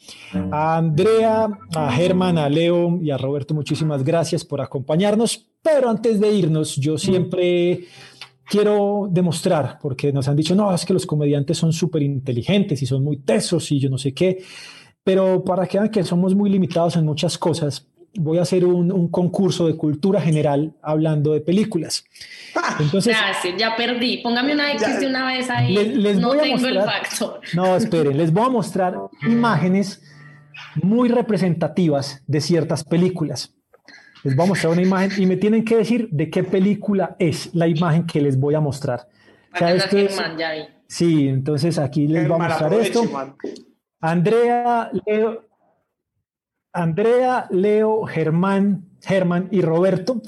A 0.50 0.78
Andrea, 0.78 1.48
a 1.74 1.92
Germán, 1.92 2.38
a 2.38 2.48
Leo 2.48 2.98
y 3.02 3.10
a 3.10 3.18
Roberto, 3.18 3.52
muchísimas 3.52 4.02
gracias 4.02 4.42
por 4.42 4.62
acompañarnos. 4.62 5.46
Pero 5.62 5.90
antes 5.90 6.18
de 6.18 6.32
irnos, 6.32 6.76
yo 6.76 6.96
siempre 6.96 7.84
quiero 8.49 9.09
demostrar, 9.11 9.78
porque 9.80 10.12
nos 10.12 10.28
han 10.28 10.36
dicho, 10.36 10.55
no, 10.55 10.72
es 10.74 10.84
que 10.84 10.92
los 10.92 11.07
comediantes 11.07 11.59
son 11.59 11.72
súper 11.72 12.03
inteligentes 12.03 12.80
y 12.82 12.86
son 12.86 13.03
muy 13.05 13.18
tesos 13.18 13.70
y 13.72 13.78
yo 13.80 13.90
no 13.90 13.99
sé 13.99 14.14
qué, 14.14 14.42
pero 15.05 15.44
para 15.44 15.66
que 15.66 15.78
vean 15.78 15.90
que 15.90 16.03
somos 16.05 16.34
muy 16.34 16.51
limitados 16.51 16.97
en 16.97 17.05
muchas 17.05 17.38
cosas, 17.38 17.86
voy 18.18 18.38
a 18.38 18.42
hacer 18.42 18.64
un, 18.64 18.90
un 18.92 19.09
concurso 19.09 19.66
de 19.66 19.76
cultura 19.76 20.20
general 20.20 20.72
hablando 20.82 21.32
de 21.34 21.40
películas. 21.42 22.05
Entonces, 22.80 23.14
Gracias, 23.16 23.55
ya 23.59 23.76
perdí. 23.76 24.18
Póngame 24.22 24.55
una 24.55 24.72
X 24.72 24.80
Ya. 24.86 24.99
de 25.01 25.07
una 25.07 25.26
vez 25.26 25.51
ahí. 25.51 25.74
Les- 25.74 25.97
les 25.97 26.18
no 26.18 26.28
voy 26.28 26.38
a 26.38 26.42
tengo 26.42 26.66
el 26.66 26.80
factor. 26.82 27.40
no, 27.55 27.76
esperen, 27.76 28.16
les 28.16 28.32
voy 28.32 28.44
a 28.47 28.49
mostrar 28.49 28.97
imágenes 29.28 30.03
muy 30.82 31.09
representativas 31.11 32.22
de 32.26 32.40
ciertas 32.40 32.84
películas. 32.84 33.55
Les 34.27 34.35
voy 34.35 34.45
a 34.47 34.49
mostrar 34.49 34.72
una 34.72 34.83
imagen 34.83 35.22
y 35.22 35.27
me 35.27 35.37
tienen 35.37 35.64
que 35.64 35.77
decir 35.77 36.09
de 36.11 36.29
qué 36.31 36.43
película 36.43 37.14
es 37.20 37.55
la 37.55 37.68
imagen 37.68 38.07
que 38.09 38.20
les 38.20 38.37
voy 38.41 38.57
a 38.57 38.61
mostrar. 38.61 39.07
O 39.55 39.57
sea, 39.59 39.68
Bacana, 39.68 39.74
esto 39.77 39.97
es- 39.99 40.16
Germán, 40.16 40.37
ya 40.37 40.53
vi. 40.53 40.59
sí, 40.89 41.29
entonces 41.29 41.79
aquí 41.79 42.09
les 42.09 42.27
voy 42.27 42.35
a 42.41 42.49
mostrar 42.49 42.74
esto. 42.74 43.03
Andrea, 44.01 44.91
Leo, 45.07 45.45
Andrea, 46.72 47.47
Leo, 47.51 48.05
Germán, 48.07 48.85
Germán 49.01 49.47
y 49.53 49.61
Roberto 49.62 50.20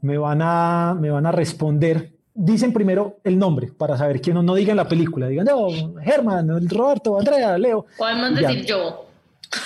me 0.00 0.16
van 0.16 0.40
a, 0.42 0.96
me 0.98 1.10
van 1.10 1.26
a 1.26 1.32
responder. 1.32 2.12
Dicen 2.34 2.72
primero 2.72 3.18
el 3.22 3.38
nombre 3.38 3.70
para 3.76 3.98
saber 3.98 4.22
quién 4.22 4.34
no, 4.34 4.42
no 4.42 4.54
digan 4.54 4.78
la 4.78 4.88
película. 4.88 5.28
Digan, 5.28 5.44
no, 5.44 5.68
Germán, 6.00 6.48
Roberto, 6.70 7.18
Andrea, 7.18 7.58
Leo. 7.58 7.84
Podemos 7.98 8.40
Ya. 8.40 8.48
decir 8.48 8.64
yo. 8.64 9.06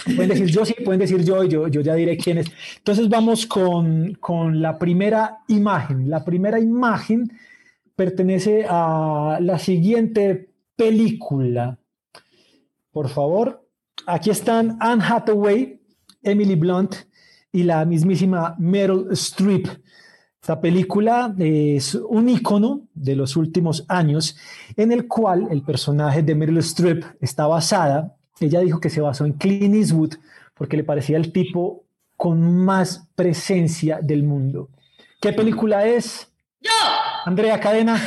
Pueden 0.05 0.28
decir 0.28 0.47
yo, 0.47 0.64
sí, 0.64 0.74
pueden 0.84 1.01
decir 1.01 1.22
yo 1.22 1.45
yo, 1.45 1.68
yo 1.68 1.80
ya 1.80 1.95
diré 1.95 2.16
quién 2.16 2.39
es. 2.39 2.47
Entonces 2.78 3.09
vamos 3.09 3.47
con, 3.47 4.14
con 4.14 4.61
la 4.61 4.78
primera 4.78 5.39
imagen. 5.49 6.11
La 6.11 6.24
primera 6.24 6.59
imagen 6.59 7.30
pertenece 7.95 8.66
a 8.68 9.39
la 9.41 9.59
siguiente 9.59 10.51
película. 10.76 11.78
Por 12.91 13.09
favor, 13.09 13.66
aquí 14.07 14.30
están 14.30 14.76
Anne 14.80 15.03
Hathaway, 15.07 15.80
Emily 16.22 16.55
Blunt 16.55 16.95
y 17.53 17.62
la 17.62 17.84
mismísima 17.84 18.55
Meryl 18.59 19.09
Streep. 19.12 19.66
Esta 20.41 20.61
película 20.61 21.34
es 21.39 21.95
un 21.95 22.28
icono 22.28 22.87
de 22.95 23.16
los 23.16 23.37
últimos 23.37 23.84
años 23.89 24.37
en 24.76 24.93
el 24.93 25.09
cual 25.09 25.49
el 25.51 25.62
personaje 25.62 26.22
de 26.22 26.34
Meryl 26.34 26.59
Streep 26.59 27.05
está 27.20 27.47
basada. 27.47 28.15
Ella 28.41 28.61
dijo 28.61 28.80
que 28.80 28.91
se 28.91 29.01
basó 29.01 29.24
en 29.24 29.32
Clint 29.32 29.74
Eastwood 29.74 30.14
porque 30.55 30.76
le 30.76 30.84
parecía 30.84 31.16
el 31.16 31.32
tipo 31.32 31.84
con 32.16 32.64
más 32.64 33.09
presencia 33.14 34.01
del 34.03 34.22
mundo. 34.22 34.70
¿Qué 35.20 35.32
película 35.32 35.87
es? 35.87 36.32
Yo. 36.61 36.70
Andrea 37.24 37.59
Cadena. 37.59 38.01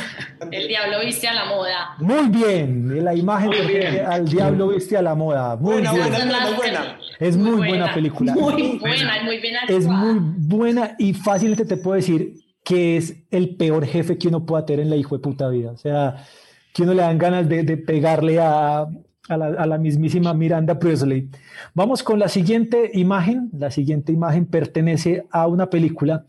El 0.50 0.66
diablo 0.66 1.00
viste 1.04 1.28
a 1.28 1.34
la 1.34 1.44
moda. 1.44 1.94
Muy 1.98 2.28
bien, 2.28 3.04
la 3.04 3.14
imagen 3.14 3.48
Muy 3.48 3.66
bien. 3.66 4.06
al 4.06 4.26
diablo 4.26 4.68
viste 4.68 4.96
a 4.96 5.02
la 5.02 5.14
moda. 5.14 5.56
Muy 5.56 5.74
Buena, 5.74 5.92
bien. 5.92 6.08
buena, 6.08 6.40
muy 6.46 6.54
buena. 6.54 6.98
Es 7.18 7.36
muy 7.36 7.68
buena 7.68 7.94
película. 7.94 8.32
Muy 8.32 8.78
buena, 8.78 9.18
y 9.20 9.24
muy 9.24 9.38
bien 9.38 9.54
Es 9.68 9.86
muy 9.86 10.16
buena 10.38 10.96
y 10.98 11.12
fácilmente 11.12 11.66
te 11.66 11.76
puedo 11.76 11.96
decir 11.96 12.34
que 12.64 12.96
es 12.96 13.14
el 13.30 13.56
peor 13.56 13.84
jefe 13.84 14.16
que 14.16 14.28
uno 14.28 14.46
pueda 14.46 14.64
tener 14.64 14.80
en 14.80 14.90
la 14.90 14.96
hijo 14.96 15.16
de 15.16 15.22
puta 15.22 15.48
vida. 15.48 15.70
O 15.72 15.76
sea, 15.76 16.24
que 16.72 16.82
uno 16.82 16.94
le 16.94 17.02
dan 17.02 17.18
ganas 17.18 17.48
de, 17.48 17.62
de 17.62 17.76
pegarle 17.76 18.38
a, 18.40 18.86
a 19.30 19.66
la, 19.66 19.78
mismísima 19.78 20.34
Miranda 20.34 20.78
Presley. 20.78 21.28
Vamos 21.72 22.02
con 22.02 22.18
la 22.18 22.28
siguiente 22.28 22.90
imagen. 22.94 23.48
La 23.56 23.70
siguiente 23.70 24.12
imagen 24.12 24.46
pertenece 24.46 25.24
a 25.30 25.46
una 25.46 25.70
película 25.70 26.24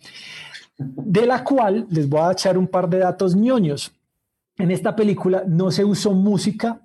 de 0.78 1.26
la 1.26 1.44
cual 1.44 1.88
les 1.90 2.08
voy 2.08 2.22
a 2.22 2.32
echar 2.32 2.58
un 2.58 2.68
par 2.68 2.90
de 2.90 3.00
datos 3.00 3.36
ñoños. 3.36 3.92
En 4.58 4.70
esta 4.70 4.96
película 4.96 5.44
no 5.48 5.72
se 5.72 5.84
usó 5.84 6.14
música, 6.14 6.82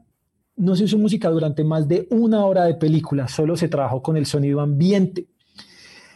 no 0.57 0.75
se 0.75 0.85
usó 0.85 0.97
música 0.97 1.29
durante 1.29 1.65
más 1.65 1.87
de 1.87 2.07
una 2.11 2.45
hora 2.47 2.65
de 2.65 2.75
película, 2.75 3.29
solo 3.29 3.57
se 3.57 3.69
trabajó 3.69 4.03
con 4.03 4.17
el 4.17 4.25
sonido 4.25 4.61
ambiente. 4.61 5.27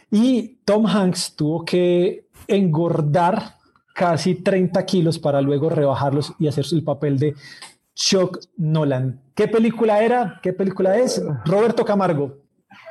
Y 0.09 0.59
Tom 0.65 0.87
Hanks 0.87 1.35
tuvo 1.35 1.63
que 1.63 2.27
engordar 2.47 3.55
casi 3.93 4.35
30 4.35 4.83
kilos 4.85 5.19
para 5.19 5.41
luego 5.41 5.69
rebajarlos 5.69 6.33
y 6.39 6.47
hacer 6.47 6.65
el 6.71 6.83
papel 6.83 7.19
de 7.19 7.35
Chuck 8.03 8.39
Nolan. 8.57 9.21
¿Qué 9.35 9.47
película 9.47 10.01
era? 10.03 10.39
¿Qué 10.41 10.53
película 10.53 10.97
es? 10.97 11.21
Roberto 11.45 11.85
Camargo. 11.85 12.39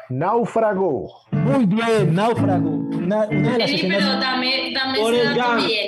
Náufrago. 0.08 1.08
Muy 1.32 1.66
bien, 1.66 2.14
Náufrago. 2.14 2.68
Una, 2.70 3.26
una 3.26 3.52
de 3.52 3.58
las 3.58 3.68
Ey, 3.70 3.74
escenas... 3.76 3.98
pero 3.98 4.20
dame, 4.20 4.72
dame 4.74 5.00
ese 5.00 5.24
dato 5.38 5.56
bien. 5.56 5.86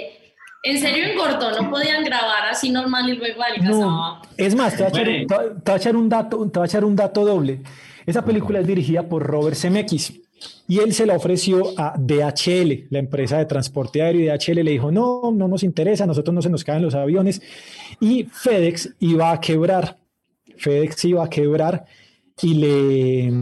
En 0.64 0.78
serio 0.78 1.04
engordó, 1.06 1.60
no 1.60 1.70
podían 1.70 2.04
grabar 2.04 2.46
así 2.50 2.70
normal 2.70 3.08
y 3.08 3.14
luego 3.16 3.38
No, 3.38 3.44
adelgazaba. 3.44 4.22
es 4.36 4.54
más, 4.54 4.76
te 4.76 4.84
voy, 4.84 4.86
a 4.86 5.02
echar, 5.02 5.04
Bueno. 5.04 5.20
un- 5.20 5.26
te 5.26 5.34
voy 5.34 5.44
a- 5.44 5.48
te 5.48 5.70
voy 5.70 5.72
a 5.72 5.76
echar 5.76 5.96
un 5.96 6.08
dato, 6.08 6.50
te 6.50 6.58
voy 6.58 6.62
a 6.64 6.66
echar 6.66 6.84
un 6.84 6.96
dato 6.96 7.24
doble. 7.24 7.62
Esa 8.06 8.24
película 8.24 8.60
es 8.60 8.66
dirigida 8.66 9.02
por 9.04 9.24
Robert 9.24 9.56
Zemeckis 9.56 10.20
y 10.68 10.78
él 10.78 10.92
se 10.94 11.06
la 11.06 11.16
ofreció 11.16 11.72
a 11.76 11.94
DHL, 11.98 12.86
la 12.90 12.98
empresa 12.98 13.38
de 13.38 13.46
transporte 13.46 14.02
aéreo, 14.02 14.22
y 14.22 14.26
DHL 14.26 14.62
le 14.62 14.70
dijo, 14.70 14.90
no, 14.90 15.30
no 15.32 15.48
nos 15.48 15.62
interesa, 15.62 16.04
a 16.04 16.06
nosotros 16.06 16.34
no 16.34 16.42
se 16.42 16.50
nos 16.50 16.64
caen 16.64 16.82
los 16.82 16.94
aviones, 16.94 17.42
y 18.00 18.24
FedEx 18.24 18.94
iba 19.00 19.32
a 19.32 19.40
quebrar, 19.40 19.98
FedEx 20.56 21.04
iba 21.06 21.24
a 21.24 21.30
quebrar 21.30 21.84
y 22.40 22.54
le, 22.54 23.32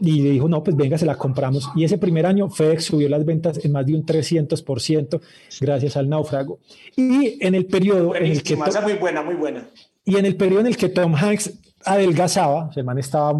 y 0.00 0.22
le 0.22 0.30
dijo, 0.30 0.48
no, 0.48 0.62
pues 0.62 0.76
venga, 0.76 0.96
se 0.96 1.06
la 1.06 1.16
compramos. 1.16 1.70
Y 1.74 1.84
ese 1.84 1.98
primer 1.98 2.24
año 2.24 2.48
FedEx 2.48 2.84
subió 2.84 3.08
las 3.08 3.24
ventas 3.24 3.62
en 3.64 3.72
más 3.72 3.84
de 3.84 3.94
un 3.94 4.06
300% 4.06 5.20
gracias 5.60 5.96
al 5.96 6.08
náufrago. 6.08 6.60
Y 6.96 7.44
en 7.44 7.54
el 7.54 7.66
periodo 7.66 8.14
en 8.14 8.26
el 8.26 8.42
que... 8.42 8.56
Muy 8.56 8.94
buena, 8.94 9.22
muy 9.22 9.34
buena. 9.34 9.68
y 10.04 10.16
en 10.16 10.24
el 10.24 10.36
periodo 10.36 10.60
en 10.60 10.66
el 10.68 10.76
que 10.76 10.88
Tom 10.88 11.14
Hanks 11.14 11.58
adelgazaba, 11.84 12.70
el 12.74 12.84
man 12.84 12.98
estaba 12.98 13.32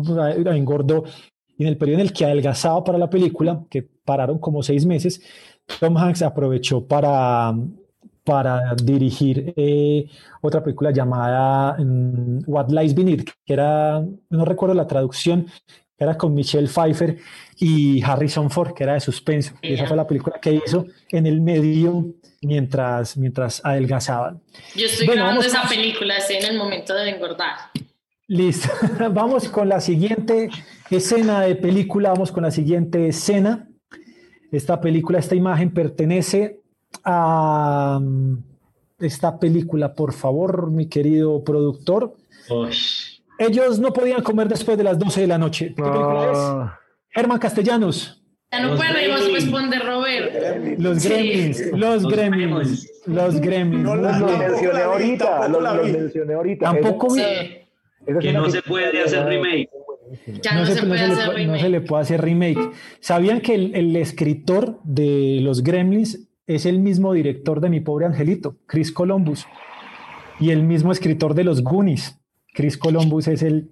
engordó, 0.54 1.04
y 1.58 1.62
en 1.64 1.68
el 1.68 1.76
periodo 1.76 2.00
en 2.00 2.06
el 2.06 2.12
que 2.12 2.24
adelgazaba 2.24 2.82
para 2.84 2.98
la 2.98 3.08
película, 3.10 3.62
que 3.70 3.82
pararon 4.04 4.38
como 4.38 4.62
seis 4.62 4.84
meses, 4.86 5.20
Tom 5.80 5.96
Hanks 5.96 6.22
aprovechó 6.22 6.86
para, 6.86 7.52
para 8.24 8.74
dirigir 8.74 9.52
eh, 9.56 10.06
otra 10.42 10.62
película 10.62 10.90
llamada 10.92 11.76
mm, 11.78 12.40
What 12.46 12.68
Lies 12.70 12.94
Beneath, 12.94 13.28
que 13.44 13.52
era, 13.52 14.04
no 14.30 14.44
recuerdo 14.44 14.74
la 14.74 14.86
traducción, 14.86 15.46
que 15.98 16.04
era 16.04 16.16
con 16.18 16.34
Michelle 16.34 16.68
Pfeiffer 16.68 17.16
y 17.58 18.02
Harrison 18.02 18.50
Ford, 18.50 18.74
que 18.74 18.84
era 18.84 18.92
de 18.94 19.00
suspenso. 19.00 19.54
Y 19.62 19.72
esa 19.74 19.86
fue 19.86 19.96
la 19.96 20.06
película 20.06 20.38
que 20.40 20.60
hizo 20.66 20.84
en 21.10 21.26
el 21.26 21.40
medio 21.40 22.14
mientras, 22.42 23.16
mientras 23.16 23.64
adelgazaban. 23.64 24.40
Yo 24.76 24.86
estoy 24.86 25.06
Bueno, 25.06 25.22
grabando 25.22 25.46
esa 25.46 25.60
con- 25.62 25.70
película, 25.70 26.14
en 26.28 26.44
el 26.44 26.58
momento 26.58 26.94
de 26.94 27.08
engordar. 27.10 27.56
Listo. 28.28 28.68
Vamos 29.12 29.48
con 29.48 29.68
la 29.68 29.80
siguiente 29.80 30.50
escena 30.90 31.42
de 31.42 31.54
película. 31.56 32.10
Vamos 32.10 32.32
con 32.32 32.42
la 32.42 32.50
siguiente 32.50 33.08
escena. 33.08 33.68
Esta 34.50 34.80
película, 34.80 35.18
esta 35.18 35.34
imagen 35.34 35.72
pertenece 35.72 36.60
a 37.04 37.98
mm, 38.00 38.36
esta 39.00 39.38
película, 39.38 39.94
por 39.94 40.12
favor, 40.12 40.70
mi 40.70 40.88
querido 40.88 41.42
productor. 41.44 42.14
Ush. 42.48 43.20
Ellos 43.38 43.78
no 43.78 43.92
podían 43.92 44.22
comer 44.22 44.48
después 44.48 44.78
de 44.78 44.84
las 44.84 44.98
12 44.98 45.20
de 45.22 45.26
la 45.26 45.36
noche. 45.38 45.74
¿Qué 45.76 45.82
película 45.82 46.32
es? 46.32 46.38
Germán 47.10 47.38
Castellanos. 47.38 48.22
Ya 48.50 48.60
no 48.62 48.68
Los 48.68 48.76
puede 48.78 48.92
Gremlins. 48.92 49.32
responder 49.32 49.84
Robert. 49.84 50.78
Los 50.78 51.02
Sí. 51.02 51.08
Gremlins. 51.08 51.66
Los 51.72 52.02
Los 52.02 52.12
Gremlins. 52.12 52.48
Gremlins. 52.48 52.92
Los 53.06 53.40
Gremlins. 53.40 53.82
No 53.84 53.96
los. 53.96 54.12
Tampoco 54.12 54.38
mencioné 54.38 54.78
vi, 54.78 54.82
ahorita. 54.84 55.40
tampoco 55.40 55.60
Los, 55.60 55.76
los 55.76 55.86
vi. 55.86 55.92
mencioné 55.92 56.34
ahorita. 56.34 56.64
Tampoco 56.72 57.10
Sí, 57.10 57.20
es 57.20 57.65
Que 58.20 58.32
no 58.32 58.48
se 58.50 58.62
puede 58.62 59.02
hacer 59.02 59.24
remake. 59.26 59.68
ya 60.42 60.54
no, 60.54 60.64
se, 60.66 60.82
puede 60.82 61.06
le 61.08 61.12
hacer 61.14 61.28
remake. 61.34 61.46
no 61.46 61.58
se 61.58 61.68
le 61.68 61.80
puede 61.80 62.02
hacer 62.02 62.20
remake. 62.22 62.70
¿Sabían 63.00 63.40
que 63.40 63.54
el, 63.54 63.74
el 63.74 63.96
escritor 63.96 64.78
de 64.84 65.38
Los 65.42 65.62
Gremlins 65.62 66.28
es 66.46 66.64
el 66.66 66.78
mismo 66.78 67.12
director 67.12 67.60
de 67.60 67.68
Mi 67.70 67.80
Pobre 67.80 68.06
Angelito, 68.06 68.56
Chris 68.66 68.92
Columbus? 68.92 69.46
Y 70.38 70.50
el 70.50 70.62
mismo 70.62 70.92
escritor 70.92 71.34
de 71.34 71.44
Los 71.44 71.62
Goonies. 71.62 72.18
Chris 72.54 72.76
Columbus 72.78 73.26
es 73.28 73.42
el, 73.42 73.70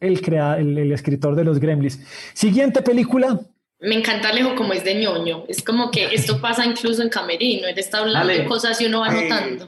el, 0.00 0.20
crea- 0.22 0.58
el, 0.58 0.78
el 0.78 0.92
escritor 0.92 1.34
de 1.34 1.44
Los 1.44 1.58
Gremlins. 1.58 2.00
Siguiente 2.34 2.82
película. 2.82 3.40
Me 3.80 3.96
encanta 3.96 4.28
Alejo 4.28 4.54
como 4.54 4.72
es 4.74 4.84
de 4.84 4.94
ñoño. 4.94 5.44
Es 5.48 5.62
como 5.62 5.90
que 5.90 6.14
esto 6.14 6.40
pasa 6.40 6.64
incluso 6.64 7.02
en 7.02 7.08
Camerino. 7.08 7.66
Él 7.66 7.76
está 7.78 7.98
hablando 7.98 8.32
de 8.32 8.44
cosas 8.44 8.80
y 8.80 8.86
uno 8.86 9.00
va 9.00 9.10
notando. 9.10 9.66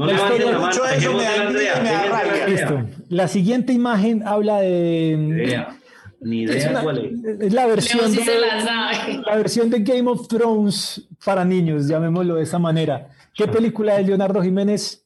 No 0.00 0.06
La 0.06 0.12
levanten 0.14 0.36
historia- 0.38 0.52
la 0.52 0.58
mano, 0.60 0.66
Mucho 0.72 0.82
de 0.90 0.96
eso 0.96 1.12
me 1.12 1.22
da 1.24 1.30
me 1.30 1.46
Andrea, 1.46 2.08
rabia. 2.08 2.46
Listo. 2.46 2.80
La 3.10 3.28
siguiente 3.28 3.72
imagen 3.74 4.26
habla 4.26 4.60
de... 4.60 5.12
Andrea. 5.14 5.76
Ni 6.22 6.44
Es, 6.44 6.50
idea 6.50 6.70
una- 6.70 6.82
cuál 6.82 6.98
es. 7.04 7.40
es 7.42 7.52
la 7.52 7.66
versión 7.66 8.14
de, 8.14 8.24
la 8.40 8.60
sabe. 8.62 9.20
la 9.26 9.36
versión 9.36 9.68
de 9.70 9.80
Game 9.80 10.08
of 10.10 10.26
Thrones 10.28 11.06
para 11.24 11.44
niños, 11.44 11.86
llamémoslo 11.86 12.36
de 12.36 12.42
esa 12.44 12.58
manera. 12.58 13.08
¿Qué 13.34 13.46
película 13.46 13.96
de 13.96 14.04
Leonardo 14.04 14.40
Jiménez? 14.42 15.04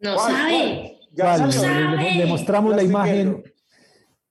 No 0.00 0.14
¿Cuál, 0.16 0.32
sabe. 0.32 0.52
cuál? 0.52 0.90
Ya 1.12 1.24
Vale, 1.26 1.52
salió. 1.52 1.90
le, 1.90 1.96
le- 2.02 2.14
le 2.16 2.26
mostramos 2.26 2.70
Ya 2.72 2.76
la 2.78 2.82
imagen. 2.82 3.44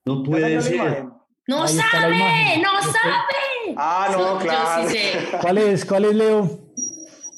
No 0.05 0.21
puede 0.23 0.61
ser. 0.61 1.05
No 1.47 1.63
Ahí 1.63 1.75
sabe, 1.77 2.61
no 2.61 2.81
sabe. 2.91 3.73
Ah, 3.77 4.09
no, 4.11 4.37
claro. 4.39 4.89
Sí. 4.89 4.97
¿Cuál 5.41 5.57
es? 5.59 5.85
¿Cuál 5.85 6.05
es, 6.05 6.15
Leo? 6.15 6.62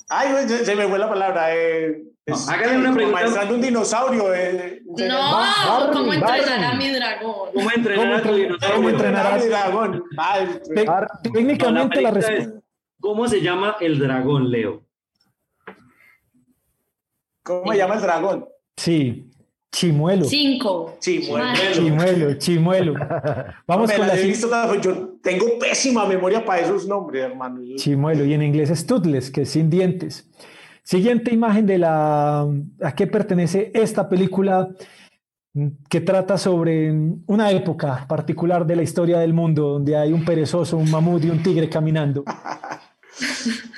Ay, 0.09 0.31
güey, 0.31 0.47
se, 0.47 0.65
se 0.65 0.75
me 0.75 0.87
fue 0.87 0.99
la 0.99 1.09
palabra. 1.09 1.55
Eh, 1.55 2.03
No, 2.27 2.35
es- 2.35 2.47
hágale 2.49 2.75
una 2.77 2.83
como 2.85 2.95
pregunta. 2.95 3.21
Maestrando 3.21 3.55
un 3.55 3.61
dinosaurio. 3.61 4.33
Eh, 4.33 4.81
No, 4.85 5.91
¿cómo 5.93 6.13
entrenar 6.13 6.63
a 6.63 6.73
mi 6.75 6.89
dragón? 6.91 7.49
¿Cómo 7.53 7.71
entrenar 7.71 8.13
a 8.13 8.17
tu 8.21 8.27
¿Cómo 8.29 8.35
dinosaurio? 8.37 8.75
¿Cómo 8.75 8.89
entrenar 8.89 9.27
a- 9.27 9.37
mi 9.37 9.45
dragón? 9.47 10.03
Ay, 10.17 10.59
técnicamente 11.33 11.95
No, 11.95 12.01
la, 12.01 12.09
la 12.09 12.11
respuesta. 12.11 12.43
es, 12.57 12.63
¿Cómo 12.99 13.27
se 13.27 13.41
llama 13.41 13.75
el 13.79 13.99
dragón, 13.99 14.49
Leo? 14.49 14.83
¿Cómo 17.43 17.71
se 17.71 17.77
llama 17.77 17.95
el 17.95 18.01
dragón? 18.01 18.45
Sí, 18.77 19.29
chimuelo. 19.76 20.26
Cinco. 20.26 20.97
Bueno. 21.30 21.53
Chimuelo, 21.73 22.34
chimuelo. 22.36 22.93
Vamos 23.67 23.89
Me 23.89 23.97
con 23.97 24.07
la 24.07 24.13
visto 24.15 24.49
yo 24.82 25.09
tengo 25.21 25.59
pésima 25.59 26.05
memoria 26.05 26.43
para 26.43 26.61
esos 26.61 26.88
nombres, 26.88 27.23
hermano. 27.26 27.61
chimuelo 27.76 28.26
y 28.26 28.34
en 28.34 28.41
inglés 28.41 28.69
es 28.69 28.86
toothless, 28.86 29.30
que 29.30 29.41
es 29.41 29.49
sin 29.49 29.69
dientes. 29.69 30.30
Siguiente 30.84 31.34
imagen 31.34 31.65
de 31.65 31.80
la 31.80 32.47
a 32.82 32.95
qué 32.95 33.07
pertenece 33.07 33.71
esta 33.73 34.07
película 34.07 34.69
que 35.89 36.01
trata 36.01 36.38
sobre 36.38 36.91
una 37.28 37.51
época 37.51 38.05
particular 38.07 38.65
de 38.65 38.76
la 38.76 38.84
historia 38.84 39.19
del 39.19 39.34
mundo 39.34 39.69
donde 39.69 39.95
hay 39.95 40.13
un 40.13 40.23
perezoso, 40.23 40.78
un 40.78 40.91
mamut 40.91 41.23
y 41.23 41.30
un 41.30 41.41
tigre 41.41 41.69
caminando. 41.69 42.23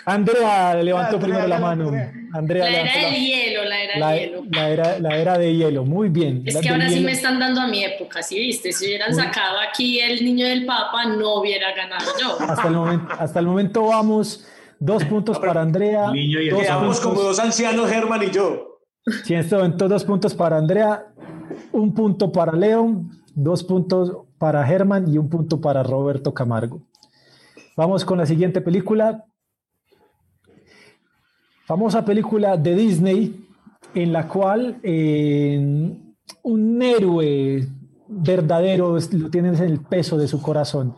Andrea 0.05 0.73
levantó 0.75 1.15
Andrea, 1.17 1.19
primero 1.35 1.47
la 1.47 1.59
mano. 1.59 1.83
Andrea. 1.87 2.13
Andrea 2.33 2.63
La 2.63 2.69
era 2.81 2.85
la- 3.01 3.01
del 3.09 3.15
hielo, 3.21 3.63
la 3.65 3.81
era 3.83 3.99
la, 3.99 4.11
del 4.11 4.19
hielo. 4.29 4.43
la 4.51 4.69
era, 4.69 4.99
la 4.99 5.17
era 5.17 5.37
de 5.37 5.55
hielo, 5.55 5.85
muy 5.85 6.09
bien. 6.09 6.43
Es 6.45 6.53
La 6.55 6.61
que 6.61 6.69
ahora 6.69 6.89
sí 6.89 6.99
me 7.01 7.11
están 7.11 7.39
dando 7.39 7.61
a 7.61 7.67
mi 7.67 7.83
época, 7.83 8.21
¿sí 8.23 8.37
viste? 8.39 8.71
Si 8.71 8.85
hubieran 8.85 9.11
Muy- 9.13 9.21
sacado 9.23 9.57
aquí 9.69 9.99
el 9.99 10.23
niño 10.23 10.45
del 10.47 10.65
Papa, 10.65 11.05
no 11.05 11.35
hubiera 11.39 11.73
ganado 11.75 12.05
yo. 12.19 12.37
hasta 12.39 12.67
el 12.67 12.73
momento, 12.73 13.13
hasta 13.19 13.39
el 13.39 13.45
momento 13.45 13.83
vamos 13.85 14.45
Dos 14.79 15.03
puntos 15.05 15.39
para 15.39 15.61
Andrea. 15.63 16.11
Niño 16.11 16.39
y 16.39 16.49
dos 16.49 16.67
como 16.67 16.91
puntos, 16.91 17.23
dos 17.23 17.39
ancianos, 17.39 17.89
Germán 17.89 18.21
y 18.21 18.29
yo. 18.29 18.77
sí, 19.25 19.33
en 19.33 19.39
este 19.39 19.55
momento 19.55 19.87
dos 19.87 20.03
puntos 20.03 20.35
para 20.35 20.55
Andrea, 20.57 21.03
un 21.71 21.95
punto 21.95 22.31
para 22.31 22.51
Leo, 22.51 23.01
dos 23.33 23.63
puntos 23.63 24.11
para 24.37 24.63
Germán 24.67 25.11
y 25.11 25.17
un 25.17 25.31
punto 25.31 25.59
para 25.59 25.81
Roberto 25.81 26.31
Camargo. 26.31 26.83
Vamos 27.77 28.03
con 28.03 28.17
la 28.17 28.25
siguiente 28.25 28.59
película. 28.59 29.23
Famosa 31.67 32.03
película 32.03 32.57
de 32.57 32.73
Disney 32.75 33.47
en 33.93 34.11
la 34.11 34.27
cual 34.27 34.79
eh, 34.81 35.93
un 36.41 36.81
héroe 36.81 37.67
verdadero 38.07 38.97
lo 39.11 39.29
tiene 39.29 39.49
en 39.49 39.63
el 39.63 39.79
peso 39.81 40.17
de 40.17 40.27
su 40.27 40.41
corazón. 40.41 40.95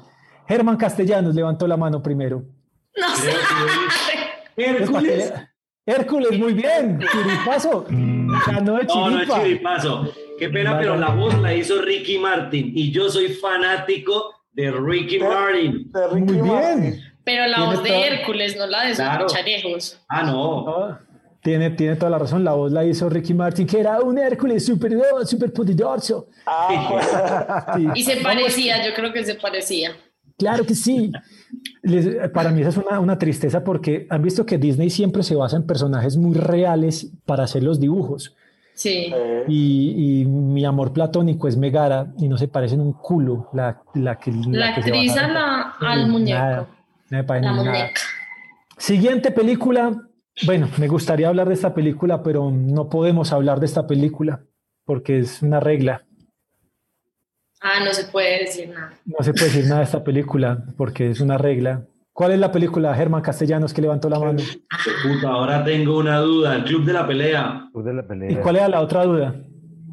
Germán 0.47 0.77
Castellanos 0.77 1.36
levantó 1.36 1.67
la 1.67 1.75
mano 1.75 2.01
primero. 2.01 2.45
No 2.95 3.15
sé. 3.17 3.34
Hércules. 4.55 5.34
Hércules, 5.86 6.39
muy 6.39 6.53
bien. 6.53 6.99
Chiripazo. 7.11 7.86
Ganó 7.89 8.75
de 8.75 8.84
No, 8.86 9.09
no 9.09 9.19
es 9.19 9.27
chiripa. 9.27 9.43
chiripazo. 9.43 10.13
Qué 10.38 10.47
pena, 10.49 10.77
pero 10.80 10.95
la 10.95 11.09
voz 11.09 11.38
la 11.39 11.53
hizo 11.53 11.82
Ricky 11.82 12.19
Martin 12.19 12.71
y 12.73 12.89
yo 12.91 13.09
soy 13.09 13.34
fanático 13.34 14.39
de 14.54 14.72
Ricky 14.72 15.20
Martin. 15.20 15.91
De 15.91 16.08
Ricky 16.08 16.34
Muy 16.34 16.47
Martin. 16.50 16.82
bien. 16.82 17.00
Pero 17.24 17.45
la 17.47 17.66
voz 17.66 17.84
de 17.84 17.89
todo- 17.89 18.04
Hércules, 18.04 18.58
no 18.58 18.66
la 18.68 18.82
de 18.84 18.89
sus 18.89 18.97
Claro. 18.97 19.28
Ah, 20.08 20.24
no. 20.24 20.66
No, 20.66 21.00
tiene, 21.41 21.70
tiene 21.72 21.95
toda 21.95 22.10
la 22.10 22.18
razón. 22.20 22.43
La 22.43 22.54
voz 22.54 22.72
la 22.72 22.84
hizo 22.86 23.08
Ricky 23.10 23.34
Martin, 23.34 23.68
que 23.68 23.80
era 23.80 24.00
un 24.02 24.18
Hércules 24.18 24.66
super, 24.66 24.91
super 25.26 25.54
poderoso. 25.54 26.28
Ah, 26.45 27.74
Sí. 27.78 27.88
Y 27.95 28.04
se 28.04 28.18
parecía, 28.18 28.86
yo 28.86 28.93
creo 28.95 29.14
que 29.14 29.24
se 29.24 29.36
parecía. 29.36 29.91
Claro 30.38 30.66
que 30.66 30.74
sí. 30.74 31.12
Les- 31.84 32.30
para 32.32 32.50
mí 32.52 32.62
esa 32.62 32.70
es 32.70 32.78
una, 32.78 33.00
una 33.00 33.18
tristeza 33.20 33.64
porque 33.64 34.08
han 34.10 34.22
visto 34.22 34.45
que 34.45 34.58
Disney 34.58 34.89
siempre 34.89 35.22
se 35.24 35.36
basa 35.36 35.58
en 35.58 35.66
personajes 35.68 36.18
muy 36.18 36.34
reales 36.36 37.12
para 37.26 37.43
hacer 37.43 37.62
los 37.64 37.80
dibujos. 37.80 38.36
Sí. 38.80 39.13
Y, 39.49 40.21
y 40.21 40.25
mi 40.25 40.63
amor 40.63 40.93
platónico 40.93 41.49
es 41.49 41.57
Megara 41.57 42.13
y 42.17 42.30
no 42.30 42.38
se 42.38 42.47
parece 42.47 42.75
en 42.75 42.82
un 42.82 42.93
culo 42.93 43.49
la, 43.51 43.82
la 43.95 44.17
que 44.17 44.32
La 44.32 44.73
que 44.73 44.84
se 44.84 44.89
actriz 44.89 45.17
a 45.17 45.27
la- 45.27 45.73
al 45.82 46.07
muñeco. 46.07 46.39
Nada, 46.39 46.67
no 47.09 47.17
me 47.17 47.23
parece 47.25 47.45
La 47.45 47.51
nada. 47.51 47.63
muñeca. 47.71 48.01
Siguiente 48.77 49.32
película. 49.32 49.91
Bueno, 50.45 50.69
me 50.77 50.88
gustaría 50.88 51.27
hablar 51.27 51.49
de 51.49 51.55
esta 51.55 51.73
película, 51.73 52.23
pero 52.23 52.51
no 52.51 52.88
podemos 52.88 53.34
hablar 53.34 53.59
de 53.59 53.65
esta 53.65 53.86
película 53.86 54.45
porque 54.86 55.19
es 55.19 55.41
una 55.41 55.59
regla. 55.59 56.05
Ah, 57.61 57.84
no 57.84 57.91
se 57.91 58.05
puede 58.05 58.39
decir 58.45 58.69
nada. 58.69 58.93
No 59.03 59.21
se 59.21 59.34
puede 59.34 59.47
decir 59.47 59.65
nada 59.65 59.80
de 59.80 59.84
esta 59.84 60.05
película 60.05 60.63
porque 60.77 61.09
es 61.09 61.19
una 61.19 61.38
regla. 61.38 61.86
¿Cuál 62.20 62.34
es 62.34 62.39
la 62.39 62.51
película? 62.51 62.93
Germán 62.93 63.22
Castellanos 63.22 63.74
que 63.74 63.82
levantó 63.82 64.09
la 64.09 64.20
mano. 64.20 64.39
Puta, 65.03 65.30
ahora 65.30 65.63
tengo 65.63 65.97
una 65.99 66.17
duda. 66.20 66.53
El 66.57 66.65
club 66.65 66.84
de 66.84 66.91
la 66.91 67.07
pelea. 67.07 67.70
Club 67.72 67.86
de 67.86 67.93
la 67.93 68.32
¿Y 68.32 68.36
cuál 68.36 68.57
era 68.57 68.67
la 68.67 68.82
otra 68.82 69.05
duda? 69.05 69.36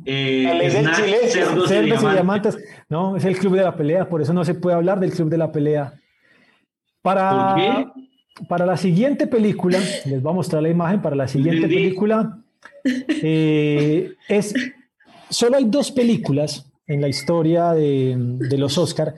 Eh, 0.04 0.42
La 0.44 0.54
ley 0.54 0.68
del 0.70 0.82
Snacks, 0.82 0.96
silencio. 0.96 1.44
cerdos 1.46 1.70
y 1.70 1.74
y 1.74 1.82
diamantes. 1.84 2.12
diamantes. 2.56 2.58
No, 2.88 3.16
es 3.16 3.24
el 3.24 3.38
club 3.38 3.54
de 3.54 3.62
la 3.62 3.76
pelea, 3.76 4.08
por 4.08 4.20
eso 4.22 4.32
no 4.32 4.44
se 4.44 4.54
puede 4.54 4.74
hablar 4.74 4.98
del 4.98 5.12
club 5.12 5.28
de 5.30 5.38
la 5.38 5.52
pelea. 5.52 5.92
Para, 7.00 7.30
¿Por 7.30 7.54
qué? 7.60 7.86
para 8.48 8.66
la 8.66 8.76
siguiente 8.76 9.28
película, 9.28 9.78
les 10.06 10.20
voy 10.20 10.32
a 10.32 10.34
mostrar 10.34 10.64
la 10.64 10.68
imagen 10.68 11.00
para 11.00 11.14
la 11.14 11.28
siguiente 11.28 11.58
Entendí. 11.66 11.76
película. 11.76 12.38
eh, 13.22 14.14
es, 14.28 14.52
solo 15.30 15.58
hay 15.58 15.64
dos 15.66 15.92
películas 15.92 16.68
en 16.88 17.00
la 17.00 17.06
historia 17.06 17.70
de, 17.72 18.16
de 18.18 18.58
los 18.58 18.78
Oscar 18.78 19.14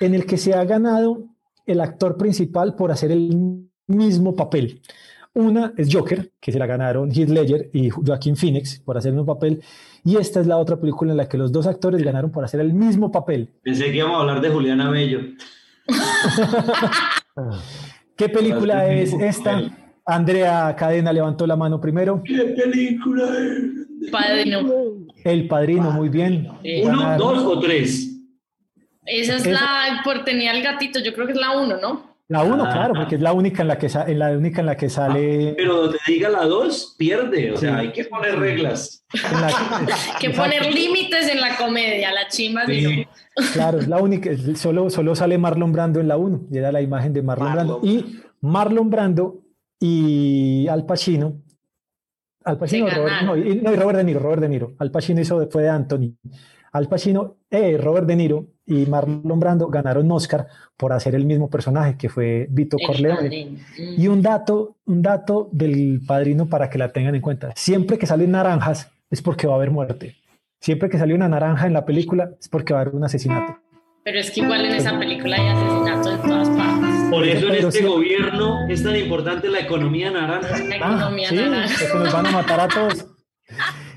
en 0.00 0.14
el 0.16 0.26
que 0.26 0.36
se 0.36 0.52
ha 0.52 0.64
ganado 0.64 1.29
el 1.70 1.80
actor 1.80 2.16
principal 2.16 2.74
por 2.74 2.90
hacer 2.90 3.12
el 3.12 3.68
mismo 3.86 4.34
papel. 4.34 4.80
Una 5.32 5.72
es 5.76 5.94
Joker, 5.94 6.32
que 6.40 6.50
se 6.50 6.58
la 6.58 6.66
ganaron 6.66 7.10
Heath 7.12 7.28
Ledger 7.28 7.70
y 7.72 7.88
Joaquin 7.90 8.36
Phoenix 8.36 8.80
por 8.80 8.98
hacer 8.98 9.10
el 9.10 9.16
mismo 9.16 9.32
papel. 9.32 9.62
Y 10.04 10.16
esta 10.16 10.40
es 10.40 10.46
la 10.46 10.56
otra 10.56 10.80
película 10.80 11.12
en 11.12 11.18
la 11.18 11.28
que 11.28 11.38
los 11.38 11.52
dos 11.52 11.66
actores 11.66 12.02
ganaron 12.02 12.32
por 12.32 12.44
hacer 12.44 12.60
el 12.60 12.72
mismo 12.74 13.12
papel. 13.12 13.50
Pensé 13.62 13.90
que 13.92 13.98
íbamos 13.98 14.16
a 14.16 14.20
hablar 14.20 14.40
de 14.40 14.48
Juliana 14.48 14.90
Bello. 14.90 15.20
¿Qué 18.16 18.28
película 18.28 18.92
es 18.92 19.12
esta? 19.12 19.52
papel. 19.52 19.72
Andrea 20.04 20.74
Cadena 20.76 21.12
levantó 21.12 21.46
la 21.46 21.56
mano 21.56 21.80
primero. 21.80 22.22
¿Qué 22.24 22.54
película 22.60 23.24
es? 23.38 24.10
Padrino. 24.10 24.66
El 25.24 25.46
Padrino, 25.46 25.90
muy 25.92 26.08
bien. 26.08 26.48
¿Uno, 26.82 26.98
Ganaron. 26.98 27.18
dos 27.18 27.38
o 27.44 27.60
tres? 27.60 28.09
Esa 29.10 29.36
es 29.36 29.46
Esa- 29.46 29.50
la, 29.50 30.00
por 30.04 30.24
tenía 30.24 30.52
el 30.52 30.62
gatito, 30.62 31.00
yo 31.00 31.12
creo 31.14 31.26
que 31.26 31.32
es 31.32 31.38
la 31.38 31.56
uno, 31.58 31.76
¿no? 31.78 32.10
La 32.28 32.44
uno, 32.44 32.64
Ah. 32.64 32.72
claro, 32.72 32.94
porque 32.94 33.16
es 33.16 33.20
la 33.20 33.32
única 33.32 33.62
en 33.62 33.68
la 33.68 33.76
que, 33.76 33.88
en 34.06 34.18
la 34.20 34.30
única 34.30 34.60
en 34.60 34.66
la 34.66 34.76
que 34.76 34.88
sale. 34.88 35.52
Pero 35.56 35.82
donde 35.82 35.98
diga 36.06 36.28
la 36.28 36.44
dos, 36.46 36.94
pierde. 36.96 37.50
O 37.50 37.56
sea, 37.56 37.78
hay 37.78 37.90
que 37.90 38.04
poner 38.04 38.38
reglas. 38.38 39.04
la- 39.12 39.88
Que 40.20 40.30
poner 40.62 40.72
límites 40.72 41.28
en 41.28 41.40
la 41.40 41.56
comedia, 41.56 42.12
la 42.12 42.28
chimba 42.28 42.66
Sí. 42.66 43.04
Claro, 43.52 43.80
es 43.80 43.88
la 43.88 43.98
única, 43.98 44.30
solo, 44.54 44.90
solo 44.90 45.16
sale 45.16 45.38
Marlon 45.38 45.72
Brando 45.72 45.98
en 45.98 46.06
la 46.06 46.16
1, 46.16 46.46
y 46.52 46.58
era 46.58 46.70
la 46.70 46.80
imagen 46.80 47.12
de 47.12 47.22
Marlon, 47.22 47.48
Marlon. 47.48 47.66
Brando. 47.66 47.80
Y 47.84 48.20
Marlon 48.42 48.90
Brando 48.90 49.40
y 49.80 50.68
Al 50.68 50.86
Pacino, 50.86 51.42
Al 52.44 52.58
Pacino, 52.58 52.88
Robert, 52.90 53.22
no, 53.24 53.36
y, 53.36 53.56
no, 53.56 53.72
y 53.72 53.76
Robert 53.76 53.98
De 53.98 54.04
Niro, 54.04 54.20
Robert 54.20 54.42
De 54.42 54.48
Niro. 54.48 54.72
Al 54.78 54.90
Pacino 54.92 55.20
hizo, 55.20 55.48
fue 55.50 55.62
de 55.64 55.68
Anthony. 55.70 56.14
Al 56.72 56.88
Pacino, 56.88 57.38
eh, 57.50 57.76
Robert 57.76 58.06
De 58.06 58.14
Niro 58.16 58.46
y 58.70 58.86
Marlon 58.86 59.40
Brando 59.40 59.66
ganaron 59.68 60.06
un 60.06 60.12
Oscar 60.12 60.46
por 60.76 60.92
hacer 60.92 61.14
el 61.16 61.24
mismo 61.26 61.50
personaje, 61.50 61.96
que 61.98 62.08
fue 62.08 62.46
Vito 62.50 62.76
El 62.78 62.86
Corleone. 62.86 63.46
Mm. 63.76 64.00
Y 64.00 64.06
un 64.08 64.22
dato, 64.22 64.76
un 64.86 65.02
dato 65.02 65.48
del 65.52 66.00
padrino 66.06 66.46
para 66.48 66.70
que 66.70 66.78
la 66.78 66.92
tengan 66.92 67.14
en 67.16 67.20
cuenta. 67.20 67.52
Siempre 67.56 67.98
que 67.98 68.06
salen 68.06 68.30
naranjas 68.30 68.90
es 69.10 69.20
porque 69.22 69.46
va 69.46 69.54
a 69.54 69.56
haber 69.56 69.70
muerte. 69.72 70.16
Siempre 70.60 70.88
que 70.88 70.98
sale 70.98 71.14
una 71.14 71.28
naranja 71.28 71.66
en 71.66 71.72
la 71.72 71.84
película 71.84 72.30
es 72.38 72.48
porque 72.48 72.72
va 72.72 72.78
a 72.80 72.82
haber 72.82 72.94
un 72.94 73.02
asesinato. 73.04 73.58
Pero 74.04 74.18
es 74.20 74.30
que 74.30 74.40
igual 74.40 74.64
en 74.64 74.72
esa 74.72 74.98
película 74.98 75.36
hay 75.36 75.48
asesinatos 75.48 76.14
en 76.14 76.22
todas 76.22 76.48
partes. 76.50 77.10
Por 77.10 77.24
eso 77.26 77.46
en 77.48 77.52
Pero 77.54 77.68
este 77.68 77.80
sí. 77.80 77.84
gobierno 77.84 78.68
es 78.68 78.82
tan 78.84 78.94
importante 78.96 79.48
la 79.48 79.60
economía 79.60 80.10
naranja. 80.10 80.58
La 80.64 80.74
Ah, 80.76 80.76
economía 80.76 81.28
sí, 81.28 81.34
naranja. 81.36 81.64
es 81.64 81.90
que 81.92 81.98
nos 81.98 82.12
van 82.12 82.26
a 82.26 82.30
matar 82.30 82.60
a 82.60 82.68
todos. 82.68 83.06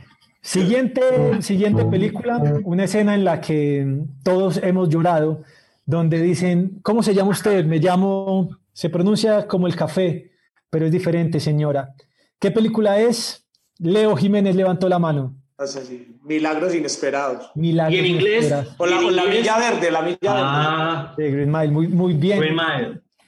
Siguiente, 0.48 1.02
siguiente 1.42 1.86
película, 1.86 2.60
una 2.66 2.84
escena 2.84 3.16
en 3.16 3.24
la 3.24 3.40
que 3.40 4.04
todos 4.24 4.58
hemos 4.62 4.90
llorado, 4.90 5.42
donde 5.86 6.22
dicen, 6.22 6.80
¿cómo 6.84 7.02
se 7.02 7.14
llama 7.16 7.32
usted? 7.32 7.64
Me 7.66 7.80
llamo, 7.80 8.50
se 8.74 8.90
pronuncia 8.90 9.48
como 9.48 9.68
el 9.68 9.76
café, 9.78 10.32
pero 10.70 10.86
es 10.86 10.92
diferente, 10.92 11.40
señora. 11.40 11.94
¿Qué 12.40 12.52
película 12.52 13.00
es? 13.00 13.48
Leo 13.80 14.18
Jiménez 14.18 14.54
levantó 14.58 14.90
la 14.90 15.00
mano. 15.00 15.34
o 15.56 15.66
sea, 15.66 15.82
sí, 15.82 16.18
milagros 16.26 16.76
inesperados. 16.76 17.50
Milagros 17.56 17.96
¿Y 17.96 18.00
en 18.00 18.06
inglés? 18.06 18.46
inesperados. 18.48 18.76
O 18.80 18.86
la, 18.86 18.98
¿En 19.00 19.06
o 19.06 19.12
la 19.12 19.24
milla 19.26 19.58
verde, 19.60 19.92
la 19.92 20.02
milla 20.02 20.18
Ah, 20.26 21.14
De 21.18 21.32
Green 21.32 21.52
Mile, 21.52 21.72
muy, 21.72 21.88
muy 21.88 22.14
bien. 22.16 22.40
Green 22.42 22.56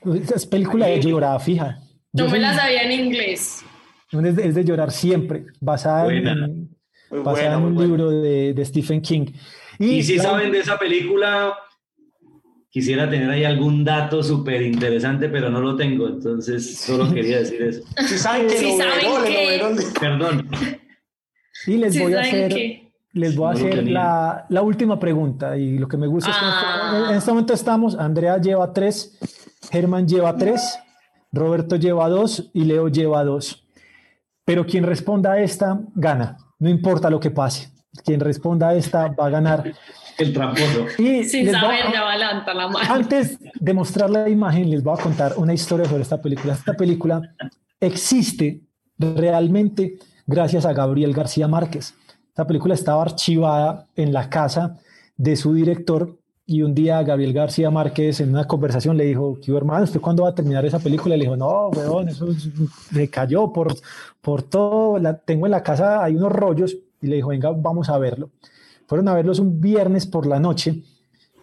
Mile. 0.03 0.21
Es 0.35 0.45
película 0.45 0.87
de 0.87 0.99
llorada, 1.01 1.39
fija. 1.39 1.79
Yo 2.11 2.25
No 2.25 2.31
me 2.31 2.39
la 2.39 2.53
sabía 2.53 2.83
en 2.83 2.91
inglés. 3.05 3.63
es, 4.11 4.35
de, 4.35 4.47
es 4.49 4.53
de 4.55 4.65
llorar 4.65 4.91
siempre, 4.91 5.45
basada 5.61 6.01
en, 6.13 6.23
Buena. 6.23 6.45
en- 6.45 6.74
Muy 7.11 7.19
basada 7.21 7.57
en 7.57 7.63
un 7.63 7.77
libro 7.77 8.09
de, 8.09 8.53
de 8.53 8.65
Stephen 8.65 9.01
King. 9.01 9.27
Y 9.79 10.03
si 10.03 10.17
la- 10.17 10.23
saben 10.23 10.51
de 10.51 10.59
esa 10.59 10.77
película, 10.79 11.53
quisiera 12.69 13.09
tener 13.09 13.29
ahí 13.29 13.43
algún 13.43 13.83
dato 13.83 14.21
súper 14.23 14.61
interesante, 14.61 15.29
pero 15.29 15.49
no 15.49 15.61
lo 15.61 15.75
tengo. 15.75 16.07
Entonces, 16.07 16.77
solo 16.77 17.13
quería 17.13 17.39
decir 17.39 17.61
eso. 17.61 17.83
Si 18.07 18.17
saben 18.17 18.47
que 18.47 18.61
lo 18.61 18.77
saben 18.77 19.23
que- 19.25 19.47
verón. 19.49 19.77
Perdón. 19.99 20.49
Y 21.67 21.77
les 21.77 21.93
Sí, 21.93 21.99
voy 22.01 22.13
a 22.13 22.23
¿saben 22.23 22.45
hacer, 22.45 22.81
les 23.13 23.35
voy 23.35 23.47
a 23.47 23.51
hacer 23.51 23.87
la, 23.87 24.45
la 24.49 24.61
última 24.61 24.99
pregunta. 24.99 25.57
Y 25.57 25.77
lo 25.77 25.87
que 25.87 25.97
me 25.97 26.07
gusta 26.07 26.31
es 26.31 26.37
que 26.37 26.45
este- 26.45 26.65
Ah. 26.65 27.07
en 27.11 27.17
este 27.17 27.31
momento 27.31 27.53
estamos, 27.53 27.95
Andrea 27.95 28.37
lleva 28.39 28.71
tres, 28.73 29.17
Germán 29.71 30.07
lleva 30.07 30.35
tres, 30.37 30.77
Roberto 31.31 31.75
lleva 31.77 32.07
dos 32.09 32.49
y 32.53 32.65
Leo 32.65 32.87
lleva 32.87 33.23
dos. 33.23 33.67
Pero 34.45 34.65
quien 34.65 34.83
responda 34.83 35.31
a 35.33 35.39
esta, 35.41 35.79
gana. 35.95 36.37
No 36.59 36.69
importa 36.69 37.09
lo 37.09 37.19
que 37.19 37.31
pase. 37.31 37.69
Quien 38.03 38.19
responda 38.19 38.69
a 38.69 38.75
esta 38.75 39.07
va 39.09 39.27
a 39.27 39.29
ganar. 39.29 39.71
El 40.17 40.33
tramposo. 40.33 40.85
Y 40.97 41.23
Sin 41.25 41.45
les 41.45 41.53
voy 41.61 41.75
a- 41.75 41.79
saber, 41.79 41.93
ya 41.93 42.09
adelanta 42.09 42.53
la 42.53 42.67
mano. 42.69 42.93
Antes 42.93 43.37
de 43.59 43.73
mostrar 43.73 44.09
la 44.09 44.29
imagen, 44.29 44.69
les 44.69 44.81
voy 44.83 44.97
a 44.97 45.01
contar 45.01 45.33
una 45.37 45.53
historia 45.53 45.85
sobre 45.87 46.03
esta 46.03 46.21
película. 46.21 46.53
Esta 46.53 46.73
película 46.73 47.21
existe 47.79 48.61
realmente 48.97 49.97
gracias 50.25 50.65
a 50.65 50.73
Gabriel 50.73 51.13
García 51.13 51.47
Márquez. 51.47 51.93
Esta 52.29 52.47
película 52.47 52.73
estaba 52.73 53.01
archivada 53.01 53.87
en 53.95 54.13
la 54.13 54.29
casa 54.29 54.77
de 55.17 55.35
su 55.35 55.53
director 55.53 56.17
y 56.47 56.61
un 56.61 56.75
día 56.75 57.01
Gabriel 57.03 57.33
García 57.33 57.71
Márquez 57.71 58.19
en 58.21 58.29
una 58.29 58.45
conversación 58.45 58.95
le 58.97 59.05
dijo, 59.05 59.37
"Tío, 59.41 59.57
hermano, 59.57 59.83
¿usted 59.83 59.99
cuándo 59.99 60.23
va 60.23 60.29
a 60.29 60.35
terminar 60.35 60.63
esa 60.65 60.79
película? 60.79 61.17
Le 61.17 61.23
dijo, 61.23 61.35
no, 61.35 61.69
weón, 61.69 62.09
eso 62.09 62.29
es- 62.29 62.49
me 62.91 63.09
cayó 63.09 63.51
por, 63.51 63.73
por 64.21 64.43
todo, 64.43 64.99
la, 64.99 65.17
tengo 65.17 65.47
en 65.47 65.51
la 65.51 65.63
casa, 65.63 66.03
hay 66.03 66.15
unos 66.15 66.31
rollos 66.31 66.77
y 67.01 67.07
le 67.07 67.15
dijo, 67.17 67.29
venga, 67.29 67.51
vamos 67.51 67.89
a 67.89 67.97
verlo. 67.97 68.29
Fueron 68.87 69.07
a 69.07 69.15
verlos 69.15 69.39
un 69.39 69.59
viernes 69.59 70.05
por 70.05 70.27
la 70.27 70.39
noche 70.39 70.83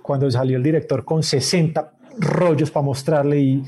cuando 0.03 0.31
salió 0.31 0.57
el 0.57 0.63
director 0.63 1.05
con 1.05 1.23
60 1.23 1.93
rollos 2.19 2.71
para 2.71 2.85
mostrarle 2.87 3.41
y 3.41 3.63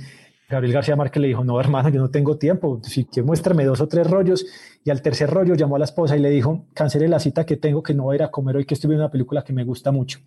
Gabriel 0.48 0.74
García 0.74 0.94
Márquez 0.94 1.20
le 1.20 1.28
dijo, 1.28 1.42
no, 1.42 1.58
hermano, 1.58 1.88
yo 1.88 2.00
no 2.00 2.10
tengo 2.10 2.36
tiempo, 2.36 2.78
si 2.84 3.06
que 3.06 3.22
muéstrame 3.22 3.64
dos 3.64 3.80
o 3.80 3.88
tres 3.88 4.08
rollos. 4.08 4.46
Y 4.84 4.90
al 4.90 5.00
tercer 5.02 5.30
rollo 5.30 5.54
llamó 5.54 5.76
a 5.76 5.78
la 5.80 5.86
esposa 5.86 6.16
y 6.16 6.20
le 6.20 6.30
dijo, 6.30 6.66
cancele 6.74 7.08
la 7.08 7.18
cita 7.18 7.44
que 7.46 7.56
tengo, 7.56 7.82
que 7.82 7.94
no 7.94 8.04
voy 8.04 8.14
a 8.14 8.16
ir 8.16 8.22
a 8.22 8.30
comer 8.30 8.56
hoy, 8.56 8.64
que 8.66 8.74
estoy 8.74 8.88
viendo 8.88 9.04
una 9.04 9.10
película 9.10 9.42
que 9.42 9.52
me 9.52 9.64
gusta 9.64 9.90
mucho. 9.90 10.20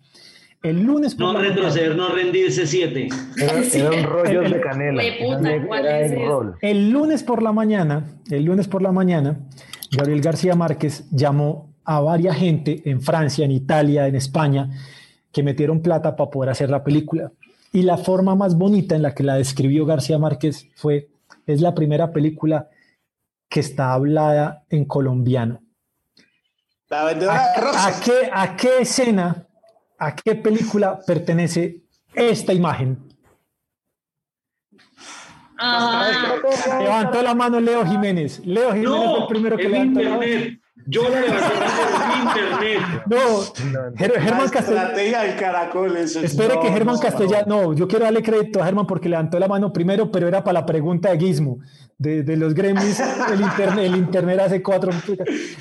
El 0.62 0.82
lunes 0.82 1.14
por 1.14 1.32
No 1.32 1.40
retroceder, 1.40 1.94
no 1.94 2.08
rendirse 2.08 2.66
siete. 2.66 3.08
Eran 3.36 4.02
rollos 4.04 4.50
de 4.50 4.60
canela. 4.60 5.02
el 6.60 6.90
lunes 6.90 7.22
por 7.22 7.42
la 7.42 7.52
mañana, 7.52 8.04
el 8.28 8.44
lunes 8.44 8.66
por 8.66 8.82
la 8.82 8.90
mañana, 8.90 9.38
Gabriel 9.92 10.20
García 10.20 10.56
Márquez 10.56 11.08
llamó 11.10 11.72
a 11.84 12.00
varias 12.00 12.36
gente 12.36 12.82
en 12.84 13.00
Francia, 13.00 13.44
en 13.44 13.52
Italia, 13.52 14.08
en 14.08 14.16
España, 14.16 14.68
que 15.32 15.42
metieron 15.42 15.80
plata 15.80 16.16
para 16.16 16.30
poder 16.30 16.50
hacer 16.50 16.70
la 16.70 16.82
película. 16.82 17.32
Y 17.72 17.82
la 17.82 17.96
forma 17.96 18.34
más 18.34 18.56
bonita 18.56 18.96
en 18.96 19.02
la 19.02 19.14
que 19.14 19.22
la 19.22 19.36
describió 19.36 19.86
García 19.86 20.18
Márquez 20.18 20.68
fue, 20.74 21.08
es 21.46 21.60
la 21.60 21.74
primera 21.74 22.12
película 22.12 22.68
que 23.48 23.60
está 23.60 23.92
hablada 23.92 24.64
en 24.68 24.84
colombiano. 24.84 25.62
¿A, 26.90 27.08
¿A, 27.08 28.00
qué, 28.02 28.30
¿A 28.32 28.56
qué 28.56 28.80
escena, 28.80 29.47
a 29.98 30.14
qué 30.14 30.34
película 30.34 31.00
pertenece 31.06 31.82
esta 32.14 32.52
imagen? 32.52 32.98
Ah. 35.58 36.36
Levantó 36.80 37.20
la 37.22 37.34
mano 37.34 37.58
Leo 37.58 37.84
Jiménez. 37.84 38.40
Leo 38.44 38.72
Jiménez 38.72 39.10
fue 39.10 39.20
el 39.20 39.26
primero 39.26 39.56
que 39.56 39.68
levantó 39.68 40.00
la 40.00 40.10
mano. 40.10 40.22
Yo 40.86 41.02
le 41.02 41.26
internet. 42.28 42.80
No, 43.06 43.96
Germán 43.96 44.48
Castellano. 44.48 45.36
caracol. 45.38 45.96
Espere 45.96 46.60
que 46.60 46.68
Germán 46.70 46.98
Castellano. 46.98 47.44
No, 47.46 47.74
yo 47.74 47.86
quiero 47.88 48.04
darle 48.04 48.22
crédito 48.22 48.62
a 48.62 48.64
Germán 48.64 48.86
porque 48.86 49.08
levantó 49.08 49.38
la 49.38 49.48
mano 49.48 49.72
primero, 49.72 50.10
pero 50.10 50.28
era 50.28 50.42
para 50.42 50.60
la 50.60 50.66
pregunta 50.66 51.10
de 51.10 51.18
Gizmo, 51.18 51.58
de, 51.98 52.22
de 52.22 52.36
los 52.36 52.54
gremios. 52.54 52.98
El 53.32 53.40
internet, 53.40 53.84
el 53.84 53.96
internet 53.96 54.40
hace 54.40 54.62
cuatro. 54.62 54.92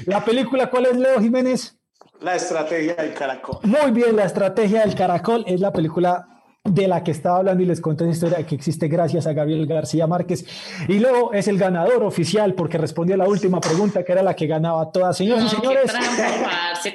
La 0.06 0.24
película, 0.24 0.70
¿cuál 0.70 0.86
es, 0.86 0.96
Leo 0.96 1.20
Jiménez? 1.20 1.78
La 2.22 2.36
estrategia 2.36 2.96
del 2.96 3.14
caracol. 3.14 3.60
Muy 3.64 3.92
bien, 3.92 4.16
la 4.16 4.26
estrategia 4.26 4.82
del 4.82 4.96
caracol 4.96 5.44
es 5.48 5.60
la 5.60 5.72
película 5.72 6.28
de 6.64 6.88
la 6.88 7.04
que 7.04 7.12
estaba 7.12 7.38
hablando 7.38 7.64
y 7.64 7.66
les 7.66 7.80
conté 7.80 8.04
esa 8.04 8.14
historia 8.14 8.46
que 8.46 8.56
existe 8.56 8.88
gracias 8.88 9.26
a 9.28 9.34
Gabriel 9.34 9.66
García 9.66 10.08
Márquez. 10.08 10.46
Y 10.88 11.00
luego 11.00 11.34
es 11.34 11.48
el 11.48 11.58
ganador 11.58 12.04
oficial 12.04 12.54
porque 12.54 12.78
respondió 12.78 13.16
a 13.16 13.18
la 13.20 13.28
última 13.28 13.62
pregunta 13.62 14.04
que 14.04 14.12
era 14.12 14.22
la 14.22 14.36
que 14.36 14.48
ganaba 14.48 14.92
todas. 14.92 15.18
Señoras 15.18 15.46
y 15.46 15.50
señores. 15.56 15.92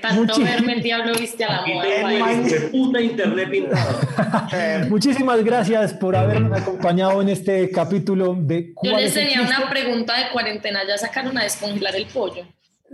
tanto 0.01 0.41
verme 0.45 0.75
el 0.75 0.83
diablo 0.83 1.12
viste 1.18 1.45
a 1.45 1.62
la 1.62 1.66
moda. 1.66 3.01
internet 3.01 3.49
Muchísimas 4.89 5.43
gracias 5.45 5.95
por 5.95 6.16
haberme 6.16 6.59
acompañado 6.59 7.23
en 7.23 7.29
este 7.29 7.70
capítulo 7.70 8.37
de... 8.39 8.75
Yo 8.83 8.97
les 8.97 9.14
tenía 9.14 9.41
una 9.43 9.70
pregunta 9.70 10.18
de 10.18 10.31
cuarentena. 10.33 10.81
¿Ya 10.87 10.99
sacaron 10.99 11.37
a 11.39 11.45
descongelar 11.45 11.97
el 11.97 12.07
pollo? 12.07 12.45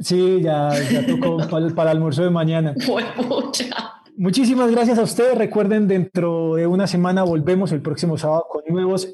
Sí, 0.00 0.40
ya, 0.42 0.70
ya 0.90 1.06
tocó 1.06 1.38
para, 1.50 1.68
para 1.70 1.90
el 1.90 1.96
almuerzo 1.96 2.22
de 2.22 2.30
mañana. 2.30 2.74
Muchísimas 4.16 4.70
gracias 4.70 4.98
a 4.98 5.02
ustedes. 5.02 5.38
Recuerden, 5.38 5.86
dentro 5.86 6.54
de 6.56 6.66
una 6.66 6.86
semana 6.86 7.22
volvemos 7.22 7.70
el 7.72 7.80
próximo 7.80 8.18
sábado 8.18 8.46
con 8.50 8.62
nuevos 8.68 9.08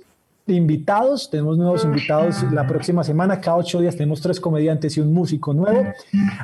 invitados. 0.47 1.31
Tenemos 1.31 1.57
nuevos 1.57 1.85
invitados 1.85 2.43
la 2.53 2.67
próxima 2.67 3.05
semana. 3.05 3.41
Cada 3.41 3.59
ocho 3.59 3.81
días 3.81 3.97
tenemos 3.97 4.21
tres 4.21 4.41
comediantes 4.41 4.97
y 4.97 5.01
un 5.01 5.13
músico 5.13 5.55
nuevo. 5.55 5.85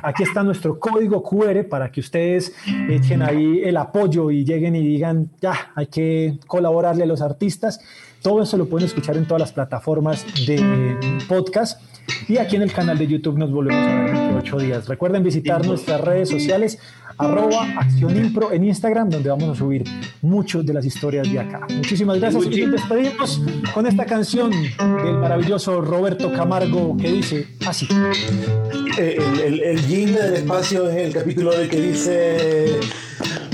Aquí 0.03 0.23
está 0.23 0.43
nuestro 0.43 0.79
código 0.79 1.23
QR 1.23 1.67
para 1.69 1.91
que 1.91 2.01
ustedes 2.01 2.53
echen 2.89 3.21
ahí 3.21 3.61
el 3.63 3.77
apoyo 3.77 4.31
y 4.31 4.43
lleguen 4.43 4.75
y 4.75 4.85
digan, 4.85 5.29
ya, 5.41 5.71
hay 5.75 5.87
que 5.87 6.39
colaborarle 6.47 7.03
a 7.03 7.07
los 7.07 7.21
artistas. 7.21 7.79
Todo 8.21 8.43
eso 8.43 8.57
lo 8.57 8.67
pueden 8.67 8.85
escuchar 8.87 9.17
en 9.17 9.25
todas 9.25 9.41
las 9.41 9.51
plataformas 9.51 10.25
de 10.45 10.95
podcast. 11.27 11.81
Y 12.27 12.37
aquí 12.37 12.55
en 12.55 12.61
el 12.63 12.71
canal 12.71 12.97
de 12.97 13.07
YouTube 13.07 13.37
nos 13.37 13.51
volvemos 13.51 13.83
a 13.83 13.95
ver 14.03 14.30
ocho 14.41 14.57
días. 14.57 14.87
Recuerden 14.87 15.23
visitar 15.23 15.65
nuestras 15.65 16.01
redes 16.01 16.29
sociales 16.29 16.79
arroba 17.17 17.63
Acción 17.77 18.17
Impro 18.17 18.51
en 18.51 18.63
Instagram, 18.63 19.09
donde 19.09 19.29
vamos 19.29 19.49
a 19.49 19.55
subir 19.55 19.83
muchas 20.21 20.65
de 20.65 20.73
las 20.73 20.85
historias 20.85 21.31
de 21.31 21.39
acá. 21.39 21.67
Muchísimas 21.69 22.19
gracias 22.19 22.45
y 22.45 22.61
nos 22.61 22.71
despedimos 22.71 23.41
con 23.73 23.85
esta 23.85 24.05
canción 24.05 24.51
del 24.51 25.17
maravilloso 25.19 25.81
Roberto 25.81 26.31
Camargo 26.31 26.97
que 26.97 27.11
dice 27.11 27.47
así. 27.65 27.87
Eh, 28.97 29.17
el, 29.45 29.61
el, 29.61 29.87
el 29.87 30.13
del 30.13 30.33
espacio 30.35 30.89
es 30.89 30.97
el 30.97 31.13
capítulo 31.13 31.51
de 31.51 31.69
que 31.69 31.79
dice 31.79 32.79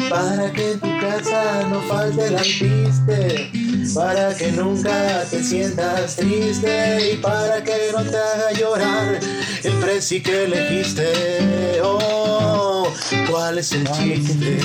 para 0.09 0.51
que 0.51 0.73
en 0.73 0.79
tu 0.79 0.99
casa 0.99 1.67
no 1.69 1.81
falte 1.81 2.27
el 2.27 2.35
alpiste, 2.37 3.51
para 3.93 4.35
que 4.35 4.51
nunca 4.51 5.23
te 5.29 5.43
sientas 5.43 6.15
triste 6.15 7.13
y 7.13 7.17
para 7.17 7.63
que 7.63 7.91
no 7.91 8.03
te 8.03 8.17
haga 8.17 8.51
llorar 8.53 9.19
el 9.63 9.73
preci 9.73 10.21
que 10.21 10.45
elegiste. 10.45 11.81
Oh, 11.83 12.87
¿cuál 13.29 13.57
es 13.57 13.71
el 13.71 13.89
chiste? 13.91 14.59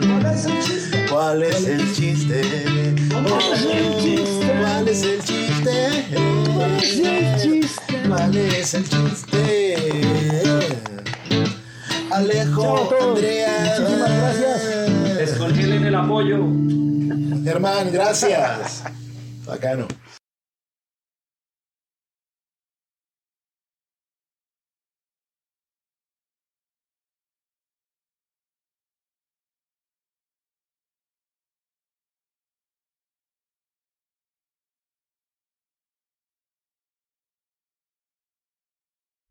¿Cuál 0.00 0.34
es 0.34 0.46
el 0.46 0.62
chiste? 0.62 1.06
¿Cuál 1.10 1.42
es 1.42 1.66
el 1.66 1.94
chiste? 1.94 2.42
¿Cuál 3.10 4.88
es 4.88 5.02
el 5.02 5.24
chiste? 5.24 6.04
¿Cuál 8.08 8.36
es 8.36 8.74
el 8.74 8.84
chiste? 8.88 10.55
Alejo, 12.16 12.88
Andrea. 13.02 13.76
Muchísimas 13.78 14.10
gracias. 14.10 15.16
Descongelen 15.18 15.84
el 15.84 15.94
apoyo. 15.94 16.38
Germán, 17.44 17.92
gracias. 17.92 18.82
Bacano. 19.46 19.86